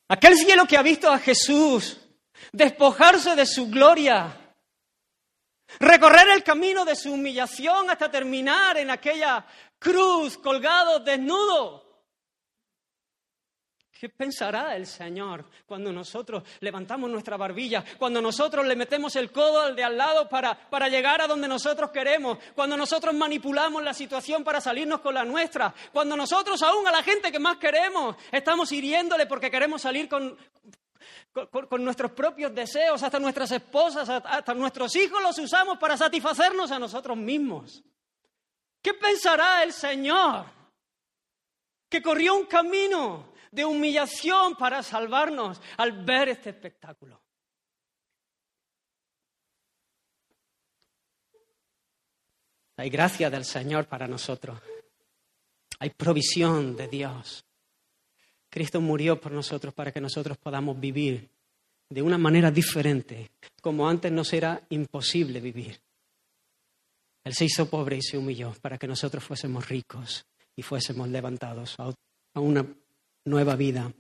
Aquel 0.10 0.36
cielo 0.36 0.66
que 0.66 0.76
ha 0.76 0.82
visto 0.82 1.10
a 1.10 1.20
Jesús 1.20 2.00
despojarse 2.52 3.36
de 3.36 3.46
su 3.46 3.70
gloria, 3.70 4.56
recorrer 5.80 6.30
el 6.30 6.44
camino 6.44 6.84
de 6.84 6.96
su 6.96 7.14
humillación 7.14 7.90
hasta 7.90 8.10
terminar 8.10 8.78
en 8.78 8.90
aquella 8.90 9.46
cruz 9.78 10.38
colgado 10.38 11.00
desnudo. 11.00 11.87
¿Qué 14.00 14.10
pensará 14.10 14.76
el 14.76 14.86
Señor 14.86 15.46
cuando 15.66 15.92
nosotros 15.92 16.44
levantamos 16.60 17.10
nuestra 17.10 17.36
barbilla, 17.36 17.84
cuando 17.98 18.22
nosotros 18.22 18.66
le 18.68 18.76
metemos 18.76 19.16
el 19.16 19.32
codo 19.32 19.62
al 19.62 19.76
de 19.76 19.84
al 19.84 19.98
lado 19.98 20.30
para, 20.30 20.70
para, 20.70 20.88
llegar 20.88 21.20
a 21.20 21.28
donde 21.28 21.48
nosotros 21.48 21.90
queremos, 21.90 22.38
cuando 22.54 22.78
nosotros 22.78 23.16
manipulamos 23.16 23.84
la 23.84 23.96
situación 23.96 24.44
para 24.44 24.62
salirnos 24.62 25.02
con 25.02 25.16
la 25.16 25.26
nuestra, 25.26 25.74
cuando 25.92 26.16
nosotros 26.16 26.62
aún 26.62 26.88
a 26.88 26.92
la 26.92 27.02
gente 27.02 27.32
que 27.32 27.40
más 27.40 27.58
queremos 27.58 28.16
estamos 28.32 28.72
hiriéndole 28.72 29.26
porque 29.26 29.50
queremos 29.50 29.82
salir 29.82 30.08
con, 30.08 30.38
con, 31.68 31.84
nuestros 31.84 32.12
propios 32.12 32.54
deseos, 32.54 33.02
hasta 33.02 33.20
nuestras 33.20 33.52
esposas, 33.52 34.08
hasta 34.10 34.54
nuestros 34.54 34.96
hijos 34.96 35.24
los 35.24 35.40
usamos 35.40 35.80
para 35.80 35.98
satisfacernos 35.98 36.70
a 36.70 36.78
nosotros 36.78 37.18
mismos? 37.18 37.84
¿Qué 38.80 38.94
pensará 38.94 39.64
el 39.64 39.74
Señor 39.74 40.46
que 41.90 42.00
corrió 42.00 42.36
un 42.36 42.46
camino 42.46 43.37
de 43.58 43.66
humillación 43.66 44.56
para 44.56 44.84
salvarnos 44.84 45.60
al 45.78 46.06
ver 46.06 46.30
este 46.30 46.52
espectáculo. 46.52 47.20
Hay 52.78 52.92
gracia 52.92 53.32
del 53.32 53.44
Señor 53.44 53.88
para 53.88 54.08
nosotros. 54.08 54.62
Hay 55.80 55.90
provisión 55.90 56.76
de 56.76 56.88
Dios. 56.88 57.44
Cristo 58.48 58.80
murió 58.80 59.20
por 59.20 59.32
nosotros 59.32 59.74
para 59.74 59.92
que 59.92 60.02
nosotros 60.02 60.38
podamos 60.38 60.80
vivir 60.80 61.28
de 61.90 62.04
una 62.04 62.20
manera 62.20 62.52
diferente, 62.52 63.32
como 63.60 63.90
antes 63.90 64.12
nos 64.12 64.32
era 64.34 64.62
imposible 64.70 65.40
vivir. 65.40 65.82
Él 67.24 67.34
se 67.34 67.46
hizo 67.46 67.68
pobre 67.68 67.98
y 67.98 68.02
se 68.04 68.20
humilló 68.20 68.54
para 68.62 68.78
que 68.78 68.88
nosotros 68.88 69.24
fuésemos 69.24 69.68
ricos 69.68 70.28
y 70.56 70.62
fuésemos 70.62 71.10
levantados 71.10 71.76
a 71.80 72.40
una 72.40 72.64
nueva 73.28 73.56
vida, 73.56 73.92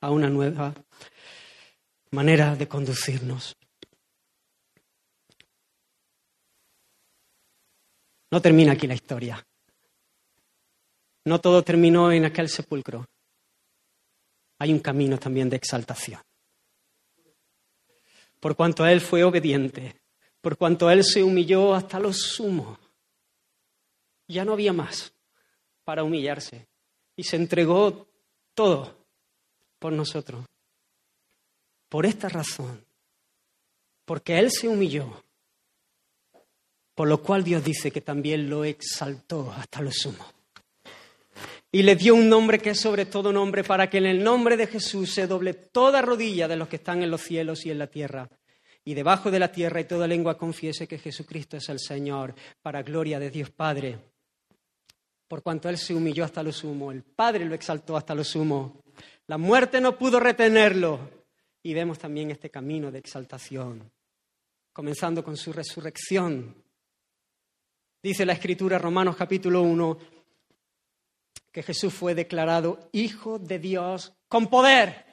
a 0.00 0.10
una 0.10 0.28
nueva 0.30 0.74
manera 2.10 2.56
de 2.56 2.66
conducirnos. 2.66 3.54
No 8.30 8.40
termina 8.40 8.72
aquí 8.72 8.86
la 8.86 8.94
historia. 8.94 9.46
No 11.26 11.40
todo 11.40 11.62
terminó 11.62 12.10
en 12.10 12.24
aquel 12.24 12.48
sepulcro. 12.48 13.06
Hay 14.58 14.72
un 14.72 14.80
camino 14.80 15.18
también 15.18 15.50
de 15.50 15.56
exaltación. 15.56 16.20
Por 18.40 18.56
cuanto 18.56 18.86
Él 18.86 19.00
fue 19.00 19.24
obediente, 19.24 20.00
por 20.40 20.56
cuanto 20.56 20.90
Él 20.90 21.04
se 21.04 21.22
humilló 21.22 21.74
hasta 21.74 21.98
lo 21.98 22.12
sumo, 22.12 22.78
ya 24.26 24.44
no 24.44 24.52
había 24.52 24.72
más 24.72 25.12
para 25.84 26.02
humillarse. 26.02 26.66
Y 27.16 27.24
se 27.24 27.36
entregó 27.36 28.13
todo 28.54 28.96
por 29.78 29.92
nosotros. 29.92 30.44
Por 31.88 32.06
esta 32.06 32.28
razón, 32.28 32.84
porque 34.04 34.38
Él 34.38 34.50
se 34.50 34.68
humilló, 34.68 35.22
por 36.94 37.08
lo 37.08 37.22
cual 37.22 37.44
Dios 37.44 37.62
dice 37.64 37.90
que 37.90 38.00
también 38.00 38.48
lo 38.48 38.64
exaltó 38.64 39.52
hasta 39.52 39.82
lo 39.82 39.92
sumo. 39.92 40.24
Y 41.70 41.82
le 41.82 41.96
dio 41.96 42.14
un 42.14 42.28
nombre 42.28 42.60
que 42.60 42.70
es 42.70 42.80
sobre 42.80 43.04
todo 43.04 43.32
nombre, 43.32 43.64
para 43.64 43.90
que 43.90 43.98
en 43.98 44.06
el 44.06 44.22
nombre 44.22 44.56
de 44.56 44.68
Jesús 44.68 45.12
se 45.12 45.26
doble 45.26 45.54
toda 45.54 46.02
rodilla 46.02 46.46
de 46.46 46.56
los 46.56 46.68
que 46.68 46.76
están 46.76 47.02
en 47.02 47.10
los 47.10 47.20
cielos 47.20 47.66
y 47.66 47.70
en 47.70 47.78
la 47.78 47.88
tierra, 47.88 48.28
y 48.84 48.94
debajo 48.94 49.30
de 49.30 49.38
la 49.38 49.50
tierra 49.50 49.80
y 49.80 49.84
toda 49.84 50.06
lengua 50.06 50.38
confiese 50.38 50.86
que 50.86 50.98
Jesucristo 50.98 51.56
es 51.56 51.68
el 51.68 51.80
Señor, 51.80 52.34
para 52.62 52.82
gloria 52.82 53.18
de 53.18 53.30
Dios 53.30 53.50
Padre. 53.50 54.13
Por 55.34 55.42
cuanto 55.42 55.68
Él 55.68 55.76
se 55.78 55.92
humilló 55.92 56.22
hasta 56.22 56.44
lo 56.44 56.52
sumo, 56.52 56.92
el 56.92 57.02
Padre 57.02 57.44
lo 57.44 57.56
exaltó 57.56 57.96
hasta 57.96 58.14
lo 58.14 58.22
sumo. 58.22 58.84
La 59.26 59.36
muerte 59.36 59.80
no 59.80 59.98
pudo 59.98 60.20
retenerlo. 60.20 61.10
Y 61.60 61.74
vemos 61.74 61.98
también 61.98 62.30
este 62.30 62.50
camino 62.50 62.92
de 62.92 63.00
exaltación 63.00 63.90
comenzando 64.72 65.24
con 65.24 65.36
su 65.36 65.52
resurrección. 65.52 66.54
Dice 68.00 68.24
la 68.24 68.34
Escritura, 68.34 68.78
Romanos 68.78 69.16
capítulo 69.16 69.62
1, 69.62 69.98
que 71.50 71.64
Jesús 71.64 71.92
fue 71.92 72.14
declarado 72.14 72.88
Hijo 72.92 73.40
de 73.40 73.58
Dios 73.58 74.12
con 74.28 74.46
poder 74.46 75.04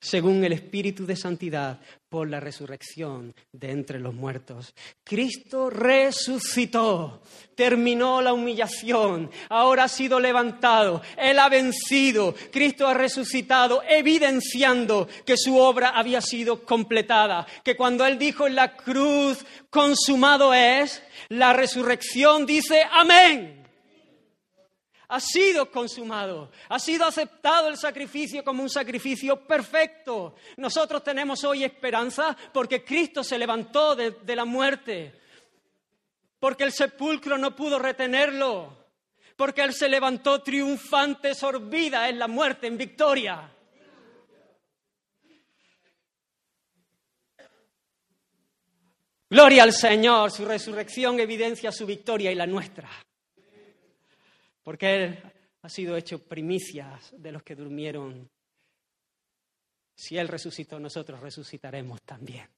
según 0.00 0.44
el 0.44 0.52
Espíritu 0.52 1.06
de 1.06 1.16
Santidad, 1.16 1.80
por 2.08 2.30
la 2.30 2.40
resurrección 2.40 3.34
de 3.52 3.72
entre 3.72 3.98
los 3.98 4.14
muertos. 4.14 4.74
Cristo 5.04 5.70
resucitó, 5.70 7.22
terminó 7.54 8.22
la 8.22 8.32
humillación, 8.32 9.30
ahora 9.48 9.84
ha 9.84 9.88
sido 9.88 10.20
levantado, 10.20 11.02
Él 11.16 11.38
ha 11.38 11.48
vencido, 11.48 12.34
Cristo 12.52 12.86
ha 12.86 12.94
resucitado, 12.94 13.82
evidenciando 13.88 15.08
que 15.24 15.36
su 15.36 15.58
obra 15.58 15.90
había 15.90 16.20
sido 16.20 16.64
completada, 16.64 17.46
que 17.64 17.76
cuando 17.76 18.06
Él 18.06 18.18
dijo 18.18 18.46
en 18.46 18.54
la 18.54 18.76
cruz, 18.76 19.44
consumado 19.68 20.54
es, 20.54 21.02
la 21.28 21.52
resurrección 21.52 22.46
dice, 22.46 22.82
amén 22.90 23.55
ha 25.08 25.20
sido 25.20 25.70
consumado, 25.70 26.50
ha 26.68 26.78
sido 26.78 27.06
aceptado 27.06 27.68
el 27.68 27.76
sacrificio 27.76 28.42
como 28.42 28.62
un 28.62 28.70
sacrificio 28.70 29.46
perfecto. 29.46 30.34
Nosotros 30.56 31.04
tenemos 31.04 31.44
hoy 31.44 31.64
esperanza 31.64 32.36
porque 32.52 32.84
Cristo 32.84 33.22
se 33.22 33.38
levantó 33.38 33.94
de, 33.94 34.36
la 34.36 34.44
muerte, 34.44 35.14
porque 36.40 36.64
el 36.64 36.72
sepulcro 36.72 37.38
no 37.38 37.54
pudo 37.54 37.78
retenerlo, 37.78 38.86
porque 39.36 39.62
Él 39.62 39.74
se 39.74 39.88
levantó 39.88 40.42
triunfante, 40.42 41.34
sorbida 41.34 42.08
en 42.08 42.18
la 42.18 42.28
muerte, 42.28 42.66
en 42.66 42.76
victoria. 42.76 43.52
Gloria 49.28 49.64
al 49.64 49.72
Señor, 49.72 50.30
su 50.30 50.44
resurrección 50.44 51.18
evidencia 51.18 51.72
su 51.72 51.84
victoria 51.84 52.30
y 52.30 52.36
la 52.36 52.46
nuestra 52.46 52.88
porque 54.66 54.96
Él 54.96 55.22
ha 55.62 55.68
sido 55.68 55.96
hecho 55.96 56.18
primicias 56.18 57.14
de 57.16 57.30
los 57.30 57.44
que 57.44 57.54
durmieron. 57.54 58.28
Si 59.94 60.18
Él 60.18 60.26
resucitó, 60.26 60.80
nosotros 60.80 61.20
resucitaremos 61.20 62.02
también. 62.02 62.48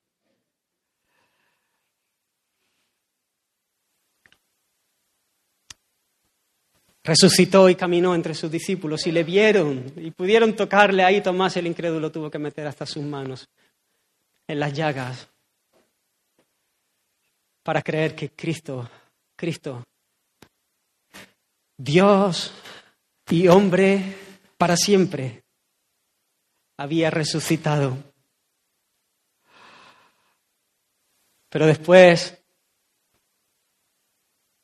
Resucitó 7.04 7.68
y 7.68 7.74
caminó 7.74 8.14
entre 8.14 8.32
sus 8.32 8.50
discípulos 8.50 9.06
y 9.06 9.12
le 9.12 9.22
vieron 9.22 9.92
y 9.96 10.10
pudieron 10.10 10.56
tocarle. 10.56 11.04
Ahí 11.04 11.20
Tomás 11.20 11.58
el 11.58 11.66
incrédulo 11.66 12.10
tuvo 12.10 12.30
que 12.30 12.38
meter 12.38 12.66
hasta 12.66 12.86
sus 12.86 13.04
manos 13.04 13.46
en 14.46 14.58
las 14.58 14.72
llagas 14.72 15.28
para 17.62 17.82
creer 17.82 18.14
que 18.14 18.30
Cristo, 18.30 18.88
Cristo 19.36 19.84
Dios 21.78 22.52
y 23.30 23.46
hombre 23.46 24.16
para 24.58 24.76
siempre 24.76 25.44
había 26.76 27.08
resucitado. 27.08 27.96
Pero 31.48 31.66
después 31.66 32.36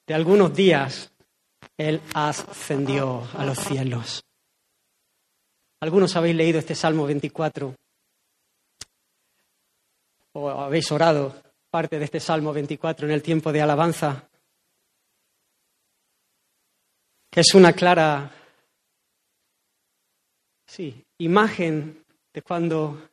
de 0.07 0.15
algunos 0.15 0.55
días, 0.55 1.13
Él 1.79 2.01
ascendió 2.15 3.27
a 3.39 3.45
los 3.45 3.59
cielos. 3.59 4.25
Algunos 5.81 6.17
habéis 6.17 6.35
leído 6.35 6.59
este 6.59 6.75
Salmo 6.75 7.07
24 7.07 7.75
o 10.33 10.51
habéis 10.51 10.91
orado 10.91 11.41
parte 11.71 11.99
de 11.99 12.07
este 12.07 12.19
Salmo 12.19 12.53
24 12.53 13.07
en 13.07 13.13
el 13.13 13.23
tiempo 13.23 13.53
de 13.53 13.63
alabanza 13.63 14.29
es 17.35 17.55
una 17.55 17.73
clara, 17.73 18.31
sí, 20.67 21.05
imagen 21.19 22.05
de 22.33 22.43
cuando, 22.43 23.09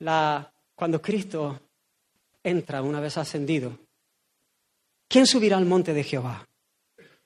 la, 0.00 0.52
cuando 0.74 1.00
Cristo 1.00 1.60
entra 2.42 2.82
una 2.82 3.00
vez 3.00 3.16
ascendido. 3.16 3.78
¿Quién 5.08 5.26
subirá 5.26 5.56
al 5.56 5.64
monte 5.64 5.94
de 5.94 6.04
Jehová? 6.04 6.46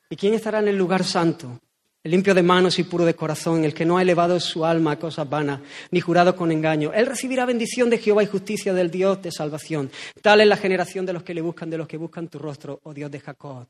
¿Y 0.09 0.17
quién 0.17 0.35
estará 0.35 0.61
en 0.61 0.69
el 0.69 0.77
lugar 0.77 1.03
santo? 1.03 1.61
El 2.05 2.13
limpio 2.13 2.35
de 2.35 2.43
manos 2.43 2.79
y 2.79 2.85
puro 2.85 3.05
de 3.05 3.15
corazón, 3.15 3.65
el 3.65 3.75
que 3.75 3.85
no 3.85 3.99
ha 3.99 4.03
elevado 4.03 4.39
su 4.39 4.65
alma 4.65 4.93
a 4.93 4.99
cosas 4.99 5.29
vanas, 5.29 5.61
ni 5.91 6.01
jurado 6.01 6.37
con 6.37 6.53
engaño. 6.53 6.93
Él 6.93 7.07
recibirá 7.07 7.45
bendición 7.45 7.91
de 7.91 7.99
Jehová 7.99 8.23
y 8.23 8.27
justicia 8.27 8.73
del 8.73 8.93
Dios 8.93 9.21
de 9.23 9.33
salvación. 9.33 9.91
Tal 10.23 10.41
es 10.41 10.47
la 10.47 10.57
generación 10.57 11.05
de 11.05 11.15
los 11.15 11.25
que 11.25 11.35
le 11.35 11.41
buscan, 11.41 11.69
de 11.69 11.79
los 11.79 11.89
que 11.89 11.97
buscan 11.97 12.29
tu 12.29 12.39
rostro, 12.39 12.79
oh 12.85 12.95
Dios 12.95 13.11
de 13.11 13.19
Jacob 13.19 13.67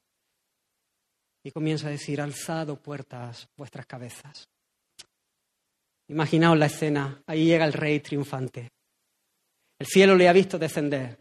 y 1.47 1.53
comienza 1.53 1.87
a 1.87 1.93
decir, 1.93 2.21
alzado 2.21 2.75
puertas 2.83 3.49
vuestras 3.57 3.87
cabezas. 3.87 4.49
Imaginaos 6.09 6.59
la 6.59 6.67
escena, 6.67 7.23
ahí 7.25 7.45
llega 7.45 7.65
el 7.65 7.73
rey 7.73 8.01
triunfante. 8.01 8.73
El 9.79 9.87
cielo 9.87 10.17
le 10.17 10.29
ha 10.29 10.33
visto 10.33 10.59
descender, 10.59 11.17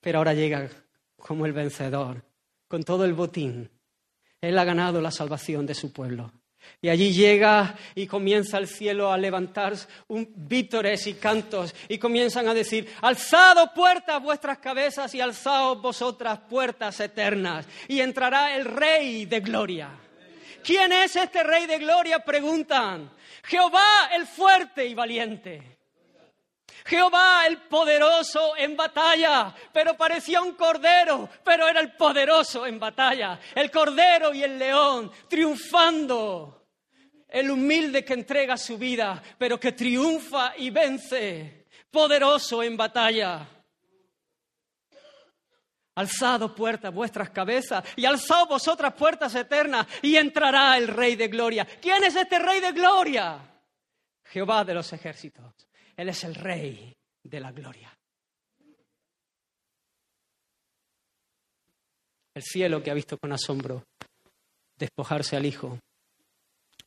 pero 0.00 0.18
ahora 0.18 0.32
llega 0.32 0.70
como 1.16 1.44
el 1.44 1.52
vencedor, 1.52 2.22
con 2.68 2.84
todo 2.84 3.04
el 3.04 3.14
botín. 3.14 3.68
Él 4.40 4.56
ha 4.58 4.64
ganado 4.64 5.00
la 5.00 5.10
salvación 5.10 5.66
de 5.66 5.74
su 5.74 5.92
pueblo. 5.92 6.30
Y 6.80 6.88
allí 6.88 7.12
llega 7.12 7.74
y 7.94 8.06
comienza 8.06 8.58
el 8.58 8.68
cielo 8.68 9.12
a 9.12 9.18
levantar 9.18 9.74
un 10.08 10.30
vítores 10.34 11.06
y 11.06 11.14
cantos 11.14 11.74
y 11.88 11.98
comienzan 11.98 12.48
a 12.48 12.54
decir, 12.54 12.88
alzado 13.02 13.72
puertas 13.74 14.22
vuestras 14.22 14.58
cabezas 14.58 15.14
y 15.14 15.20
alzaos 15.20 15.80
vosotras 15.80 16.38
puertas 16.48 17.00
eternas 17.00 17.66
y 17.88 18.00
entrará 18.00 18.56
el 18.56 18.64
rey 18.64 19.26
de 19.26 19.40
gloria. 19.40 19.90
¿Quién 20.62 20.92
es 20.92 21.16
este 21.16 21.42
rey 21.42 21.66
de 21.66 21.78
gloria? 21.78 22.18
Preguntan. 22.20 23.10
Jehová 23.44 24.10
el 24.14 24.26
fuerte 24.26 24.84
y 24.86 24.94
valiente. 24.94 25.77
Jehová 26.88 27.46
el 27.46 27.58
poderoso 27.58 28.56
en 28.56 28.74
batalla, 28.74 29.54
pero 29.74 29.94
parecía 29.94 30.40
un 30.40 30.52
cordero, 30.52 31.28
pero 31.44 31.68
era 31.68 31.80
el 31.80 31.92
poderoso 31.92 32.66
en 32.66 32.80
batalla. 32.80 33.38
El 33.54 33.70
cordero 33.70 34.32
y 34.32 34.42
el 34.42 34.58
león 34.58 35.12
triunfando 35.28 36.58
el 37.28 37.50
humilde 37.50 38.06
que 38.06 38.14
entrega 38.14 38.56
su 38.56 38.78
vida, 38.78 39.22
pero 39.36 39.60
que 39.60 39.72
triunfa 39.72 40.56
y 40.56 40.70
vence, 40.70 41.66
poderoso 41.90 42.62
en 42.62 42.74
batalla. 42.74 43.46
Alzado 45.94 46.54
puertas 46.54 46.94
vuestras 46.94 47.28
cabezas 47.28 47.84
y 47.96 48.06
alzado 48.06 48.46
vosotras 48.46 48.94
puertas 48.94 49.34
eternas 49.34 49.86
y 50.00 50.16
entrará 50.16 50.78
el 50.78 50.88
Rey 50.88 51.16
de 51.16 51.28
Gloria. 51.28 51.66
¿Quién 51.82 52.02
es 52.04 52.16
este 52.16 52.38
Rey 52.38 52.62
de 52.62 52.72
Gloria? 52.72 53.40
Jehová 54.24 54.64
de 54.64 54.72
los 54.72 54.90
ejércitos. 54.94 55.67
Él 55.98 56.10
es 56.10 56.22
el 56.22 56.36
Rey 56.36 56.96
de 57.24 57.40
la 57.40 57.50
Gloria. 57.50 57.92
El 62.32 62.42
cielo 62.44 62.80
que 62.80 62.92
ha 62.92 62.94
visto 62.94 63.18
con 63.18 63.32
asombro 63.32 63.84
despojarse 64.76 65.36
al 65.36 65.44
Hijo 65.44 65.76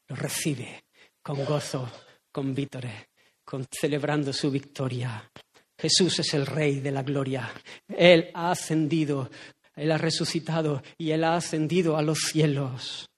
lo 0.08 0.16
recibe 0.16 0.86
con 1.22 1.44
gozo, 1.44 1.92
con 2.32 2.56
vítores, 2.56 3.10
con, 3.44 3.66
celebrando 3.70 4.32
su 4.32 4.50
victoria. 4.50 5.30
Jesús 5.78 6.20
es 6.20 6.34
el 6.34 6.46
Rey 6.46 6.80
de 6.80 6.92
la 6.92 7.04
gloria. 7.04 7.52
Él 7.90 8.32
ha 8.34 8.52
ascendido, 8.52 9.30
Él 9.76 9.92
ha 9.92 9.98
resucitado 9.98 10.82
y 10.98 11.12
Él 11.12 11.26
ha 11.26 11.36
ascendido 11.36 11.98
a 11.98 12.02
los 12.02 12.20
cielos. 12.20 13.11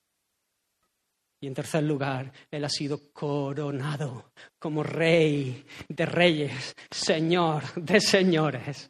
Y 1.44 1.48
en 1.48 1.54
tercer 1.54 1.84
lugar, 1.84 2.32
Él 2.50 2.64
ha 2.64 2.70
sido 2.70 3.12
coronado 3.12 4.32
como 4.58 4.82
Rey 4.82 5.66
de 5.89 6.06
reyes, 6.06 6.74
Señor 6.89 7.64
de 7.76 8.00
señores. 8.00 8.89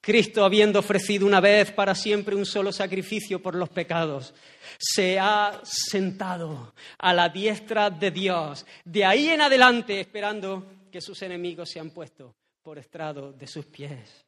Cristo, 0.00 0.44
habiendo 0.44 0.80
ofrecido 0.80 1.24
una 1.24 1.40
vez 1.40 1.70
para 1.70 1.94
siempre 1.94 2.34
un 2.34 2.44
solo 2.44 2.72
sacrificio 2.72 3.40
por 3.40 3.54
los 3.54 3.68
pecados, 3.68 4.34
se 4.76 5.20
ha 5.20 5.60
sentado 5.62 6.74
a 6.98 7.14
la 7.14 7.28
diestra 7.28 7.90
de 7.90 8.10
Dios, 8.10 8.66
de 8.84 9.04
ahí 9.04 9.28
en 9.28 9.42
adelante 9.42 10.00
esperando 10.00 10.88
que 10.90 11.00
sus 11.00 11.22
enemigos 11.22 11.70
sean 11.70 11.90
puestos 11.90 12.34
por 12.60 12.76
estrado 12.76 13.32
de 13.32 13.46
sus 13.46 13.66
pies. 13.66 14.26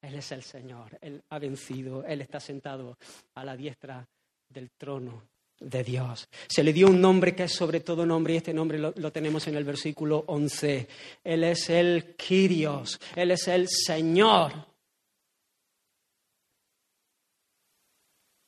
Él 0.00 0.14
es 0.14 0.32
el 0.32 0.42
Señor, 0.42 0.96
Él 1.02 1.22
ha 1.28 1.38
vencido, 1.38 2.06
Él 2.06 2.22
está 2.22 2.40
sentado 2.40 2.96
a 3.34 3.44
la 3.44 3.54
diestra 3.54 4.08
del 4.48 4.70
trono 4.70 5.28
de 5.60 5.82
Dios. 5.82 6.28
Se 6.48 6.62
le 6.62 6.72
dio 6.72 6.88
un 6.88 7.00
nombre 7.00 7.34
que 7.34 7.44
es 7.44 7.52
sobre 7.52 7.80
todo 7.80 8.06
nombre 8.06 8.34
y 8.34 8.36
este 8.38 8.54
nombre 8.54 8.78
lo, 8.78 9.12
tenemos 9.12 9.46
en 9.48 9.56
el 9.56 9.64
versículo 9.64 10.24
11. 10.28 10.88
Él 11.24 11.44
es 11.44 11.68
el 11.70 12.14
Kyrios, 12.16 13.00
Él 13.16 13.32
es 13.32 13.48
el 13.48 13.68
Señor. 13.68 14.52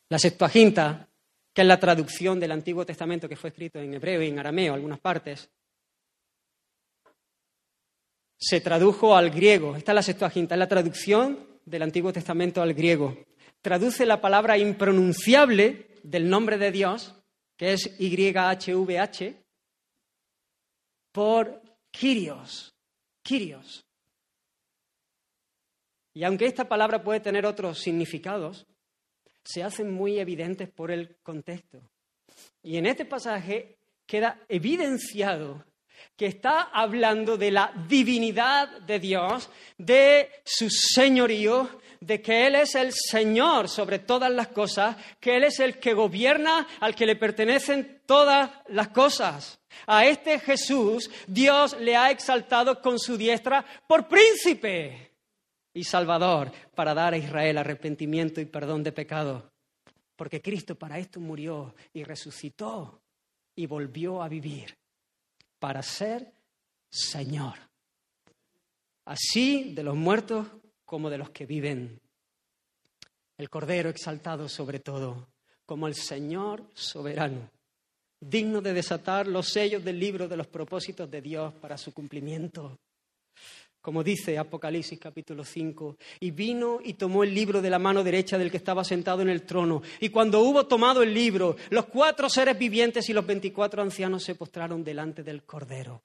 La 0.08 0.18
Septuaginta, 0.18 1.08
que 1.52 1.62
es 1.62 1.68
la 1.68 1.80
traducción 1.80 2.40
del 2.40 2.52
Antiguo 2.52 2.84
Testamento 2.84 3.28
que 3.28 3.36
fue 3.36 3.50
escrito 3.50 3.80
en 3.80 3.94
hebreo 3.94 4.22
y 4.22 4.28
en 4.28 4.38
arameo, 4.38 4.74
algunas 4.74 5.00
partes, 5.00 5.48
se 8.36 8.60
tradujo 8.60 9.14
al 9.14 9.30
griego. 9.30 9.76
Esta 9.76 9.92
es 9.92 9.96
la 9.96 10.02
Septuaginta, 10.02 10.54
es 10.54 10.58
la 10.58 10.68
traducción 10.68 11.46
del 11.64 11.82
Antiguo 11.82 12.12
Testamento 12.12 12.62
al 12.62 12.74
griego. 12.74 13.24
Traduce 13.60 14.06
la 14.06 14.20
palabra 14.20 14.56
impronunciable 14.56 15.89
del 16.02 16.28
nombre 16.28 16.58
de 16.58 16.70
Dios, 16.70 17.14
que 17.56 17.72
es 17.72 17.96
YHVH, 17.98 19.36
por 21.12 21.62
Kyrios. 21.90 22.74
Kyrios. 23.22 23.84
Y 26.14 26.24
aunque 26.24 26.46
esta 26.46 26.68
palabra 26.68 27.02
puede 27.02 27.20
tener 27.20 27.46
otros 27.46 27.78
significados, 27.78 28.66
se 29.44 29.62
hacen 29.62 29.92
muy 29.92 30.18
evidentes 30.18 30.68
por 30.68 30.90
el 30.90 31.16
contexto. 31.22 31.80
Y 32.62 32.76
en 32.76 32.86
este 32.86 33.04
pasaje 33.04 33.78
queda 34.06 34.40
evidenciado 34.48 35.64
que 36.16 36.26
está 36.26 36.62
hablando 36.62 37.36
de 37.36 37.50
la 37.50 37.72
divinidad 37.88 38.80
de 38.80 38.98
Dios, 38.98 39.50
de 39.78 40.30
su 40.44 40.68
señorío, 40.68 41.80
de 42.00 42.22
que 42.22 42.46
Él 42.46 42.54
es 42.54 42.74
el 42.74 42.92
Señor 42.92 43.68
sobre 43.68 43.98
todas 43.98 44.30
las 44.30 44.48
cosas, 44.48 44.96
que 45.20 45.36
Él 45.36 45.44
es 45.44 45.60
el 45.60 45.78
que 45.78 45.92
gobierna, 45.92 46.66
al 46.80 46.94
que 46.94 47.06
le 47.06 47.16
pertenecen 47.16 48.02
todas 48.06 48.50
las 48.68 48.88
cosas. 48.88 49.60
A 49.86 50.06
este 50.06 50.38
Jesús 50.38 51.10
Dios 51.26 51.78
le 51.78 51.96
ha 51.96 52.10
exaltado 52.10 52.80
con 52.80 52.98
su 52.98 53.16
diestra 53.16 53.64
por 53.86 54.08
príncipe 54.08 55.12
y 55.74 55.84
salvador 55.84 56.50
para 56.74 56.94
dar 56.94 57.14
a 57.14 57.18
Israel 57.18 57.58
arrepentimiento 57.58 58.40
y 58.40 58.46
perdón 58.46 58.82
de 58.82 58.92
pecado. 58.92 59.52
Porque 60.16 60.42
Cristo 60.42 60.74
para 60.74 60.98
esto 60.98 61.20
murió 61.20 61.74
y 61.92 62.02
resucitó 62.02 63.02
y 63.54 63.66
volvió 63.66 64.22
a 64.22 64.28
vivir 64.28 64.76
para 65.58 65.82
ser 65.82 66.32
Señor. 66.90 67.54
Así 69.04 69.72
de 69.74 69.82
los 69.82 69.96
muertos 69.96 70.46
como 70.90 71.08
de 71.08 71.18
los 71.18 71.30
que 71.30 71.46
viven. 71.46 72.00
El 73.38 73.48
Cordero 73.48 73.90
exaltado 73.90 74.48
sobre 74.48 74.80
todo, 74.80 75.28
como 75.64 75.86
el 75.86 75.94
Señor 75.94 76.64
soberano, 76.74 77.48
digno 78.18 78.60
de 78.60 78.72
desatar 78.72 79.28
los 79.28 79.50
sellos 79.50 79.84
del 79.84 80.00
libro 80.00 80.26
de 80.26 80.36
los 80.36 80.48
propósitos 80.48 81.08
de 81.08 81.22
Dios 81.22 81.54
para 81.54 81.78
su 81.78 81.94
cumplimiento. 81.94 82.80
Como 83.80 84.02
dice 84.02 84.36
Apocalipsis 84.36 84.98
capítulo 84.98 85.44
5, 85.44 85.96
y 86.18 86.32
vino 86.32 86.80
y 86.82 86.94
tomó 86.94 87.22
el 87.22 87.32
libro 87.32 87.62
de 87.62 87.70
la 87.70 87.78
mano 87.78 88.02
derecha 88.02 88.36
del 88.36 88.50
que 88.50 88.56
estaba 88.56 88.82
sentado 88.82 89.22
en 89.22 89.28
el 89.28 89.42
trono. 89.42 89.82
Y 90.00 90.08
cuando 90.08 90.40
hubo 90.40 90.66
tomado 90.66 91.04
el 91.04 91.14
libro, 91.14 91.54
los 91.70 91.86
cuatro 91.86 92.28
seres 92.28 92.58
vivientes 92.58 93.08
y 93.08 93.12
los 93.12 93.24
veinticuatro 93.24 93.80
ancianos 93.80 94.24
se 94.24 94.34
postraron 94.34 94.82
delante 94.82 95.22
del 95.22 95.44
Cordero. 95.44 96.02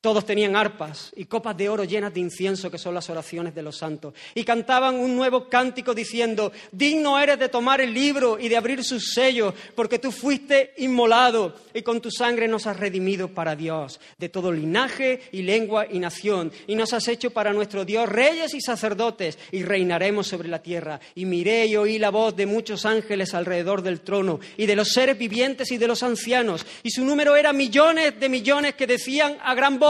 Todos 0.00 0.24
tenían 0.24 0.56
arpas 0.56 1.12
y 1.14 1.26
copas 1.26 1.54
de 1.58 1.68
oro 1.68 1.84
llenas 1.84 2.14
de 2.14 2.20
incienso, 2.20 2.70
que 2.70 2.78
son 2.78 2.94
las 2.94 3.10
oraciones 3.10 3.54
de 3.54 3.62
los 3.62 3.76
santos, 3.76 4.14
y 4.34 4.44
cantaban 4.44 4.94
un 4.94 5.14
nuevo 5.14 5.50
cántico 5.50 5.94
diciendo, 5.94 6.52
digno 6.72 7.18
eres 7.18 7.38
de 7.38 7.50
tomar 7.50 7.82
el 7.82 7.92
libro 7.92 8.38
y 8.38 8.48
de 8.48 8.56
abrir 8.56 8.82
sus 8.82 9.12
sellos, 9.12 9.52
porque 9.74 9.98
tú 9.98 10.10
fuiste 10.10 10.72
inmolado 10.78 11.54
y 11.74 11.82
con 11.82 12.00
tu 12.00 12.10
sangre 12.10 12.48
nos 12.48 12.66
has 12.66 12.78
redimido 12.78 13.28
para 13.28 13.54
Dios, 13.54 14.00
de 14.16 14.30
todo 14.30 14.50
linaje 14.50 15.20
y 15.32 15.42
lengua 15.42 15.86
y 15.90 15.98
nación, 15.98 16.50
y 16.66 16.76
nos 16.76 16.94
has 16.94 17.06
hecho 17.06 17.30
para 17.30 17.52
nuestro 17.52 17.84
Dios 17.84 18.08
reyes 18.08 18.54
y 18.54 18.62
sacerdotes, 18.62 19.38
y 19.52 19.64
reinaremos 19.64 20.26
sobre 20.26 20.48
la 20.48 20.62
tierra. 20.62 20.98
Y 21.14 21.26
miré 21.26 21.66
y 21.66 21.76
oí 21.76 21.98
la 21.98 22.08
voz 22.08 22.34
de 22.34 22.46
muchos 22.46 22.86
ángeles 22.86 23.34
alrededor 23.34 23.82
del 23.82 24.00
trono, 24.00 24.40
y 24.56 24.64
de 24.64 24.76
los 24.76 24.94
seres 24.94 25.18
vivientes 25.18 25.70
y 25.72 25.76
de 25.76 25.88
los 25.88 26.02
ancianos, 26.02 26.64
y 26.82 26.90
su 26.90 27.04
número 27.04 27.36
era 27.36 27.52
millones 27.52 28.18
de 28.18 28.30
millones 28.30 28.76
que 28.76 28.86
decían 28.86 29.36
a 29.42 29.54
gran 29.54 29.78
voz, 29.78 29.89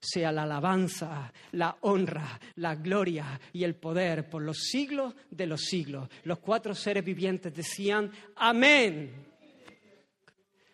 sea 0.00 0.30
la 0.32 0.44
alabanza, 0.44 1.32
la 1.52 1.76
honra, 1.82 2.38
la 2.56 2.74
gloria 2.76 3.40
y 3.52 3.64
el 3.64 3.74
poder 3.74 4.28
por 4.28 4.42
los 4.42 4.58
siglos 4.58 5.14
de 5.30 5.46
los 5.46 5.62
siglos. 5.62 6.08
Los 6.24 6.38
cuatro 6.38 6.74
seres 6.74 7.04
vivientes 7.04 7.54
decían, 7.54 8.10
amén. 8.36 9.26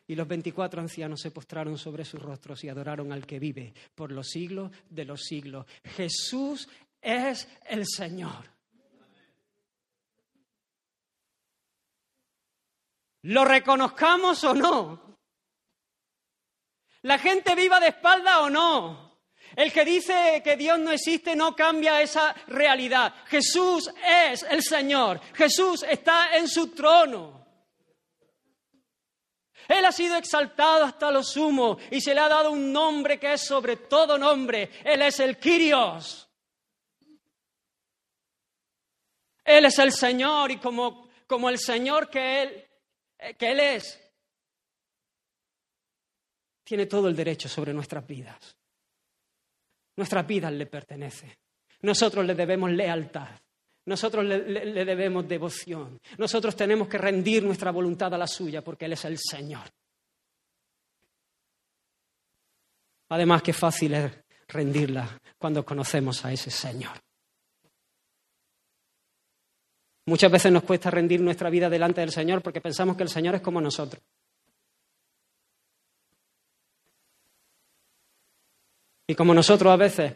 Y 0.06 0.14
los 0.14 0.28
veinticuatro 0.28 0.80
ancianos 0.80 1.20
se 1.20 1.30
postraron 1.30 1.78
sobre 1.78 2.04
sus 2.04 2.20
rostros 2.20 2.62
y 2.64 2.68
adoraron 2.68 3.12
al 3.12 3.26
que 3.26 3.38
vive 3.38 3.72
por 3.94 4.12
los 4.12 4.28
siglos 4.28 4.70
de 4.90 5.04
los 5.06 5.22
siglos. 5.22 5.66
Jesús 5.84 6.68
es 7.00 7.48
el 7.66 7.86
Señor. 7.86 8.52
Lo 13.22 13.46
reconozcamos 13.46 14.44
o 14.44 14.52
no, 14.52 15.04
la 17.04 17.18
gente 17.18 17.54
viva 17.54 17.80
de 17.80 17.88
espalda 17.88 18.40
o 18.40 18.50
no. 18.50 19.03
El 19.56 19.72
que 19.72 19.84
dice 19.84 20.40
que 20.42 20.56
Dios 20.56 20.78
no 20.78 20.90
existe 20.90 21.36
no 21.36 21.54
cambia 21.54 22.02
esa 22.02 22.34
realidad. 22.48 23.14
Jesús 23.26 23.90
es 24.04 24.42
el 24.44 24.62
Señor. 24.62 25.20
Jesús 25.34 25.84
está 25.88 26.36
en 26.36 26.48
su 26.48 26.68
trono. 26.68 27.44
Él 29.68 29.84
ha 29.84 29.92
sido 29.92 30.16
exaltado 30.16 30.84
hasta 30.84 31.10
lo 31.10 31.22
sumo 31.22 31.78
y 31.90 32.00
se 32.00 32.14
le 32.14 32.20
ha 32.20 32.28
dado 32.28 32.50
un 32.50 32.72
nombre 32.72 33.18
que 33.18 33.32
es 33.34 33.42
sobre 33.42 33.76
todo 33.76 34.18
nombre. 34.18 34.70
Él 34.84 35.02
es 35.02 35.20
el 35.20 35.38
Kyrios. 35.38 36.28
Él 39.44 39.66
es 39.66 39.78
el 39.78 39.92
Señor 39.92 40.50
y 40.50 40.56
como, 40.58 41.08
como 41.26 41.48
el 41.48 41.58
Señor 41.58 42.08
que 42.08 42.42
él, 42.42 42.68
que 43.38 43.52
él 43.52 43.60
es, 43.60 44.00
tiene 46.64 46.86
todo 46.86 47.08
el 47.08 47.16
derecho 47.16 47.48
sobre 47.48 47.74
nuestras 47.74 48.06
vidas. 48.06 48.56
Nuestras 49.96 50.26
vidas 50.26 50.52
le 50.52 50.66
pertenecen. 50.66 51.32
Nosotros 51.82 52.24
le 52.24 52.34
debemos 52.34 52.70
lealtad. 52.70 53.28
Nosotros 53.86 54.24
le, 54.24 54.84
debemos 54.84 55.28
devoción. 55.28 56.00
Nosotros 56.16 56.56
tenemos 56.56 56.88
que 56.88 56.96
rendir 56.96 57.44
nuestra 57.44 57.70
voluntad 57.70 58.12
a 58.14 58.18
la 58.18 58.26
suya 58.26 58.62
porque 58.64 58.86
Él 58.86 58.94
es 58.94 59.04
el 59.04 59.18
Señor. 59.18 59.64
Además, 63.10 63.42
qué 63.42 63.52
fácil 63.52 63.94
es 63.94 64.12
rendirla 64.48 65.20
cuando 65.36 65.64
conocemos 65.64 66.24
a 66.24 66.32
ese 66.32 66.50
Señor. 66.50 66.98
Muchas 70.06 70.30
veces 70.30 70.52
nos 70.52 70.64
cuesta 70.64 70.90
rendir 70.90 71.20
nuestra 71.20 71.50
vida 71.50 71.68
delante 71.68 72.00
del 72.00 72.10
Señor 72.10 72.42
porque 72.42 72.60
pensamos 72.60 72.96
que 72.96 73.02
el 73.02 73.08
Señor 73.08 73.34
es 73.34 73.42
como 73.42 73.60
nosotros. 73.60 74.02
Y 79.06 79.14
como 79.14 79.34
nosotros 79.34 79.72
a 79.72 79.76
veces 79.76 80.12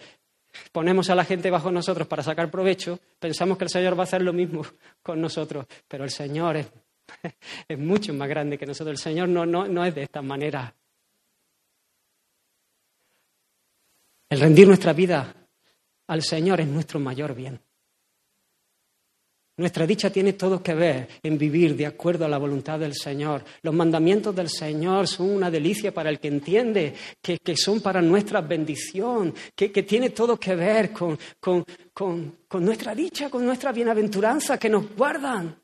ponemos 0.72 1.10
a 1.10 1.14
la 1.14 1.24
gente 1.24 1.50
bajo 1.50 1.70
nosotros 1.70 2.08
para 2.08 2.22
sacar 2.22 2.50
provecho, 2.50 2.98
pensamos 3.18 3.58
que 3.58 3.64
el 3.64 3.70
Señor 3.70 3.96
va 3.96 4.02
a 4.02 4.04
hacer 4.04 4.22
lo 4.22 4.32
mismo 4.32 4.64
con 5.02 5.20
nosotros, 5.20 5.66
pero 5.86 6.04
el 6.04 6.10
Señor 6.10 6.56
es, 7.68 7.78
mucho 7.78 8.14
más 8.14 8.28
grande 8.28 8.58
que 8.58 8.66
nosotros. 8.66 8.98
El 8.98 9.02
Señor 9.02 9.28
no, 9.28 9.44
no, 9.44 9.66
no 9.66 9.84
es 9.84 9.94
de 9.94 10.02
esta 10.02 10.22
manera. 10.22 10.74
El 14.30 14.40
rendir 14.40 14.66
nuestra 14.66 14.92
vida 14.92 15.34
al 16.06 16.22
Señor 16.22 16.60
es 16.60 16.68
nuestro 16.68 17.00
mayor 17.00 17.34
bien. 17.34 17.60
Nuestra 19.58 19.88
dicha 19.88 20.08
tiene 20.08 20.34
todo 20.34 20.62
que 20.62 20.72
ver 20.72 21.08
en 21.20 21.36
vivir 21.36 21.74
de 21.76 21.84
acuerdo 21.84 22.24
a 22.24 22.28
la 22.28 22.38
voluntad 22.38 22.78
del 22.78 22.94
Señor. 22.94 23.44
Los 23.62 23.74
mandamientos 23.74 24.34
del 24.34 24.48
Señor 24.48 25.08
son 25.08 25.30
una 25.30 25.50
delicia 25.50 25.92
para 25.92 26.10
el 26.10 26.20
que 26.20 26.28
entiende, 26.28 26.94
que, 27.20 27.56
son 27.56 27.80
para 27.80 28.00
nuestra 28.00 28.40
bendición, 28.40 29.34
que, 29.56 29.68
tiene 29.82 30.10
todo 30.10 30.38
que 30.38 30.54
ver 30.54 30.92
con, 30.92 31.18
con 31.40 32.64
nuestra 32.64 32.94
dicha, 32.94 33.28
con 33.28 33.44
nuestra 33.44 33.72
bienaventuranza, 33.72 34.58
que 34.58 34.68
nos 34.68 34.94
guardan. 34.94 35.56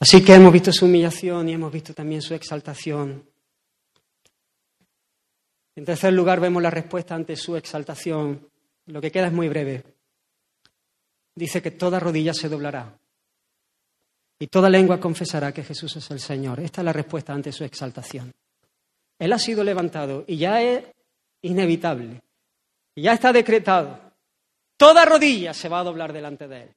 Así 0.00 0.24
que 0.24 0.34
hemos 0.34 0.52
visto 0.52 0.72
su 0.72 0.86
humillación 0.86 1.48
y 1.48 1.52
hemos 1.52 1.72
visto 1.72 1.94
también 1.94 2.20
su 2.20 2.34
exaltación. 2.34 3.35
En 5.76 5.84
tercer 5.84 6.12
lugar, 6.12 6.40
vemos 6.40 6.62
la 6.62 6.70
respuesta 6.70 7.14
ante 7.14 7.36
su 7.36 7.56
exaltación. 7.56 8.48
Lo 8.86 9.00
que 9.00 9.12
queda 9.12 9.28
es 9.28 9.32
muy 9.32 9.48
breve. 9.48 9.84
Dice 11.34 11.62
que 11.62 11.70
toda 11.70 12.00
rodilla 12.00 12.32
se 12.34 12.48
doblará 12.48 12.98
y 14.38 14.46
toda 14.48 14.68
lengua 14.68 14.98
confesará 14.98 15.52
que 15.52 15.62
Jesús 15.62 15.96
es 15.96 16.10
el 16.10 16.18
Señor. 16.18 16.60
Esta 16.60 16.80
es 16.80 16.84
la 16.84 16.92
respuesta 16.92 17.32
ante 17.32 17.52
su 17.52 17.62
exaltación. 17.64 18.32
Él 19.18 19.32
ha 19.32 19.38
sido 19.38 19.62
levantado 19.62 20.24
y 20.26 20.38
ya 20.38 20.62
es 20.62 20.84
inevitable 21.42 22.22
ya 23.02 23.12
está 23.12 23.32
decretado. 23.32 24.00
Toda 24.76 25.04
rodilla 25.04 25.54
se 25.54 25.68
va 25.68 25.80
a 25.80 25.84
doblar 25.84 26.12
delante 26.12 26.48
de 26.48 26.62
Él. 26.62 26.74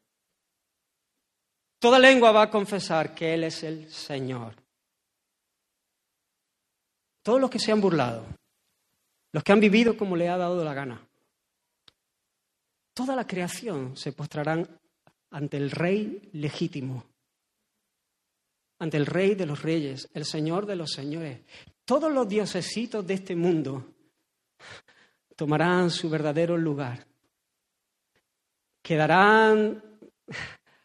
Toda 1.79 1.97
lengua 1.97 2.31
va 2.31 2.43
a 2.43 2.49
confesar 2.49 3.15
que 3.15 3.33
Él 3.33 3.45
es 3.45 3.63
el 3.63 3.89
Señor. 3.89 4.53
Todos 7.23 7.39
los 7.39 7.49
que 7.49 7.59
se 7.59 7.71
han 7.71 7.81
burlado, 7.81 8.25
los 9.31 9.43
que 9.43 9.51
han 9.51 9.59
vivido 9.59 9.95
como 9.97 10.15
le 10.15 10.29
ha 10.29 10.37
dado 10.37 10.63
la 10.63 10.73
gana, 10.73 11.07
toda 12.93 13.15
la 13.15 13.27
creación 13.27 13.95
se 13.95 14.11
postrarán 14.11 14.67
ante 15.31 15.57
el 15.57 15.71
Rey 15.71 16.29
legítimo, 16.33 17.05
ante 18.79 18.97
el 18.97 19.05
Rey 19.05 19.35
de 19.35 19.45
los 19.45 19.61
Reyes, 19.61 20.09
el 20.13 20.25
Señor 20.25 20.65
de 20.65 20.75
los 20.75 20.91
Señores. 20.91 21.41
Todos 21.85 22.11
los 22.11 22.27
diosesitos 22.27 23.05
de 23.05 23.13
este 23.15 23.35
mundo 23.35 23.93
tomarán 25.35 25.89
su 25.89 26.09
verdadero 26.09 26.57
lugar. 26.57 27.05
Quedarán 28.81 29.83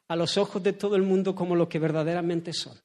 a 0.08 0.16
los 0.16 0.36
ojos 0.36 0.62
de 0.62 0.72
todo 0.74 0.96
el 0.96 1.02
mundo 1.02 1.34
como 1.34 1.56
lo 1.56 1.68
que 1.68 1.78
verdaderamente 1.78 2.52
son. 2.52 2.78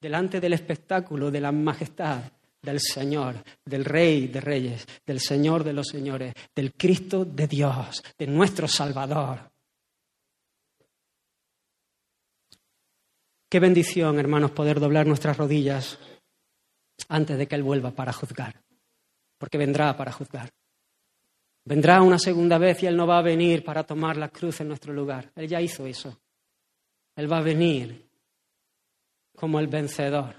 Delante 0.00 0.40
del 0.40 0.54
espectáculo 0.54 1.30
de 1.30 1.40
la 1.40 1.52
majestad 1.52 2.22
del 2.62 2.80
Señor, 2.80 3.42
del 3.64 3.84
Rey 3.84 4.28
de 4.28 4.40
Reyes, 4.40 4.86
del 5.06 5.20
Señor 5.20 5.64
de 5.64 5.72
los 5.72 5.88
Señores, 5.88 6.34
del 6.54 6.74
Cristo 6.74 7.24
de 7.24 7.46
Dios, 7.46 8.02
de 8.18 8.26
nuestro 8.26 8.68
Salvador. 8.68 9.50
Qué 13.48 13.58
bendición, 13.58 14.18
hermanos, 14.18 14.52
poder 14.52 14.78
doblar 14.78 15.06
nuestras 15.06 15.36
rodillas 15.36 15.98
antes 17.08 17.36
de 17.36 17.48
que 17.48 17.56
Él 17.56 17.62
vuelva 17.62 17.90
para 17.90 18.12
juzgar, 18.12 18.62
porque 19.38 19.58
vendrá 19.58 19.96
para 19.96 20.12
juzgar. 20.12 20.50
Vendrá 21.64 22.02
una 22.02 22.18
segunda 22.18 22.58
vez 22.58 22.82
y 22.82 22.86
Él 22.86 22.96
no 22.96 23.06
va 23.06 23.18
a 23.18 23.22
venir 23.22 23.64
para 23.64 23.84
tomar 23.84 24.16
la 24.16 24.28
cruz 24.28 24.60
en 24.60 24.68
nuestro 24.68 24.92
lugar. 24.92 25.32
Él 25.34 25.48
ya 25.48 25.60
hizo 25.60 25.86
eso. 25.86 26.20
Él 27.16 27.30
va 27.30 27.38
a 27.38 27.42
venir 27.42 28.08
como 29.36 29.58
el 29.58 29.66
vencedor, 29.66 30.34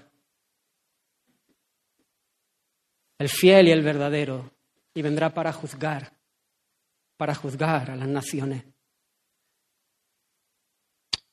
el 3.22 3.28
fiel 3.28 3.68
y 3.68 3.70
el 3.70 3.82
verdadero, 3.82 4.50
y 4.94 5.00
vendrá 5.00 5.32
para 5.32 5.52
juzgar, 5.52 6.12
para 7.16 7.34
juzgar 7.34 7.90
a 7.90 7.96
las 7.96 8.08
naciones. 8.08 8.64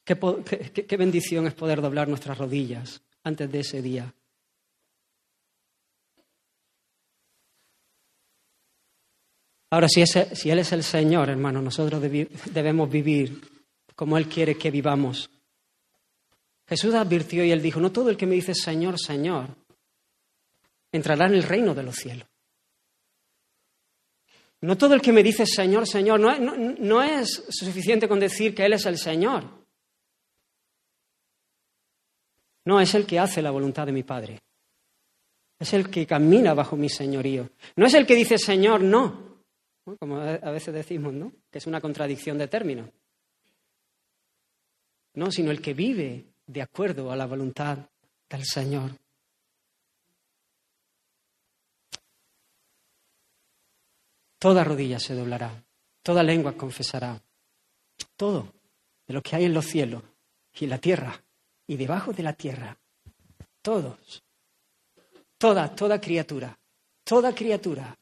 Qué, 0.04 0.98
bendición 0.98 1.48
es 1.48 1.54
poder 1.54 1.82
doblar 1.82 2.08
nuestras 2.08 2.38
rodillas 2.38 3.02
antes 3.24 3.52
de 3.52 3.60
ese 3.60 3.82
día. 3.82 4.14
Ahora, 9.72 9.88
si, 9.88 10.04
si, 10.06 10.50
Él 10.50 10.60
es 10.60 10.72
el 10.72 10.84
Señor, 10.84 11.30
hermano, 11.30 11.62
nosotros 11.62 12.02
debemos 12.02 12.90
vivir 12.90 13.40
como 13.96 14.18
Él 14.18 14.28
quiere 14.28 14.58
que 14.58 14.72
vivamos. 14.72 15.30
Jesús 16.68 16.96
advirtió 16.96 17.44
y 17.44 17.52
Él 17.52 17.62
dijo, 17.62 17.80
no 17.80 17.92
todo 17.92 18.10
el 18.10 18.18
que 18.18 18.26
me 18.26 18.36
dice 18.36 18.56
Señor, 18.56 19.00
Señor, 19.00 19.56
entrará 20.92 21.28
en 21.28 21.36
el 21.36 21.44
reino 21.44 21.74
de 21.74 21.84
los 21.84 21.96
cielos. 21.96 22.28
No 24.62 24.78
todo 24.78 24.94
el 24.94 25.02
que 25.02 25.14
me 25.14 25.24
dice 25.24 25.46
Señor, 25.46 25.88
Señor, 25.88 26.20
no, 26.20 26.36
no 26.38 27.02
es 27.02 27.46
suficiente 27.50 28.08
con 28.08 28.20
decir 28.20 28.54
que 28.54 28.66
Él 28.66 28.74
es 28.74 28.86
el 28.86 28.98
Señor. 28.98 29.60
No, 32.66 32.80
es 32.80 32.94
el 32.94 33.06
que 33.06 33.20
hace 33.20 33.42
la 33.42 33.52
voluntad 33.52 33.86
de 33.86 33.94
mi 33.94 34.04
Padre. 34.04 34.42
Es 35.58 35.74
el 35.74 35.90
que 35.90 36.06
camina 36.06 36.54
bajo 36.54 36.76
mi 36.76 36.90
señorío. 36.90 37.50
No 37.76 37.86
es 37.86 37.94
el 37.94 38.06
que 38.06 38.16
dice 38.16 38.38
Señor, 38.38 38.82
no. 38.82 39.40
Como 40.00 40.18
a 40.18 40.52
veces 40.52 40.74
decimos, 40.74 41.14
¿no? 41.14 41.34
Que 41.50 41.58
es 41.58 41.68
una 41.68 41.82
contradicción 41.82 42.38
de 42.38 42.48
términos. 42.48 42.90
No, 45.16 45.32
sino 45.32 45.52
el 45.52 45.62
que 45.62 45.74
vive 45.74 46.26
de 46.46 46.62
acuerdo 46.62 47.12
a 47.12 47.16
la 47.16 47.26
voluntad 47.26 47.80
del 48.30 48.46
Señor. 48.46 48.92
Toda 54.40 54.64
rodilla 54.64 55.00
se 55.00 55.14
doblará, 55.14 55.64
toda 56.02 56.24
lengua 56.24 56.54
confesará, 56.54 57.22
todo 58.16 58.54
de 59.06 59.14
lo 59.14 59.22
que 59.22 59.36
hay 59.36 59.46
en 59.46 59.54
los 59.54 59.66
cielos 59.66 60.02
y 60.54 60.64
en 60.64 60.70
la 60.70 60.78
tierra 60.78 61.22
y 61.68 61.76
debajo 61.76 62.14
de 62.14 62.24
la 62.24 62.34
tierra. 62.34 62.78
Todos. 63.62 64.24
Toda, 65.38 65.76
toda 65.76 66.00
criatura. 66.00 66.58
Toda 67.04 67.36
criatura. 67.36 67.98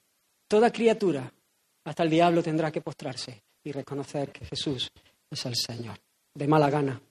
Toda 0.48 0.72
criatura. 0.72 1.32
Hasta 1.84 2.04
el 2.04 2.10
diablo 2.10 2.44
tendrá 2.44 2.72
que 2.72 2.82
postrarse 2.82 3.44
y 3.64 3.72
reconocer 3.72 4.32
que 4.32 4.46
Jesús 4.46 4.92
es 5.30 5.46
el 5.46 5.56
Señor. 5.56 5.98
De 6.34 6.48
mala 6.48 6.70
gana. 6.70 7.02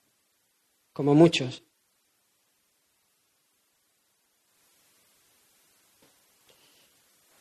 Como 0.93 1.15
muchos. 1.15 1.63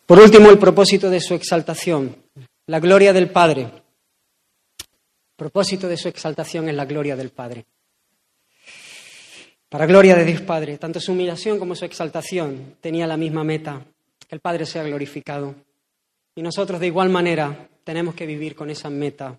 Por 0.06 0.20
último, 0.20 0.50
el 0.52 0.60
propósito 0.60 1.10
de 1.10 1.20
su 1.20 1.34
exaltación, 1.34 2.16
la 2.68 2.80
gloria 2.80 3.12
del 3.12 3.32
Padre. 3.32 3.64
El 3.64 5.36
propósito 5.36 5.88
de 5.88 5.98
su 5.98 6.08
exaltación 6.08 6.70
es 6.70 6.76
la 6.76 6.86
gloria 6.86 7.16
del 7.16 7.32
Padre. 7.32 7.66
Para 9.68 9.88
gloria 9.88 10.16
de 10.16 10.26
Dios 10.26 10.42
Padre, 10.42 10.78
tanto 10.78 11.00
su 11.00 11.12
humillación 11.12 11.58
como 11.58 11.76
su 11.76 11.86
exaltación 11.86 12.78
tenía 12.80 13.08
la 13.08 13.18
misma 13.18 13.44
meta, 13.44 13.84
que 14.28 14.36
el 14.36 14.42
Padre 14.42 14.66
sea 14.66 14.84
glorificado. 14.84 15.56
Y 16.36 16.42
nosotros 16.42 16.80
de 16.80 16.88
igual 16.88 17.10
manera 17.10 17.68
tenemos 17.84 18.14
que 18.14 18.28
vivir 18.28 18.56
con 18.56 18.70
esa 18.70 18.90
meta. 18.90 19.38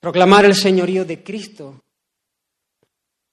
Proclamar 0.00 0.46
el 0.46 0.54
señorío 0.54 1.04
de 1.04 1.22
Cristo 1.22 1.82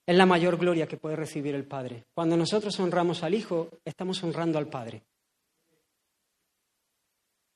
es 0.08 0.16
la 0.16 0.26
mayor 0.26 0.58
gloria 0.58 0.88
que 0.88 0.96
puede 0.96 1.18
recibir 1.18 1.54
el 1.54 1.66
Padre. 1.66 2.06
Cuando 2.14 2.38
nosotros 2.38 2.80
honramos 2.80 3.24
al 3.24 3.34
Hijo, 3.34 3.70
estamos 3.84 4.24
honrando 4.24 4.58
al 4.58 4.70
Padre. 4.70 5.04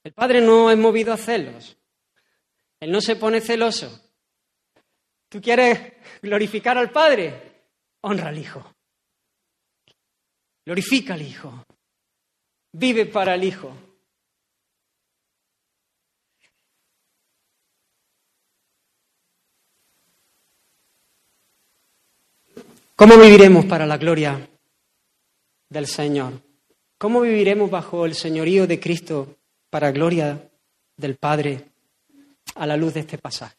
El 0.04 0.12
Padre 0.12 0.42
no 0.42 0.70
es 0.70 0.78
movido 0.78 1.14
a 1.14 1.18
celos. 1.18 1.78
Él 2.82 2.92
no 2.92 3.00
se 3.00 3.16
pone 3.16 3.40
celoso. 3.40 4.02
¿Tú 5.30 5.40
quieres 5.40 5.94
glorificar 6.22 6.78
al 6.78 6.92
Padre? 6.92 7.68
Honra 8.02 8.28
al 8.28 8.38
Hijo. 8.38 8.76
Glorifica 10.66 11.14
al 11.14 11.22
Hijo. 11.22 11.66
Vive 12.74 13.06
para 13.06 13.36
el 13.36 13.46
Hijo. 13.46 13.74
¿Cómo 23.02 23.18
viviremos 23.18 23.66
para 23.66 23.88
la 23.88 23.98
gloria 23.98 24.48
del 25.70 25.88
Señor? 25.88 26.40
¿Cómo 27.00 27.22
viviremos 27.22 27.72
bajo 27.72 28.06
el 28.06 28.14
señorío 28.14 28.68
de 28.68 28.80
Cristo 28.80 29.40
para 29.72 29.92
gloria 29.92 30.52
del 30.98 31.16
Padre 31.16 31.72
a 32.54 32.68
la 32.68 32.78
luz 32.78 32.94
de 32.94 33.00
este 33.00 33.18
pasaje? 33.18 33.58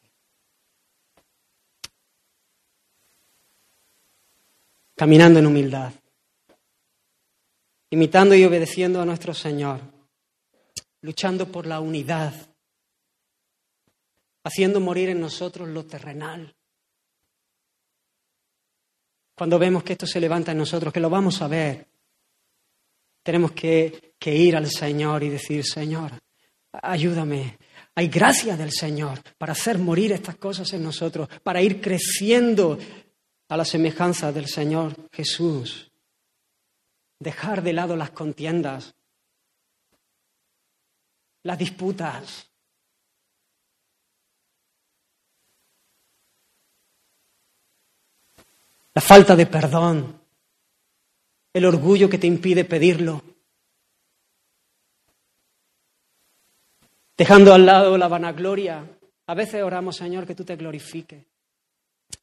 caminando 4.95 5.39
en 5.39 5.47
humildad, 5.47 5.91
imitando 7.89 8.35
y 8.35 8.45
obedeciendo 8.45 9.01
a 9.01 9.05
nuestro 9.05 9.33
Señor, 9.33 9.81
luchando 11.01 11.51
por 11.51 11.67
la 11.67 11.81
unidad, 11.81 12.33
haciendo 14.45 14.79
morir 14.79 15.09
en 15.09 15.19
nosotros 15.19 15.67
lo 15.67 15.83
terrenal. 15.83 16.55
Cuando 19.43 19.59
vemos 19.59 19.83
que 19.83 19.91
esto 19.91 20.07
se 20.07 20.21
levanta 20.21 20.53
en 20.53 20.57
nosotros, 20.57 20.93
que 20.93 21.01
lo 21.01 21.09
vamos 21.09 21.41
a 21.41 21.49
ver, 21.49 21.85
tenemos 23.21 23.51
que, 23.51 24.15
ir 24.23 24.55
al 24.55 24.71
Señor 24.71 25.21
y 25.21 25.27
decir, 25.27 25.65
Señor, 25.65 26.13
ayúdame, 26.71 27.57
hay 27.93 28.07
gracia 28.07 28.55
del 28.55 28.71
Señor 28.71 29.21
para 29.37 29.51
hacer 29.51 29.79
morir 29.79 30.13
estas 30.13 30.37
cosas 30.37 30.71
en 30.71 30.81
nosotros, 30.81 31.27
para 31.43 31.61
ir 31.61 31.81
creciendo 31.81 32.79
a 33.49 33.57
la 33.57 33.65
semejanza 33.65 34.31
del 34.31 34.47
Señor 34.47 34.95
Jesús. 35.11 35.91
Dejar 37.19 37.63
de 37.63 37.73
lado 37.73 37.97
las 37.97 38.11
contiendas, 38.11 38.95
las 41.43 41.57
disputas. 41.57 42.52
La 48.95 49.01
falta 49.01 49.35
de 49.35 49.45
perdón, 49.47 50.19
el 51.53 51.65
orgullo 51.65 52.09
que 52.09 52.17
te 52.17 52.27
impide 52.27 52.65
pedirlo, 52.65 53.23
dejando 57.17 57.53
al 57.53 57.65
lado 57.65 57.97
la 57.97 58.07
vanagloria. 58.07 58.85
A 59.27 59.33
veces 59.35 59.63
oramos, 59.63 59.95
Señor, 59.95 60.27
que 60.27 60.35
tú 60.35 60.43
te 60.43 60.55
glorifiques. 60.55 61.23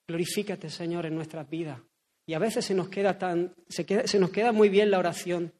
Glorifícate, 0.06 0.68
Señor, 0.70 1.06
en 1.06 1.14
nuestras 1.14 1.48
vidas. 1.48 1.80
Y 2.26 2.34
a 2.34 2.38
veces 2.38 2.64
se 2.64 2.74
nos 2.74 2.88
queda 2.88 3.18
tan, 3.18 3.54
se, 3.68 4.06
se 4.06 4.18
nos 4.18 4.30
queda 4.30 4.52
muy 4.52 4.68
bien 4.68 4.90
la 4.90 4.98
oración, 4.98 5.52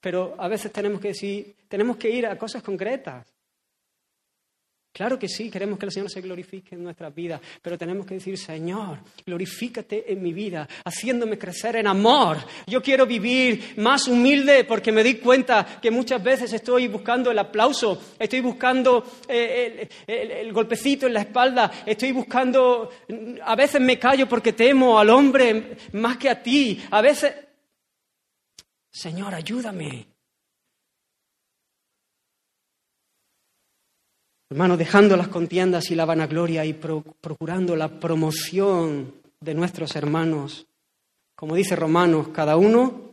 pero 0.00 0.34
a 0.38 0.48
veces 0.48 0.72
tenemos 0.72 1.00
que 1.00 1.08
decir, 1.08 1.56
tenemos 1.68 1.96
que 1.96 2.10
ir 2.10 2.26
a 2.26 2.36
cosas 2.36 2.62
concretas. 2.62 3.35
Claro 4.96 5.18
que 5.18 5.28
sí, 5.28 5.50
queremos 5.50 5.78
que 5.78 5.84
el 5.84 5.92
Señor 5.92 6.08
se 6.08 6.22
glorifique 6.22 6.74
en 6.74 6.82
nuestras 6.82 7.14
vidas, 7.14 7.38
pero 7.60 7.76
tenemos 7.76 8.06
que 8.06 8.14
decir, 8.14 8.38
Señor, 8.38 9.00
glorifícate 9.26 10.10
en 10.10 10.22
mi 10.22 10.32
vida, 10.32 10.66
haciéndome 10.86 11.36
crecer 11.36 11.76
en 11.76 11.86
amor. 11.86 12.38
Yo 12.66 12.80
quiero 12.82 13.04
vivir 13.04 13.74
más 13.76 14.08
humilde 14.08 14.64
porque 14.64 14.92
me 14.92 15.04
di 15.04 15.16
cuenta 15.16 15.66
que 15.82 15.90
muchas 15.90 16.24
veces 16.24 16.50
estoy 16.50 16.88
buscando 16.88 17.30
el 17.30 17.38
aplauso, 17.38 18.14
estoy 18.18 18.40
buscando 18.40 19.04
eh, 19.28 19.86
el, 20.06 20.50
golpecito 20.50 21.06
en 21.06 21.12
la 21.12 21.20
espalda, 21.20 21.70
estoy 21.84 22.12
buscando, 22.12 22.88
a 23.44 23.54
veces 23.54 23.82
me 23.82 23.98
callo 23.98 24.26
porque 24.26 24.54
temo 24.54 24.98
al 24.98 25.10
hombre 25.10 25.76
más 25.92 26.16
que 26.16 26.30
a 26.30 26.42
ti, 26.42 26.82
a 26.90 27.02
veces... 27.02 27.34
Señor, 28.90 29.34
ayúdame. 29.34 30.15
Hermano, 34.48 34.76
dejando 34.76 35.16
las 35.16 35.28
contiendas 35.28 35.90
y 35.90 35.96
la 35.96 36.04
vanagloria 36.04 36.64
y 36.64 36.72
procurando 36.72 37.74
la 37.74 37.88
promoción 37.98 39.14
de 39.40 39.54
nuestros 39.54 39.96
hermanos. 39.96 40.66
Como 41.34 41.56
dice 41.56 41.74
Romanos, 41.74 42.28
cada 42.28 42.56
uno 42.56 43.10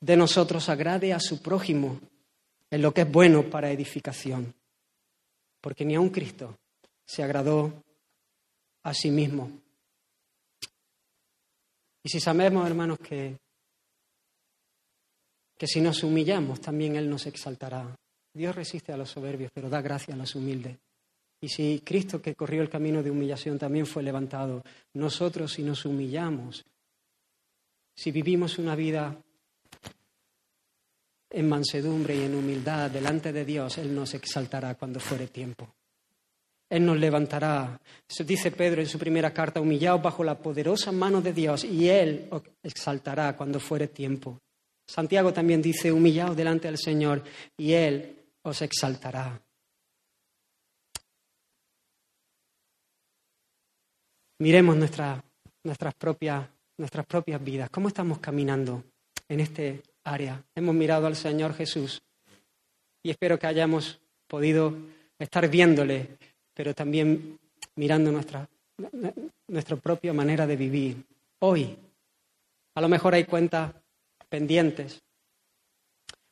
de 0.00 0.16
nosotros 0.16 0.68
agrade 0.70 1.12
a 1.12 1.20
su 1.20 1.42
prójimo 1.42 2.00
en 2.70 2.80
lo 2.80 2.94
que 2.94 3.02
es 3.02 3.12
bueno 3.12 3.50
para 3.50 3.70
edificación. 3.70 4.54
Porque 5.60 5.84
ni 5.84 5.96
aun 5.96 6.08
Cristo 6.08 6.58
se 7.04 7.22
agradó 7.22 7.84
a 8.82 8.94
sí 8.94 9.10
mismo. 9.10 9.50
Y 12.02 12.08
si 12.08 12.20
sabemos, 12.20 12.66
hermanos, 12.66 12.98
que, 13.00 13.36
que 15.58 15.66
si 15.66 15.82
nos 15.82 16.02
humillamos, 16.02 16.58
también 16.60 16.96
Él 16.96 17.10
nos 17.10 17.26
exaltará. 17.26 17.94
Dios 18.32 18.54
resiste 18.54 18.92
a 18.92 18.96
los 18.96 19.10
soberbios, 19.10 19.50
pero 19.52 19.68
da 19.68 19.80
gracia 19.80 20.14
a 20.14 20.16
los 20.16 20.34
humildes. 20.34 20.76
Y 21.40 21.48
si 21.48 21.80
Cristo 21.84 22.20
que 22.20 22.34
corrió 22.34 22.62
el 22.62 22.68
camino 22.68 23.02
de 23.02 23.10
humillación 23.10 23.58
también 23.58 23.86
fue 23.86 24.02
levantado, 24.02 24.62
nosotros 24.94 25.52
si 25.52 25.62
nos 25.62 25.84
humillamos, 25.84 26.64
si 27.94 28.10
vivimos 28.10 28.58
una 28.58 28.74
vida 28.74 29.16
en 31.30 31.48
mansedumbre 31.48 32.16
y 32.16 32.22
en 32.22 32.34
humildad 32.34 32.90
delante 32.90 33.32
de 33.32 33.44
Dios, 33.44 33.78
Él 33.78 33.94
nos 33.94 34.14
exaltará 34.14 34.74
cuando 34.74 35.00
fuere 35.00 35.28
tiempo. 35.28 35.68
Él 36.68 36.84
nos 36.86 36.98
levantará. 36.98 37.80
Dice 38.24 38.50
Pedro 38.52 38.80
en 38.80 38.86
su 38.86 38.98
primera 38.98 39.32
carta, 39.32 39.60
humillados 39.60 40.02
bajo 40.02 40.22
la 40.22 40.38
poderosa 40.38 40.92
mano 40.92 41.20
de 41.20 41.32
Dios, 41.32 41.64
y 41.64 41.88
Él 41.88 42.28
os 42.30 42.42
exaltará 42.62 43.36
cuando 43.36 43.58
fuere 43.58 43.88
tiempo. 43.88 44.38
Santiago 44.86 45.32
también 45.32 45.62
dice, 45.62 45.90
humillados 45.90 46.36
delante 46.36 46.68
del 46.68 46.78
Señor, 46.78 47.22
y 47.56 47.72
Él 47.72 48.19
os 48.42 48.62
exaltará. 48.62 49.40
Miremos 54.40 54.76
nuestras, 54.76 55.22
propias, 55.98 56.48
nuestras 56.78 57.04
propias 57.06 57.44
vidas, 57.44 57.68
cómo 57.68 57.88
estamos 57.88 58.18
caminando 58.20 58.84
en 59.28 59.40
este 59.40 59.82
área. 60.04 60.42
Hemos 60.54 60.74
mirado 60.74 61.06
al 61.06 61.16
Señor 61.16 61.54
Jesús 61.54 62.00
y 63.02 63.10
espero 63.10 63.38
que 63.38 63.46
hayamos 63.46 64.00
podido 64.26 64.74
estar 65.18 65.46
viéndole, 65.48 66.16
pero 66.54 66.74
también 66.74 67.38
mirando 67.76 68.10
nuestra, 68.10 68.48
nuestra 69.48 69.76
propia 69.76 70.14
manera 70.14 70.46
de 70.46 70.56
vivir. 70.56 71.04
Hoy, 71.40 71.76
a 72.74 72.80
lo 72.80 72.88
mejor 72.88 73.14
hay 73.14 73.24
cuentas 73.24 73.74
pendientes, 74.30 75.02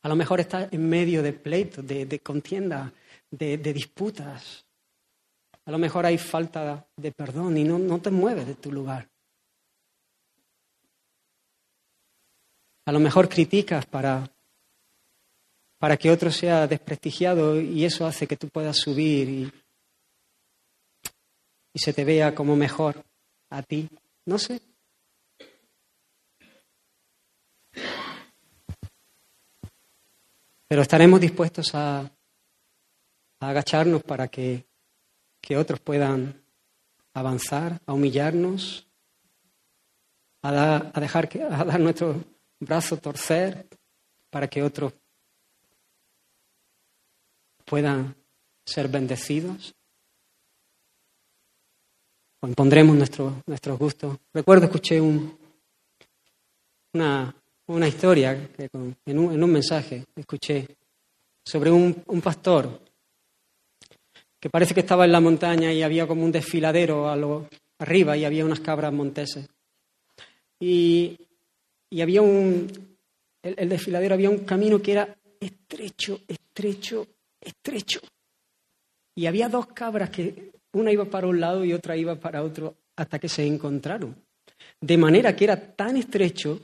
a 0.03 0.09
lo 0.09 0.17
mejor 0.17 0.41
está 0.41 0.69
en 0.71 0.89
medio 0.89 1.23
de 1.23 1.33
pleitos, 1.33 1.87
de, 1.87 2.07
de 2.07 2.21
contienda, 2.21 2.93
de, 3.31 3.57
disputas. 3.59 4.65
A 5.65 5.71
lo 5.71 5.79
mejor 5.79 6.07
hay 6.07 6.19
falta 6.19 6.87
de 6.97 7.13
perdón 7.13 7.57
y 7.57 7.65
no, 7.65 7.79
no 7.79 8.01
te 8.01 8.11
mueves 8.11 8.47
de 8.47 8.55
tu 8.55 8.73
lugar. 8.73 9.09
A 12.87 12.93
lo 12.93 13.01
mejor 13.01 13.29
criticas 13.29 13.85
para, 13.85 14.31
para 15.79 15.97
que 15.99 16.11
otro 16.11 16.31
sea 16.31 16.67
desprestigiado 16.67 17.61
y 17.61 17.85
eso 17.85 18.07
hace 18.07 18.27
que 18.27 18.37
tú 18.37 18.49
puedas 18.49 18.79
subir 18.79 19.29
y, 19.29 19.53
y 21.75 21.79
se 21.79 21.93
te 21.93 22.05
vea 22.05 22.35
como 22.35 22.57
mejor 22.57 23.05
a 23.51 23.63
ti. 23.63 23.91
No 24.25 24.39
sé. 24.39 24.68
Pero 30.69 30.83
estaremos 30.83 31.19
dispuestos 31.19 31.75
a, 31.75 32.11
agacharnos 33.41 34.03
para 34.03 34.29
que, 34.29 34.67
otros 35.57 35.81
puedan 35.81 36.45
avanzar, 37.15 37.81
a 37.87 37.95
humillarnos, 37.95 38.87
a, 40.43 41.01
dejar 41.01 41.27
que, 41.27 41.43
a 41.43 41.65
dar 41.65 41.81
nuestro 41.81 42.23
brazo 42.61 42.99
torcer 42.99 43.67
para 44.29 44.47
que 44.47 44.63
otros 44.63 44.93
puedan 47.65 48.15
ser 48.67 48.89
bendecidos. 48.89 49.75
O 52.41 52.47
impondremos 52.47 52.95
nuestros 52.95 53.33
nuestro 53.47 53.79
gustos. 53.79 54.19
Recuerdo, 54.35 54.67
escuché 54.67 55.01
un, 55.01 55.37
una, 56.93 57.35
una 57.69 57.89
historia 57.89 58.49
que 58.57 58.69
en, 59.07 59.19
un, 59.19 59.53
mensaje 59.53 60.05
escuché 60.17 60.67
sobre 61.45 61.71
un, 61.71 61.95
pastor 62.23 62.81
que 64.41 64.51
parece 64.51 64.75
que 64.75 64.81
estaba 64.81 65.05
en 65.05 65.13
la 65.13 65.21
montaña 65.21 65.73
y 65.73 65.83
había 65.83 66.07
como 66.07 66.25
un 66.25 66.33
desfiladero 66.33 67.09
a 67.09 67.17
lo, 67.17 67.49
arriba 67.79 68.17
y 68.17 68.25
había 68.25 68.45
unas 68.45 68.61
cabras 68.61 68.93
monteses. 68.93 69.49
Y, 70.61 71.19
había 72.01 72.23
un, 72.23 72.69
el, 73.43 73.55
el, 73.59 73.69
desfiladero 73.69 74.15
había 74.15 74.31
un 74.31 74.45
camino 74.45 74.81
que 74.81 74.93
era 74.93 75.17
estrecho, 75.41 76.21
estrecho, 76.27 77.07
estrecho. 77.41 78.01
Y 79.15 79.27
había 79.27 79.49
dos 79.49 79.67
cabras 79.69 80.11
que 80.11 80.53
una 80.73 80.93
iba 80.93 81.05
para 81.05 81.27
un 81.27 81.41
lado 81.41 81.65
y 81.65 81.73
otra 81.73 81.97
iba 81.97 82.15
para 82.15 82.43
otro 82.43 82.77
hasta 82.97 83.19
que 83.19 83.29
se 83.29 83.45
encontraron. 83.47 84.17
De 84.81 84.97
manera 84.97 85.35
que 85.37 85.45
era 85.45 85.75
tan 85.75 85.97
estrecho 85.97 86.61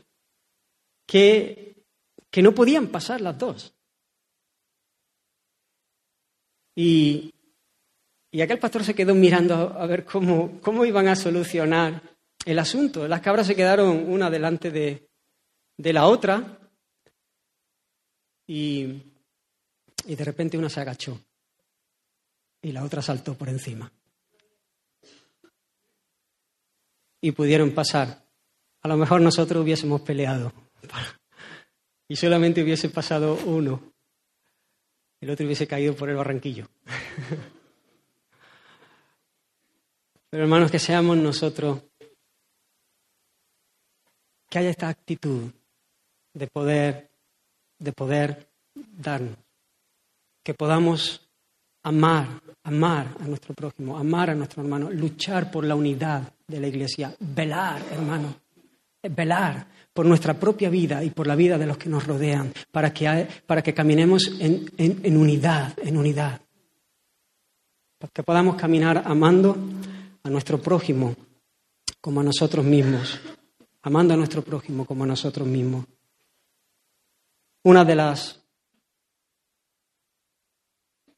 que, 1.07 1.85
no 2.43 2.55
podían 2.55 2.89
pasar 2.89 3.21
las 3.21 3.39
dos. 3.39 3.75
Y, 6.77 7.33
aquel 8.43 8.59
pastor 8.59 8.85
se 8.85 8.95
quedó 8.95 9.15
mirando 9.15 9.55
a, 9.55 9.87
ver 9.87 10.05
cómo, 10.05 10.61
cómo, 10.61 10.85
iban 10.85 11.09
a 11.09 11.17
solucionar 11.17 12.03
el 12.45 12.59
asunto. 12.59 13.07
Las 13.07 13.21
cabras 13.21 13.47
se 13.47 13.55
quedaron 13.55 14.11
una 14.11 14.29
delante 14.31 14.71
de, 14.71 15.09
de 15.77 15.93
la 15.93 16.07
otra 16.07 16.59
y, 18.47 19.03
y 20.07 20.15
de 20.17 20.25
repente 20.25 20.59
una 20.59 20.69
se 20.69 20.81
agachó 20.81 21.21
y 22.65 22.73
la 22.73 22.83
otra 22.83 23.03
saltó 23.03 23.35
por 23.35 23.49
encima. 23.49 23.93
Y 27.21 27.33
pudieron 27.33 27.73
pasar. 27.73 28.25
A 28.83 28.89
lo 28.89 28.97
mejor 28.97 29.21
nosotros 29.21 29.63
hubiésemos 29.63 30.01
peleado 30.03 30.53
y 32.09 32.16
solamente 32.16 32.62
hubiese 32.62 32.89
pasado 32.89 33.35
uno, 33.47 33.93
el 35.20 35.30
otro 35.30 35.47
hubiese 35.47 35.66
caído 35.66 35.95
por 35.95 36.11
el 36.11 36.16
barranquillo. 36.16 36.68
Pero 40.30 40.43
hermanos, 40.43 40.70
que 40.70 40.78
seamos 40.78 41.16
nosotros, 41.16 41.80
que 44.51 44.59
haya 44.59 44.70
esta 44.70 44.89
actitud 44.89 45.51
de 46.32 46.47
poder, 46.49 47.11
de 47.78 47.93
poder 47.93 48.49
darnos, 48.74 49.37
que 50.43 50.55
podamos 50.55 51.28
amar, 51.85 52.41
amar 52.64 53.16
a 53.20 53.24
nuestro 53.26 53.55
prójimo, 53.55 53.97
amar 53.97 54.30
a 54.30 54.35
nuestro 54.35 54.62
hermano, 54.62 54.91
luchar 54.91 55.51
por 55.51 55.64
la 55.64 55.74
unidad 55.74 56.32
de 56.47 56.61
la 56.61 56.66
iglesia, 56.66 57.14
velar, 57.20 57.82
hermano, 57.93 58.35
velar 59.03 59.66
por 59.95 60.05
nuestra 60.05 60.34
propia 60.34 60.68
vida 60.68 61.03
y 61.03 61.11
por 61.11 61.26
la 61.26 61.36
vida 61.36 61.57
de 61.57 61.66
los 61.66 61.78
que 61.78 61.88
nos 61.88 62.07
rodean, 62.07 62.53
para 62.72 62.92
que, 62.92 63.28
para 63.47 63.62
que 63.62 63.72
caminemos 63.72 64.30
en, 64.40 64.70
en 64.76 65.16
unidad, 65.16 65.72
en 65.78 65.97
unidad. 65.97 66.40
Para 67.99 68.12
que 68.12 68.22
podamos 68.24 68.57
caminar 68.57 69.05
amando 69.07 69.57
a 70.24 70.28
nuestro 70.28 70.61
prójimo 70.61 71.14
como 72.01 72.20
a 72.20 72.24
nosotros 72.24 72.64
mismos, 72.64 73.20
amando 73.82 74.14
a 74.14 74.16
nuestro 74.16 74.42
prójimo 74.42 74.84
como 74.84 75.05
a 75.05 75.07
nosotros 75.07 75.47
mismos. 75.47 75.86
Una 77.62 77.84
de 77.84 77.95
las, 77.95 78.42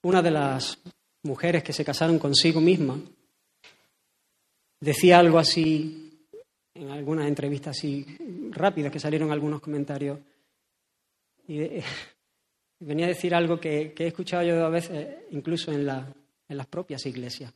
una 0.02 0.22
de 0.22 0.30
las 0.30 0.78
mujeres 1.22 1.64
que 1.64 1.72
se 1.72 1.84
casaron 1.84 2.18
consigo 2.18 2.60
misma 2.60 3.00
decía 4.80 5.18
algo 5.18 5.38
así 5.38 6.05
en 6.78 6.90
algunas 6.90 7.26
entrevistas 7.26 7.76
así 7.76 8.04
rápidas 8.50 8.92
que 8.92 9.00
salieron 9.00 9.30
algunos 9.30 9.60
comentarios. 9.60 10.18
Y 11.48 11.60
eh, 11.60 11.84
venía 12.80 13.06
a 13.06 13.08
decir 13.08 13.34
algo 13.34 13.58
que, 13.58 13.94
he 13.96 14.06
escuchado 14.06 14.42
yo 14.42 14.64
a 14.64 14.70
veces, 14.70 15.24
incluso 15.30 15.72
en, 15.72 15.88
en 15.88 16.56
las 16.56 16.66
propias 16.66 17.04
iglesias. 17.06 17.52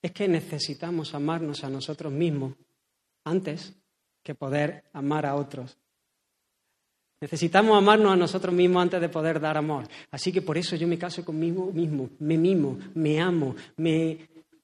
Es 0.00 0.12
que 0.12 0.28
necesitamos 0.28 1.14
amarnos 1.14 1.64
a 1.64 1.70
nosotros 1.70 2.12
mismos 2.12 2.54
antes 3.24 3.74
que 4.22 4.34
poder 4.34 4.84
amar 4.92 5.26
a 5.26 5.34
otros. 5.34 5.76
Necesitamos 7.20 7.76
amarnos 7.76 8.12
a 8.12 8.16
nosotros 8.16 8.54
mismos 8.54 8.82
antes 8.82 9.00
de 9.00 9.08
poder 9.08 9.40
dar 9.40 9.56
amor. 9.56 9.88
Así 10.12 10.30
que 10.30 10.40
por 10.40 10.56
eso 10.56 10.76
yo 10.76 10.86
me 10.86 10.98
caso 10.98 11.24
conmigo 11.24 11.72
mismo, 11.72 12.10
me 12.20 12.38
mimo, 12.38 12.78
me 12.94 13.20
amo, 13.20 13.56
me... 13.76 14.18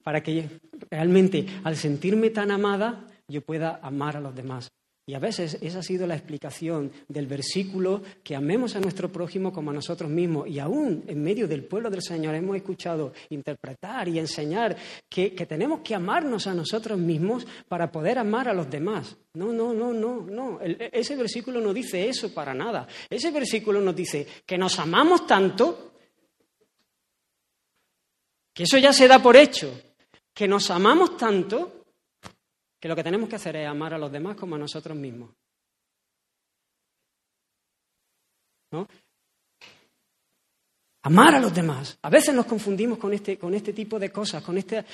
para 0.04 0.22
que 0.22 0.48
realmente 0.88 1.46
al 1.64 1.76
sentirme 1.76 2.30
tan 2.30 2.52
amada 2.52 3.08
yo 3.34 3.42
pueda 3.42 3.80
amar 3.82 4.16
a 4.16 4.20
los 4.20 4.34
demás. 4.34 4.70
Y 5.06 5.12
a 5.12 5.18
veces 5.18 5.58
esa 5.60 5.80
ha 5.80 5.82
sido 5.82 6.06
la 6.06 6.14
explicación 6.14 6.90
del 7.08 7.26
versículo 7.26 8.02
que 8.22 8.34
amemos 8.34 8.74
a 8.74 8.80
nuestro 8.80 9.12
prójimo 9.12 9.52
como 9.52 9.70
a 9.70 9.74
nosotros 9.74 10.10
mismos. 10.10 10.48
Y 10.48 10.58
aún 10.58 11.04
en 11.06 11.22
medio 11.22 11.46
del 11.46 11.64
pueblo 11.64 11.90
del 11.90 12.00
Señor 12.00 12.34
hemos 12.34 12.56
escuchado 12.56 13.12
interpretar 13.28 14.08
y 14.08 14.18
enseñar 14.18 14.74
que, 15.10 15.32
tenemos 15.46 15.80
que 15.80 15.94
amarnos 15.94 16.46
a 16.46 16.54
nosotros 16.54 16.98
mismos 16.98 17.46
para 17.68 17.92
poder 17.92 18.18
amar 18.18 18.48
a 18.48 18.54
los 18.54 18.70
demás. 18.70 19.14
No, 19.34 19.52
no, 19.52 19.74
no, 19.74 19.92
no, 19.92 20.22
no. 20.22 20.58
ese 20.62 21.16
versículo 21.16 21.60
no 21.60 21.74
dice 21.74 22.08
eso 22.08 22.32
para 22.32 22.54
nada. 22.54 22.88
Ese 23.10 23.30
versículo 23.30 23.82
nos 23.82 23.94
dice 23.94 24.26
que 24.46 24.56
nos 24.56 24.78
amamos 24.78 25.26
tanto 25.26 25.92
que 28.54 28.62
eso 28.62 28.78
ya 28.78 28.94
se 28.94 29.06
da 29.06 29.22
por 29.22 29.36
hecho. 29.36 29.70
Que 30.32 30.48
nos 30.48 30.70
amamos 30.70 31.18
tanto 31.18 31.83
que 32.84 32.88
lo 32.88 32.94
que 32.94 33.02
tenemos 33.02 33.30
que 33.30 33.36
hacer 33.36 33.56
es 33.56 33.66
amar 33.66 33.94
a 33.94 33.98
los 33.98 34.12
demás 34.12 34.36
como 34.36 34.56
a 34.56 34.58
nosotros 34.58 34.94
mismos. 34.94 35.30
¿No? 38.72 38.86
Amar 41.04 41.36
a 41.36 41.40
los 41.40 41.54
demás. 41.54 41.96
A 42.02 42.10
veces 42.10 42.34
nos 42.34 42.44
confundimos 42.44 42.98
con 42.98 43.14
este, 43.14 43.38
con 43.38 43.54
este 43.54 43.72
tipo 43.72 43.98
de 43.98 44.12
cosas, 44.12 44.42
con, 44.42 44.58
este, 44.58 44.84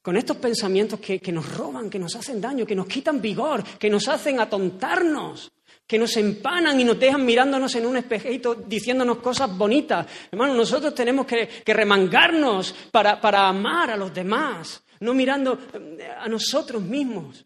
con, 0.00 0.16
estos 0.16 0.38
pensamientos 0.38 0.98
que, 1.00 1.20
que, 1.20 1.32
nos 1.32 1.54
roban, 1.54 1.90
que 1.90 1.98
nos 1.98 2.16
hacen 2.16 2.40
daño, 2.40 2.64
que 2.64 2.74
nos 2.74 2.86
quitan 2.86 3.20
vigor, 3.20 3.62
que 3.78 3.90
nos 3.90 4.08
hacen 4.08 4.40
atontarnos, 4.40 5.52
que 5.86 5.98
nos 5.98 6.16
empanan 6.16 6.80
y 6.80 6.84
nos 6.84 6.98
dejan 6.98 7.26
mirándonos 7.26 7.74
en 7.74 7.84
un 7.84 7.98
espejito 7.98 8.54
diciéndonos 8.54 9.18
cosas 9.18 9.54
bonitas. 9.54 10.06
Hermano, 10.32 10.54
nosotros 10.54 10.94
tenemos 10.94 11.26
que, 11.26 11.46
que 11.46 11.74
remangarnos 11.74 12.74
para, 12.90 13.20
para 13.20 13.48
amar 13.48 13.90
a 13.90 13.98
los 13.98 14.14
demás 14.14 14.82
no 15.00 15.14
mirando 15.14 15.58
eh, 15.74 16.10
a 16.16 16.28
nosotros 16.28 16.82
mismos. 16.82 17.44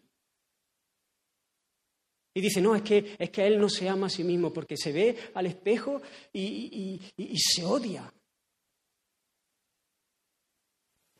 Y 2.35 2.41
dice, 2.41 2.61
no, 2.61 2.75
es 2.75 2.81
que, 2.81 3.15
es 3.19 3.29
que 3.29 3.45
él 3.45 3.59
no 3.59 3.69
se 3.69 3.87
ama 3.87 4.07
a 4.07 4.09
sí 4.09 4.23
mismo 4.23 4.51
porque 4.51 4.75
se 4.75 4.91
ve 4.91 5.15
al 5.35 5.45
espejo 5.45 6.01
y, 6.33 6.99
se 7.37 7.63
odia. 7.63 8.11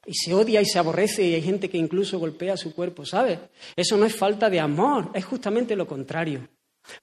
Y 0.05 0.13
se 0.13 0.34
odia 0.34 0.59
y 0.59 0.65
se 0.65 0.79
aborrece 0.79 1.23
y 1.23 1.36
hay 1.36 1.41
gente 1.41 1.69
que 1.69 1.77
incluso 1.77 2.17
golpea 2.17 2.57
su 2.57 2.73
cuerpo, 2.73 3.05
¿sabes? 3.05 3.39
Eso 3.75 3.95
no 3.95 4.05
es 4.05 4.15
falta 4.15 4.49
de 4.49 4.59
amor, 4.59 5.11
es 5.13 5.23
justamente 5.23 5.75
lo 5.75 5.88
contrario. 5.88 6.49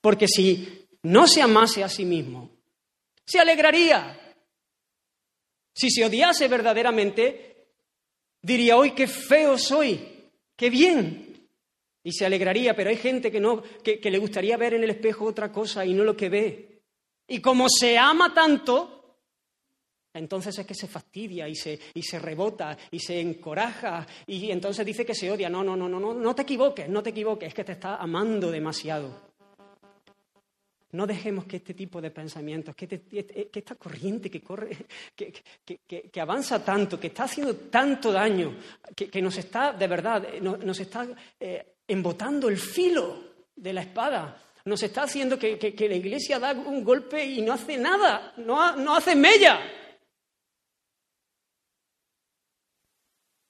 Porque 0.01 0.27
si 0.27 0.89
no 1.05 1.27
se 1.27 1.41
amase 1.41 1.85
a 1.85 1.89
sí 1.89 2.05
mismo, 2.05 2.51
se 3.25 3.39
alegraría. 3.39 4.17
Si 5.73 5.89
se 5.89 6.05
odiase 6.05 6.49
verdaderamente, 6.49 7.50
diría, 8.43 8.77
hoy 8.77 8.93
qué 8.93 9.07
feo 9.07 9.59
soy, 9.59 10.01
qué 10.57 10.71
bien. 10.71 11.49
Y 12.03 12.13
se 12.13 12.25
alegraría, 12.25 12.75
pero 12.75 12.91
hay 12.91 12.97
gente 12.97 13.31
que, 13.31 13.41
no, 13.41 13.63
que, 13.83 14.01
le 14.03 14.19
gustaría 14.19 14.57
ver 14.57 14.75
en 14.75 14.85
el 14.85 14.91
espejo 14.91 15.27
otra 15.27 15.53
cosa 15.53 15.85
y 15.85 15.93
no 15.93 16.03
lo 16.03 16.17
que 16.17 16.29
ve. 16.29 16.83
Y 17.29 17.41
como 17.41 17.69
se 17.69 17.99
ama 17.99 18.33
tanto, 18.33 19.19
entonces 20.15 20.59
es 20.59 20.67
que 20.67 20.75
se 20.75 20.89
fastidia 20.89 21.47
y 21.47 21.55
se, 21.55 21.79
y 21.95 22.03
se 22.03 22.19
rebota 22.19 22.77
y 22.91 22.99
se 22.99 23.21
encoraja 23.21 24.07
y 24.27 24.51
entonces 24.51 24.85
dice 24.85 25.05
que 25.05 25.15
se 25.15 25.31
odia. 25.31 25.51
No, 25.51 25.63
no, 25.63 25.77
no, 25.77 25.89
no, 25.89 26.01
no, 26.01 26.15
no 26.15 26.35
te 26.35 26.43
equivoques, 26.43 26.89
no 26.89 27.03
te 27.03 27.11
equivoques, 27.11 27.49
es 27.49 27.55
que 27.55 27.65
te 27.65 27.73
está 27.73 27.97
amando 27.97 28.51
demasiado. 28.51 29.30
No 30.93 31.07
dejemos 31.07 31.45
que 31.45 31.57
este 31.57 31.75
tipo 31.75 32.01
de 32.01 32.11
pensamientos, 32.11 32.75
que, 32.75 32.87
este, 32.87 33.51
esta 33.53 33.77
corriente 33.77 34.31
que 34.31 34.43
corre, 34.43 34.77
que, 35.15 36.21
avanza 36.21 36.65
tanto, 36.65 36.99
que 36.99 37.09
está 37.09 37.25
haciendo 37.25 37.55
tanto 37.57 38.11
daño, 38.11 38.57
que, 38.95 39.23
nos 39.23 39.37
está, 39.39 39.73
de 39.73 39.87
verdad, 39.87 40.25
eh, 40.25 40.41
nos, 40.41 40.81
está 40.81 41.07
eh, 41.39 41.77
embotando 41.87 42.49
el 42.49 42.59
filo 42.59 43.23
de 43.55 43.73
la 43.73 43.83
espada, 43.83 44.43
nos 44.65 44.83
está 44.83 45.05
haciendo 45.05 45.39
que, 45.39 45.75
la 45.89 45.95
iglesia 45.95 46.39
da 46.39 46.53
un 46.53 46.83
golpe 46.83 47.25
y 47.25 47.41
no 47.43 47.53
hace 47.53 47.79
nada, 47.79 48.35
no 48.37 48.95
hace 48.95 49.15
mella. 49.15 49.61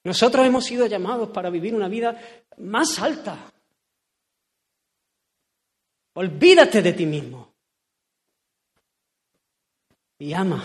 Nosotros 0.03 0.45
hemos 0.45 0.65
sido 0.65 0.87
llamados 0.87 1.29
para 1.29 1.49
vivir 1.49 1.75
una 1.75 1.87
vida 1.87 2.19
más 2.57 2.99
alta, 2.99 3.51
Olvídate 6.21 6.83
de 6.83 6.93
ti 6.93 7.07
mismo. 7.07 7.51
Y 10.19 10.33
ama. 10.33 10.63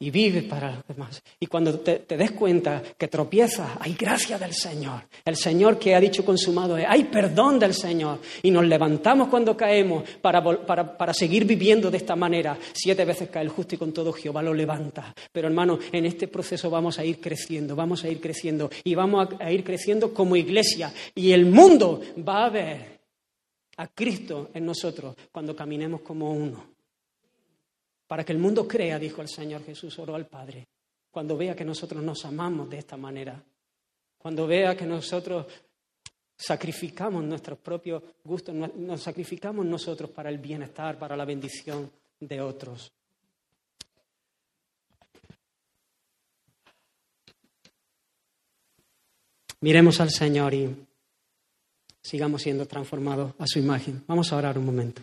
Y 0.00 0.10
vive 0.10 0.42
para 0.42 0.70
los 0.74 0.86
demás. 0.86 1.22
Y 1.40 1.46
cuando 1.46 1.80
te, 1.80 2.04
des 2.06 2.32
cuenta 2.32 2.82
que 2.98 3.08
tropiezas, 3.08 3.70
hay 3.80 3.94
gracia 3.94 4.36
del 4.36 4.52
Señor. 4.52 5.04
El 5.24 5.36
Señor 5.36 5.78
que 5.78 5.94
ha 5.94 6.00
dicho 6.00 6.26
consumado 6.26 6.76
es, 6.76 6.84
hay 6.86 7.04
perdón 7.04 7.58
del 7.58 7.72
Señor. 7.72 8.18
Y 8.42 8.50
nos 8.50 8.66
levantamos 8.66 9.28
cuando 9.28 9.56
caemos 9.56 10.04
para, 10.20 10.42
para, 10.66 11.14
seguir 11.14 11.46
viviendo 11.46 11.90
de 11.90 11.96
esta 11.96 12.14
manera. 12.14 12.58
Siete 12.74 13.06
veces 13.06 13.30
cae 13.30 13.44
el 13.44 13.48
justo 13.48 13.76
y 13.76 13.78
con 13.78 13.94
todo 13.94 14.12
Jehová 14.12 14.42
lo 14.42 14.52
levanta. 14.52 15.14
Pero 15.32 15.48
hermano, 15.48 15.78
en 15.90 16.04
este 16.04 16.28
proceso 16.28 16.68
vamos 16.68 16.98
a 16.98 17.04
ir 17.06 17.18
creciendo, 17.18 17.74
vamos 17.74 18.04
a 18.04 18.10
ir 18.10 18.20
creciendo. 18.20 18.68
Y 18.84 18.94
vamos 18.94 19.28
a 19.40 19.50
ir 19.50 19.64
creciendo 19.64 20.12
como 20.12 20.36
iglesia. 20.36 20.92
Y 21.14 21.32
el 21.32 21.46
mundo 21.46 22.02
va 22.28 22.44
a 22.44 22.50
ver 22.50 22.91
a 23.76 23.88
Cristo 23.88 24.50
en 24.54 24.66
nosotros 24.66 25.16
cuando 25.30 25.56
caminemos 25.56 26.02
como 26.02 26.32
uno. 26.32 26.64
Para 28.06 28.24
que 28.24 28.32
el 28.32 28.38
mundo 28.38 28.68
crea, 28.68 28.98
dijo 28.98 29.22
el 29.22 29.28
Señor 29.28 29.64
Jesús, 29.64 29.98
oró 29.98 30.14
al 30.14 30.26
Padre, 30.26 30.68
cuando 31.10 31.36
vea 31.36 31.56
que 31.56 31.64
nosotros 31.64 32.02
nos 32.02 32.24
amamos 32.24 32.68
de 32.68 32.78
esta 32.78 32.96
manera, 32.96 33.42
cuando 34.18 34.46
vea 34.46 34.76
que 34.76 34.86
nosotros 34.86 35.46
sacrificamos 36.36 37.24
nuestros 37.24 37.58
propios 37.58 38.02
gustos, 38.24 38.54
nos 38.54 39.00
sacrificamos 39.00 39.64
nosotros 39.64 40.10
para 40.10 40.28
el 40.28 40.38
bienestar, 40.38 40.98
para 40.98 41.16
la 41.16 41.24
bendición 41.24 41.90
de 42.20 42.40
otros. 42.40 42.92
Miremos 49.60 50.00
al 50.00 50.10
Señor 50.10 50.54
y 50.54 50.74
sigamos 52.02 52.42
siendo 52.42 52.66
transformados 52.66 53.34
a 53.38 53.46
su 53.46 53.58
imagen. 53.58 54.04
Vamos 54.06 54.32
a 54.32 54.36
orar 54.36 54.58
un 54.58 54.66
momento. 54.66 55.02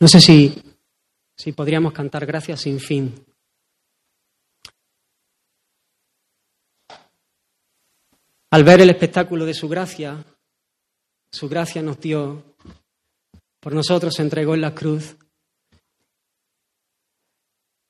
No 0.00 0.06
sé 0.06 0.20
si, 0.20 0.54
si 1.36 1.52
podríamos 1.52 1.92
cantar 1.92 2.24
gracias 2.24 2.60
sin 2.60 2.78
fin. 2.78 3.24
Al 8.50 8.64
ver 8.64 8.80
el 8.80 8.90
espectáculo 8.90 9.44
de 9.44 9.54
su 9.54 9.68
gracia, 9.68 10.24
su 11.30 11.48
gracia 11.48 11.82
nos 11.82 12.00
dio, 12.00 12.54
por 13.60 13.74
nosotros 13.74 14.14
se 14.14 14.22
entregó 14.22 14.54
en 14.54 14.62
la 14.62 14.74
cruz 14.74 15.16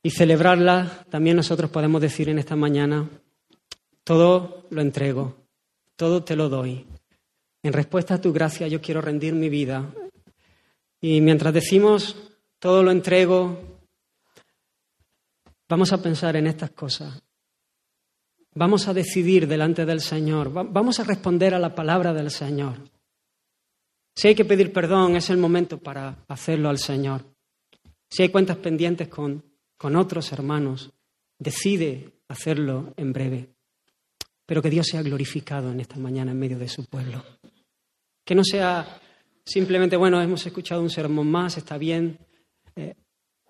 y 0.09 0.11
celebrarla, 0.11 1.05
también 1.11 1.37
nosotros 1.37 1.71
podemos 1.71 2.01
decir 2.01 2.31
en 2.31 2.39
esta 2.39 2.57
mañana, 2.57 3.11
todo 4.05 4.65
lo 4.71 4.81
entrego, 4.81 5.37
todo 5.97 6.25
te 6.25 6.35
lo 6.35 6.49
doy. 6.49 6.87
En 7.63 7.75
respuesta 7.75 8.15
a 8.15 8.21
tu 8.23 8.33
gracia 8.33 8.67
yo 8.69 8.81
quiero 8.81 9.03
rendir 9.03 9.35
mi 9.35 9.51
vida. 9.51 9.85
Y 10.99 11.21
mientras 11.21 11.53
decimos, 11.53 12.17
todo 12.59 12.83
lo 12.83 12.91
entrego, 12.91 13.81
vamos 15.69 15.93
a 15.93 16.01
pensar 16.01 16.37
en 16.37 16.47
estas 16.47 16.71
cosas. 16.71 17.23
Vamos 18.55 18.89
a 18.89 18.95
decidir 18.95 19.47
delante 19.47 19.85
del 19.85 20.01
Señor, 20.01 20.51
vamos 20.51 21.01
a 21.01 21.05
responder 21.05 21.55
a 21.55 21.59
la 21.59 21.75
palabra 21.75 22.15
del 22.15 22.31
Señor. 22.31 22.79
Si 24.17 24.29
hay 24.29 24.35
que 24.35 24.47
pedir 24.47 24.73
perdón, 24.73 25.17
es 25.17 25.29
el 25.29 25.37
momento 25.37 25.77
para 25.77 26.25
hacerlo 26.29 26.71
al 26.71 26.79
Señor. 26.79 27.27
Si 28.09 28.23
hay 28.23 28.31
cuentas 28.31 28.57
pendientes 28.57 29.09
con 29.09 29.45
con 29.79 29.97
otros 29.97 30.33
hermanos, 30.33 30.93
decide 31.39 32.21
hacerlo 32.29 32.93
en 32.97 33.13
breve. 33.13 33.55
Pero 34.45 34.61
que 34.61 34.71
Dios 34.71 34.87
sea 34.87 35.03
glorificado 35.03 35.71
en 35.71 35.81
esta 35.81 35.97
mañana 35.97 36.33
en 36.33 36.39
medio 36.39 36.59
de 36.59 36.69
su 36.69 36.85
pueblo. 36.85 37.25
Que 38.25 38.35
no 38.35 38.43
sea 38.45 39.01
simplemente, 39.45 39.97
bueno, 39.97 40.21
hemos 40.21 40.45
escuchado 40.45 40.83
un 40.83 40.91
sermón 40.91 41.31
más, 41.31 41.57
está 41.57 41.79
bien, 41.79 42.19
eh, 42.77 42.95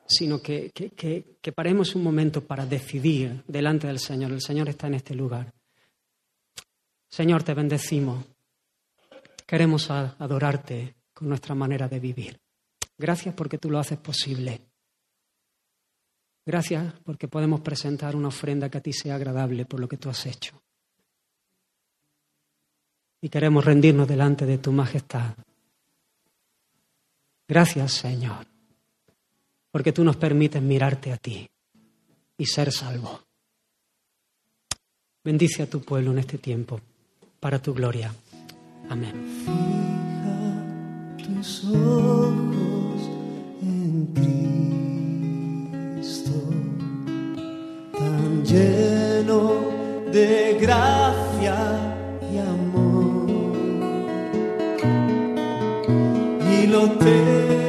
sino 0.07 0.41
que, 0.41 0.71
que, 0.71 1.39
que 1.41 1.53
paremos 1.53 1.95
un 1.95 2.03
momento 2.03 2.47
para 2.47 2.67
decidir 2.67 3.43
delante 3.49 3.87
del 3.87 3.99
Señor. 3.99 4.31
El 4.33 4.43
Señor 4.43 4.69
está 4.69 4.87
en 4.87 4.95
este 4.95 5.15
lugar. 5.15 5.53
Señor, 7.09 7.43
te 7.43 7.55
bendecimos. 7.55 8.25
Queremos 9.47 9.91
adorarte 9.91 10.97
con 11.15 11.29
nuestra 11.29 11.55
manera 11.55 11.89
de 11.89 12.01
vivir. 12.01 12.39
Gracias 12.99 13.35
porque 13.35 13.59
tú 13.59 13.71
lo 13.71 13.79
haces 13.79 13.99
posible. 13.99 14.68
Gracias 16.49 16.95
porque 17.05 17.29
podemos 17.29 17.61
presentar 17.61 18.17
una 18.17 18.29
ofrenda 18.29 18.71
que 18.71 18.79
a 18.79 18.81
ti 18.81 18.91
sea 18.91 19.17
agradable 19.17 19.67
por 19.67 19.81
lo 19.81 19.87
que 19.87 19.99
tú 19.99 20.09
has 20.09 20.25
hecho. 20.25 20.59
Y 23.21 23.29
queremos 23.29 23.67
rendirnos 23.67 24.09
delante 24.09 24.47
de 24.47 24.57
tu 24.57 24.73
majestad. 24.73 25.35
Gracias, 27.47 27.93
Señor, 27.93 28.47
porque 29.71 29.93
tú 29.93 30.03
nos 30.03 30.17
permites 30.17 30.63
mirarte 30.63 31.13
a 31.13 31.19
ti 31.19 31.47
y 32.39 32.47
ser 32.47 32.73
salvo. 32.73 33.21
Bendice 35.23 35.65
a 35.65 35.69
tu 35.69 35.83
pueblo 35.83 36.13
en 36.13 36.21
este 36.21 36.39
tiempo, 36.39 36.81
para 37.41 37.61
tu 37.61 37.75
gloria. 37.75 38.11
Amén. 38.89 39.45
Fija 41.19 41.29
tus 41.29 41.65
ojos 41.67 43.03
en 43.61 44.15
Cristo, 46.01 46.31
tan 47.93 48.45
lleno 48.45 49.51
de 50.13 50.57
gracia 50.61 51.57
y 52.33 52.39
amor, 52.39 53.27
y 56.53 56.67
lo 56.69 56.89
te 56.99 57.68